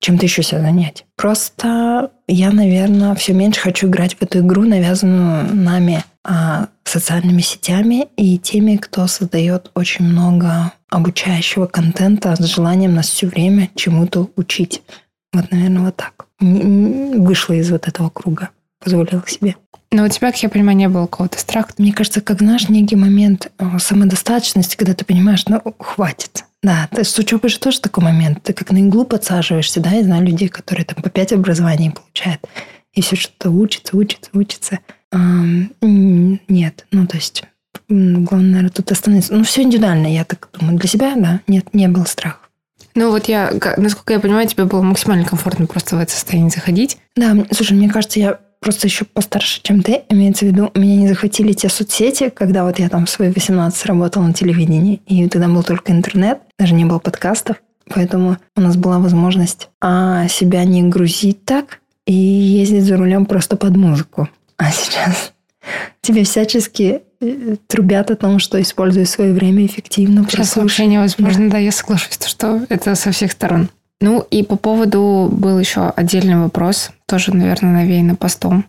чем-то 0.00 0.26
еще 0.26 0.42
себя 0.42 0.60
занять. 0.60 1.06
Просто 1.16 2.10
я, 2.28 2.50
наверное, 2.50 3.14
все 3.14 3.32
меньше 3.32 3.60
хочу 3.60 3.86
играть 3.86 4.14
в 4.14 4.22
эту 4.22 4.40
игру, 4.40 4.62
навязанную 4.62 5.54
нами 5.54 6.04
а, 6.22 6.68
социальными 6.84 7.40
сетями 7.40 8.08
и 8.16 8.38
теми, 8.38 8.76
кто 8.76 9.06
создает 9.06 9.70
очень 9.74 10.04
много 10.04 10.72
обучающего 10.94 11.66
контента 11.66 12.36
с 12.36 12.44
желанием 12.44 12.94
нас 12.94 13.08
все 13.08 13.26
время 13.26 13.70
чему-то 13.74 14.30
учить. 14.36 14.82
Вот, 15.32 15.50
наверное, 15.50 15.82
вот 15.82 15.96
так. 15.96 16.26
Вышла 16.40 17.54
из 17.54 17.70
вот 17.70 17.88
этого 17.88 18.10
круга, 18.10 18.50
позволила 18.78 19.26
себе. 19.26 19.56
Но 19.90 20.04
у 20.04 20.08
тебя, 20.08 20.32
как 20.32 20.42
я 20.42 20.48
понимаю, 20.48 20.76
не 20.76 20.88
было 20.88 21.06
какого-то 21.06 21.38
страха? 21.38 21.72
Мне 21.78 21.92
кажется, 21.92 22.20
как, 22.20 22.40
знаешь, 22.40 22.68
некий 22.68 22.96
момент 22.96 23.52
э, 23.58 23.78
самодостаточности, 23.78 24.76
когда 24.76 24.94
ты 24.94 25.04
понимаешь, 25.04 25.44
ну, 25.46 25.60
хватит. 25.78 26.44
Да, 26.62 26.88
то 26.90 27.00
есть 27.00 27.12
с 27.12 27.18
учебой 27.18 27.50
же 27.50 27.58
тоже 27.58 27.80
такой 27.80 28.02
момент. 28.02 28.42
Ты 28.42 28.54
как 28.54 28.70
на 28.70 28.78
иглу 28.78 29.04
подсаживаешься, 29.04 29.80
да, 29.80 29.90
я 29.90 30.02
знаю 30.02 30.24
людей, 30.24 30.48
которые 30.48 30.84
там 30.84 31.02
по 31.02 31.10
пять 31.10 31.32
образований 31.32 31.92
получают. 31.92 32.40
И 32.92 33.02
все 33.02 33.16
что-то 33.16 33.50
учится, 33.50 33.96
учится, 33.96 34.30
учится. 34.32 34.78
Нет, 35.12 36.86
ну, 36.90 37.06
то 37.06 37.16
есть, 37.16 37.44
главное, 37.88 38.48
наверное, 38.48 38.70
тут 38.70 38.90
остановиться. 38.90 39.34
Ну, 39.34 39.44
все 39.44 39.62
индивидуально, 39.62 40.06
я 40.06 40.24
так 40.24 40.48
думаю. 40.58 40.78
Для 40.78 40.88
себя, 40.88 41.14
да, 41.16 41.40
нет, 41.46 41.72
не 41.74 41.88
было 41.88 42.04
страха. 42.04 42.38
Ну 42.94 43.10
вот 43.10 43.26
я, 43.26 43.52
насколько 43.76 44.12
я 44.12 44.20
понимаю, 44.20 44.46
тебе 44.46 44.64
было 44.64 44.80
максимально 44.82 45.24
комфортно 45.24 45.66
просто 45.66 45.96
в 45.96 46.00
это 46.00 46.12
состояние 46.12 46.50
заходить. 46.50 46.98
Да, 47.16 47.34
слушай, 47.50 47.72
мне 47.76 47.88
кажется, 47.88 48.20
я 48.20 48.38
просто 48.60 48.86
еще 48.86 49.04
постарше, 49.04 49.60
чем 49.62 49.82
ты. 49.82 50.02
Имеется 50.08 50.44
в 50.44 50.48
виду, 50.48 50.70
меня 50.74 50.96
не 50.96 51.08
захватили 51.08 51.52
те 51.52 51.68
соцсети, 51.68 52.30
когда 52.30 52.64
вот 52.64 52.78
я 52.78 52.88
там 52.88 53.06
в 53.06 53.10
свои 53.10 53.30
18 53.30 53.86
работала 53.86 54.22
на 54.22 54.32
телевидении, 54.32 55.02
и 55.06 55.28
тогда 55.28 55.48
был 55.48 55.62
только 55.62 55.92
интернет, 55.92 56.38
даже 56.58 56.74
не 56.74 56.84
было 56.84 56.98
подкастов. 56.98 57.56
Поэтому 57.92 58.38
у 58.56 58.60
нас 58.60 58.76
была 58.76 58.98
возможность 58.98 59.68
а, 59.80 60.26
себя 60.28 60.64
не 60.64 60.82
грузить 60.84 61.44
так 61.44 61.80
и 62.06 62.14
ездить 62.14 62.84
за 62.84 62.96
рулем 62.96 63.26
просто 63.26 63.56
под 63.56 63.76
музыку. 63.76 64.28
А 64.56 64.70
сейчас 64.70 65.32
тебе 66.00 66.24
всячески 66.24 67.02
трубят 67.66 68.10
о 68.10 68.16
том, 68.16 68.38
что 68.38 68.60
используй 68.60 69.06
свое 69.06 69.32
время 69.32 69.66
эффективно. 69.66 70.26
Сейчас 70.28 70.56
вообще 70.56 70.86
невозможно, 70.86 71.46
да. 71.46 71.52
да, 71.52 71.58
я 71.58 71.72
соглашусь, 71.72 72.18
что 72.26 72.62
это 72.68 72.94
со 72.94 73.12
всех 73.12 73.32
сторон. 73.32 73.68
Ну 74.00 74.20
и 74.30 74.42
по 74.42 74.56
поводу 74.56 75.28
был 75.32 75.58
еще 75.58 75.88
отдельный 75.88 76.36
вопрос, 76.36 76.90
тоже, 77.06 77.34
наверное, 77.34 77.82
навеянный 77.82 78.16
постом. 78.16 78.66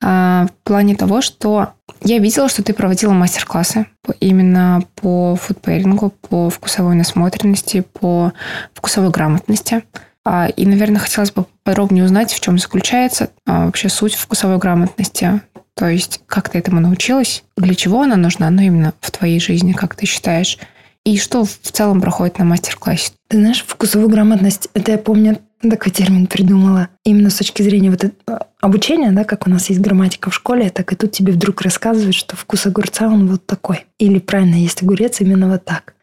А, 0.00 0.46
в 0.46 0.68
плане 0.68 0.94
того, 0.94 1.20
что 1.20 1.72
я 2.02 2.18
видела, 2.18 2.48
что 2.48 2.62
ты 2.62 2.72
проводила 2.72 3.12
мастер-классы 3.12 3.86
именно 4.20 4.84
по 4.94 5.34
фудпейрингу, 5.34 6.10
по 6.28 6.50
вкусовой 6.50 6.94
насмотренности, 6.94 7.84
по 8.00 8.32
вкусовой 8.74 9.10
грамотности. 9.10 9.82
А, 10.24 10.46
и, 10.46 10.66
наверное, 10.66 11.00
хотелось 11.00 11.32
бы 11.32 11.46
подробнее 11.64 12.04
узнать, 12.04 12.32
в 12.32 12.40
чем 12.40 12.58
заключается 12.58 13.30
а, 13.46 13.66
вообще 13.66 13.88
суть 13.88 14.14
вкусовой 14.14 14.58
грамотности. 14.58 15.40
То 15.78 15.88
есть, 15.88 16.22
как 16.26 16.48
ты 16.48 16.58
этому 16.58 16.80
научилась, 16.80 17.44
для 17.56 17.72
чего 17.76 18.02
она 18.02 18.16
нужна, 18.16 18.50
ну, 18.50 18.62
именно 18.62 18.94
в 19.00 19.12
твоей 19.12 19.38
жизни, 19.38 19.72
как 19.72 19.94
ты 19.94 20.06
считаешь, 20.06 20.58
и 21.04 21.16
что 21.16 21.44
в 21.44 21.56
целом 21.62 22.00
проходит 22.00 22.40
на 22.40 22.44
мастер-классе? 22.44 23.12
Ты 23.28 23.36
знаешь, 23.36 23.64
вкусовую 23.64 24.08
грамотность, 24.08 24.68
это 24.74 24.90
я 24.90 24.98
помню, 24.98 25.38
такой 25.62 25.92
термин 25.92 26.26
придумала. 26.26 26.88
Именно 27.04 27.30
с 27.30 27.36
точки 27.36 27.62
зрения 27.62 27.92
вот 27.92 28.02
этого 28.02 28.48
обучения, 28.60 29.12
да, 29.12 29.22
как 29.22 29.46
у 29.46 29.50
нас 29.50 29.68
есть 29.68 29.80
грамматика 29.80 30.30
в 30.30 30.34
школе, 30.34 30.68
так 30.70 30.92
и 30.92 30.96
тут 30.96 31.12
тебе 31.12 31.32
вдруг 31.32 31.62
рассказывают, 31.62 32.16
что 32.16 32.34
вкус 32.34 32.66
огурца, 32.66 33.06
он 33.06 33.28
вот 33.28 33.46
такой. 33.46 33.86
Или 34.00 34.18
правильно, 34.18 34.56
есть 34.56 34.82
огурец 34.82 35.20
именно 35.20 35.48
вот 35.48 35.64
так. 35.64 35.94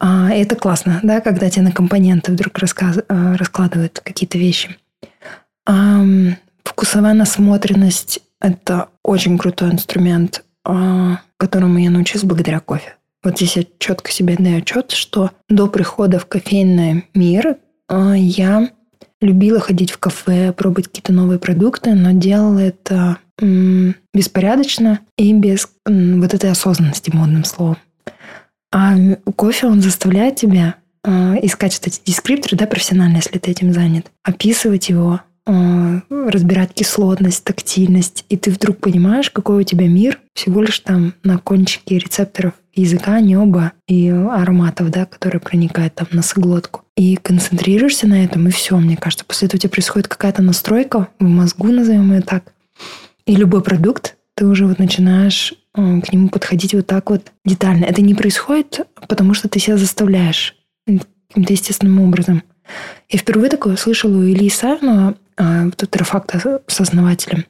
А, 0.00 0.30
это 0.32 0.56
классно, 0.56 0.98
да, 1.04 1.20
когда 1.20 1.48
тебе 1.48 1.62
на 1.62 1.70
компоненты 1.70 2.32
вдруг 2.32 2.58
рассказ, 2.58 2.98
а, 3.08 3.36
раскладывают 3.36 4.00
какие-то 4.02 4.36
вещи. 4.36 4.76
А, 5.64 6.04
вкусовая 6.64 7.14
насмотренность– 7.14 8.18
это 8.42 8.88
очень 9.02 9.38
крутой 9.38 9.70
инструмент, 9.70 10.44
а, 10.64 11.20
которому 11.38 11.78
я 11.78 11.90
научилась 11.90 12.24
благодаря 12.24 12.60
кофе. 12.60 12.96
Вот 13.22 13.36
здесь 13.36 13.56
я 13.56 13.64
четко 13.78 14.10
себе 14.10 14.36
даю 14.36 14.58
отчет, 14.58 14.90
что 14.90 15.30
до 15.48 15.68
прихода 15.68 16.18
в 16.18 16.26
кофейный 16.26 17.06
мир 17.14 17.56
а, 17.88 18.14
я 18.14 18.68
любила 19.20 19.60
ходить 19.60 19.92
в 19.92 19.98
кафе, 19.98 20.52
пробовать 20.52 20.88
какие-то 20.88 21.12
новые 21.12 21.38
продукты, 21.38 21.94
но 21.94 22.10
делала 22.10 22.58
это 22.58 23.18
беспорядочно 24.12 25.00
и 25.16 25.32
без 25.32 25.68
вот 25.84 26.34
этой 26.34 26.50
осознанности, 26.50 27.10
модным 27.12 27.44
словом. 27.44 27.78
А 28.72 28.94
кофе, 29.36 29.66
он 29.66 29.80
заставляет 29.80 30.36
тебя 30.36 30.76
э, 31.04 31.10
искать 31.42 31.78
вот 31.78 31.88
эти 31.88 32.00
дескрипторы, 32.04 32.56
да, 32.56 32.66
профессионально, 32.66 33.16
если 33.16 33.38
ты 33.38 33.50
этим 33.50 33.72
занят, 33.72 34.10
описывать 34.22 34.88
его, 34.88 35.20
разбирать 35.46 36.72
кислотность, 36.72 37.44
тактильность, 37.44 38.24
и 38.28 38.36
ты 38.36 38.50
вдруг 38.50 38.78
понимаешь, 38.78 39.30
какой 39.30 39.60
у 39.60 39.62
тебя 39.64 39.88
мир 39.88 40.20
всего 40.34 40.62
лишь 40.62 40.78
там 40.80 41.14
на 41.24 41.38
кончике 41.38 41.98
рецепторов 41.98 42.54
языка, 42.74 43.20
неба 43.20 43.72
и 43.86 44.08
ароматов, 44.08 44.90
да, 44.90 45.04
которые 45.04 45.40
проникают 45.40 45.94
там 45.94 46.06
на 46.12 46.22
соглотку. 46.22 46.82
И 46.96 47.16
концентрируешься 47.16 48.06
на 48.06 48.24
этом, 48.24 48.48
и 48.48 48.50
все, 48.50 48.76
мне 48.78 48.96
кажется. 48.96 49.24
После 49.24 49.46
этого 49.46 49.58
у 49.58 49.60
тебя 49.60 49.70
происходит 49.70 50.08
какая-то 50.08 50.42
настройка 50.42 51.08
в 51.18 51.24
мозгу, 51.24 51.68
назовем 51.68 52.12
ее 52.12 52.22
так. 52.22 52.52
И 53.26 53.36
любой 53.36 53.62
продукт 53.62 54.16
ты 54.34 54.46
уже 54.46 54.66
вот 54.66 54.78
начинаешь 54.78 55.54
э, 55.74 56.00
к 56.00 56.12
нему 56.12 56.28
подходить 56.28 56.74
вот 56.74 56.86
так 56.86 57.10
вот 57.10 57.32
детально. 57.44 57.84
Это 57.84 58.00
не 58.00 58.14
происходит, 58.14 58.80
потому 59.08 59.34
что 59.34 59.48
ты 59.48 59.58
себя 59.58 59.76
заставляешь 59.76 60.56
каким-то 60.86 61.52
естественным 61.52 62.00
образом. 62.00 62.42
Я 63.08 63.18
впервые 63.18 63.50
такое 63.50 63.76
слышала 63.76 64.16
у 64.16 64.24
Ильи 64.24 64.48
Савинова, 64.48 65.16
тут 65.76 65.96
рафакта 65.96 66.60
с 66.66 66.80
основателем. 66.80 67.44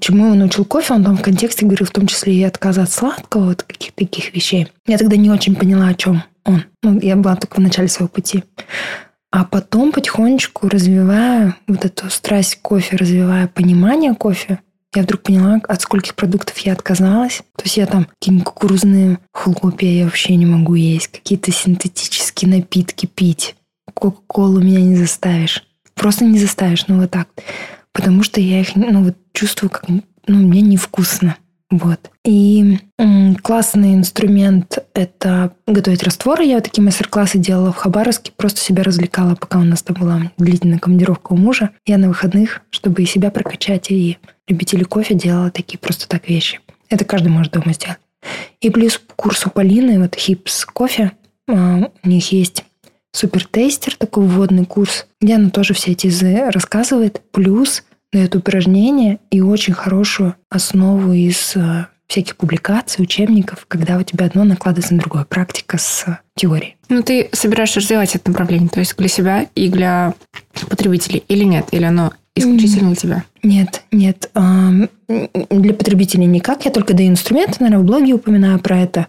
Чему 0.00 0.30
он 0.30 0.38
научил 0.38 0.64
кофе, 0.64 0.94
он 0.94 1.04
там 1.04 1.16
в 1.16 1.22
контексте 1.22 1.66
говорил 1.66 1.86
в 1.86 1.90
том 1.90 2.06
числе 2.06 2.34
и 2.34 2.42
отказа 2.42 2.84
от 2.84 2.90
сладкого, 2.90 3.50
от 3.50 3.62
каких-то 3.64 3.96
таких 3.96 4.34
вещей. 4.34 4.68
Я 4.86 4.96
тогда 4.96 5.16
не 5.16 5.30
очень 5.30 5.54
поняла, 5.54 5.88
о 5.88 5.94
чем 5.94 6.22
он. 6.44 6.64
Ну, 6.82 6.98
я 7.00 7.16
была 7.16 7.36
только 7.36 7.56
в 7.56 7.62
начале 7.62 7.88
своего 7.88 8.08
пути. 8.08 8.44
А 9.30 9.44
потом 9.44 9.92
потихонечку 9.92 10.68
развивая 10.68 11.56
вот 11.66 11.84
эту 11.84 12.08
страсть 12.08 12.56
к 12.56 12.62
кофе, 12.62 12.96
развивая 12.96 13.46
понимание 13.46 14.14
кофе, 14.14 14.60
я 14.94 15.02
вдруг 15.02 15.22
поняла, 15.22 15.60
от 15.66 15.82
скольких 15.82 16.14
продуктов 16.14 16.56
я 16.58 16.72
отказалась. 16.72 17.42
То 17.56 17.64
есть 17.64 17.76
я 17.76 17.86
там 17.86 18.06
какие-нибудь 18.06 18.46
кукурузные 18.46 19.18
хлопья 19.32 19.88
я 19.88 20.04
вообще 20.04 20.36
не 20.36 20.46
могу 20.46 20.76
есть, 20.76 21.08
какие-то 21.08 21.50
синтетические 21.50 22.48
напитки 22.52 23.06
пить. 23.06 23.56
Кока-колу 23.92 24.60
меня 24.60 24.80
не 24.80 24.94
заставишь. 24.94 25.64
Просто 25.94 26.24
не 26.24 26.38
заставишь, 26.38 26.86
ну 26.86 27.00
вот 27.00 27.10
так. 27.10 27.28
Потому 27.92 28.22
что 28.22 28.40
я 28.40 28.60
их, 28.60 28.74
ну 28.74 29.04
вот 29.04 29.16
чувствую, 29.32 29.70
как, 29.70 29.88
ну, 29.88 30.02
мне 30.26 30.60
невкусно. 30.60 31.36
Вот. 31.70 32.10
И 32.24 32.78
м, 32.98 33.36
классный 33.36 33.94
инструмент– 33.94 34.78
это 34.94 35.52
готовить 35.66 36.02
растворы. 36.02 36.44
Я 36.44 36.56
вот 36.56 36.64
такие 36.64 36.84
мастер-классы 36.84 37.38
делала 37.38 37.72
в 37.72 37.76
Хабаровске, 37.76 38.32
просто 38.36 38.60
себя 38.60 38.82
развлекала, 38.82 39.34
пока 39.34 39.58
у 39.58 39.64
нас 39.64 39.82
там 39.82 39.96
была 39.98 40.32
длительная 40.38 40.78
командировка 40.78 41.32
у 41.32 41.36
мужа. 41.36 41.70
Я 41.86 41.98
на 41.98 42.08
выходных, 42.08 42.62
чтобы 42.70 43.02
и 43.02 43.06
себя 43.06 43.30
прокачать, 43.30 43.90
и 43.90 44.18
любители 44.46 44.84
кофе 44.84 45.14
делала 45.14 45.50
такие 45.50 45.78
просто 45.78 46.06
так 46.08 46.28
вещи. 46.28 46.60
Это 46.90 47.04
каждый 47.04 47.28
может 47.28 47.52
дома 47.52 47.72
сделать. 47.72 47.98
И 48.60 48.70
плюс 48.70 49.00
курс 49.16 49.46
у 49.46 49.50
Полины, 49.50 49.98
вот 50.00 50.14
Хипс 50.14 50.64
кофе, 50.66 51.12
а, 51.48 51.90
у 52.02 52.08
них 52.08 52.32
есть 52.32 52.64
супер 53.14 53.46
тестер, 53.46 53.96
такой 53.96 54.26
вводный 54.26 54.66
курс, 54.66 55.06
где 55.20 55.36
она 55.36 55.48
тоже 55.48 55.72
все 55.72 55.92
эти 55.92 56.08
ЗЭ 56.08 56.50
рассказывает. 56.50 57.22
Плюс 57.30 57.84
дает 58.12 58.36
упражнения 58.36 59.18
и 59.30 59.40
очень 59.40 59.72
хорошую 59.72 60.34
основу 60.50 61.12
из 61.12 61.56
э, 61.56 61.86
всяких 62.06 62.36
публикаций, 62.36 63.02
учебников, 63.02 63.64
когда 63.66 63.96
у 63.96 64.02
тебя 64.02 64.26
одно 64.26 64.44
накладывается 64.44 64.94
на 64.94 65.00
другое. 65.00 65.24
Практика 65.24 65.78
с 65.78 66.20
теорией. 66.36 66.76
Ну, 66.88 67.02
ты 67.02 67.28
собираешься 67.32 67.80
развивать 67.80 68.14
это 68.14 68.30
направление, 68.30 68.68
то 68.68 68.80
есть 68.80 68.96
для 68.96 69.08
себя 69.08 69.46
и 69.54 69.68
для 69.68 70.14
потребителей, 70.68 71.24
или 71.28 71.44
нет? 71.44 71.68
Или 71.72 71.84
оно 71.84 72.12
исключительно 72.36 72.88
для 72.90 72.96
тебя? 72.96 73.24
Нет, 73.42 73.82
нет. 73.90 74.30
Для 75.08 75.74
потребителей 75.74 76.26
никак. 76.26 76.64
Я 76.64 76.70
только 76.70 76.94
даю 76.94 77.10
инструменты, 77.10 77.56
наверное, 77.60 77.82
в 77.82 77.86
блоге 77.86 78.14
упоминаю 78.14 78.58
про 78.58 78.78
это. 78.80 79.06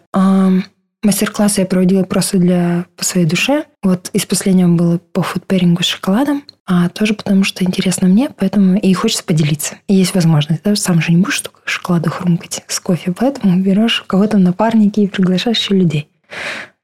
Мастер-классы 1.06 1.62
я 1.62 1.68
проводила 1.68 2.04
просто 2.04 2.40
для 2.40 2.86
по 2.98 3.06
своей 3.06 3.28
душе. 3.28 3.66
Вот 3.84 4.10
из 4.14 4.26
последнего 4.26 4.70
было 4.70 4.98
по 4.98 5.22
фудперингу 5.22 5.84
с 5.84 5.86
шоколадом, 5.86 6.44
а 6.66 6.90
тоже 6.90 7.14
потому, 7.14 7.44
что 7.44 7.64
интересно 7.64 8.08
мне, 8.08 8.32
поэтому 8.36 8.76
и 8.76 8.92
хочется 8.94 9.24
поделиться. 9.24 9.76
И 9.88 9.94
есть 9.94 10.16
возможность, 10.16 10.64
да, 10.64 10.76
сам 10.76 11.04
же 11.04 11.12
не 11.12 11.22
будешь 11.22 11.44
шоколаду 11.64 12.10
хрумкать 12.10 12.64
с 12.68 12.80
кофе, 12.80 13.14
поэтому 13.16 13.62
берешь 13.62 14.04
кого-то 14.08 14.40
напарники 14.40 15.02
и 15.02 15.08
приглашаешь 15.08 15.60
еще 15.60 15.76
людей. 15.76 16.10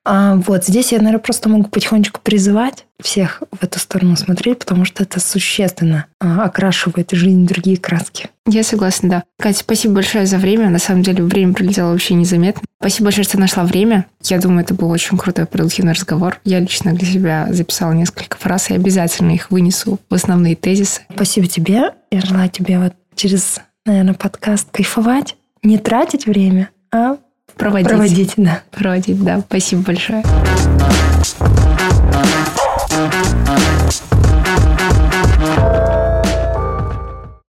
А 0.03 0.35
вот 0.35 0.65
здесь 0.65 0.91
я, 0.91 0.97
наверное, 0.97 1.19
просто 1.19 1.47
могу 1.47 1.65
потихонечку 1.65 2.21
призывать 2.23 2.85
всех 2.99 3.43
в 3.51 3.63
эту 3.63 3.79
сторону 3.79 4.15
смотреть, 4.15 4.59
потому 4.59 4.83
что 4.85 5.03
это 5.03 5.19
существенно 5.19 6.05
а, 6.19 6.43
окрашивает 6.45 7.11
жизнь 7.11 7.45
другие 7.45 7.77
краски. 7.77 8.29
Я 8.47 8.63
согласна, 8.63 9.09
да. 9.09 9.23
Катя, 9.37 9.59
спасибо 9.59 9.95
большое 9.95 10.25
за 10.25 10.37
время. 10.37 10.69
На 10.69 10.79
самом 10.79 11.03
деле 11.03 11.23
время 11.23 11.53
пролетело 11.53 11.91
вообще 11.91 12.15
незаметно. 12.15 12.63
Спасибо 12.79 13.05
большое, 13.05 13.25
что 13.25 13.39
нашла 13.39 13.63
время. 13.63 14.07
Я 14.23 14.39
думаю, 14.39 14.61
это 14.61 14.73
был 14.73 14.89
очень 14.89 15.17
крутой, 15.17 15.45
продуктивный 15.45 15.93
разговор. 15.93 16.39
Я 16.43 16.59
лично 16.59 16.93
для 16.93 17.07
себя 17.07 17.47
записала 17.51 17.91
несколько 17.91 18.37
фраз 18.37 18.71
и 18.71 18.73
обязательно 18.73 19.31
их 19.31 19.51
вынесу 19.51 19.99
в 20.09 20.13
основные 20.13 20.55
тезисы. 20.55 21.01
Спасибо 21.13 21.47
тебе. 21.47 21.93
Я 22.09 22.21
желаю 22.21 22.49
тебе 22.49 22.79
вот 22.79 22.93
через, 23.15 23.61
наверное, 23.85 24.15
подкаст 24.15 24.69
кайфовать, 24.71 25.35
не 25.61 25.77
тратить 25.77 26.25
время, 26.25 26.69
а 26.91 27.17
Проводить. 27.57 27.89
Проводить, 27.89 28.33
да. 28.37 28.61
Проводить, 28.71 29.23
да. 29.23 29.41
Спасибо 29.41 29.83
большое. 29.83 30.23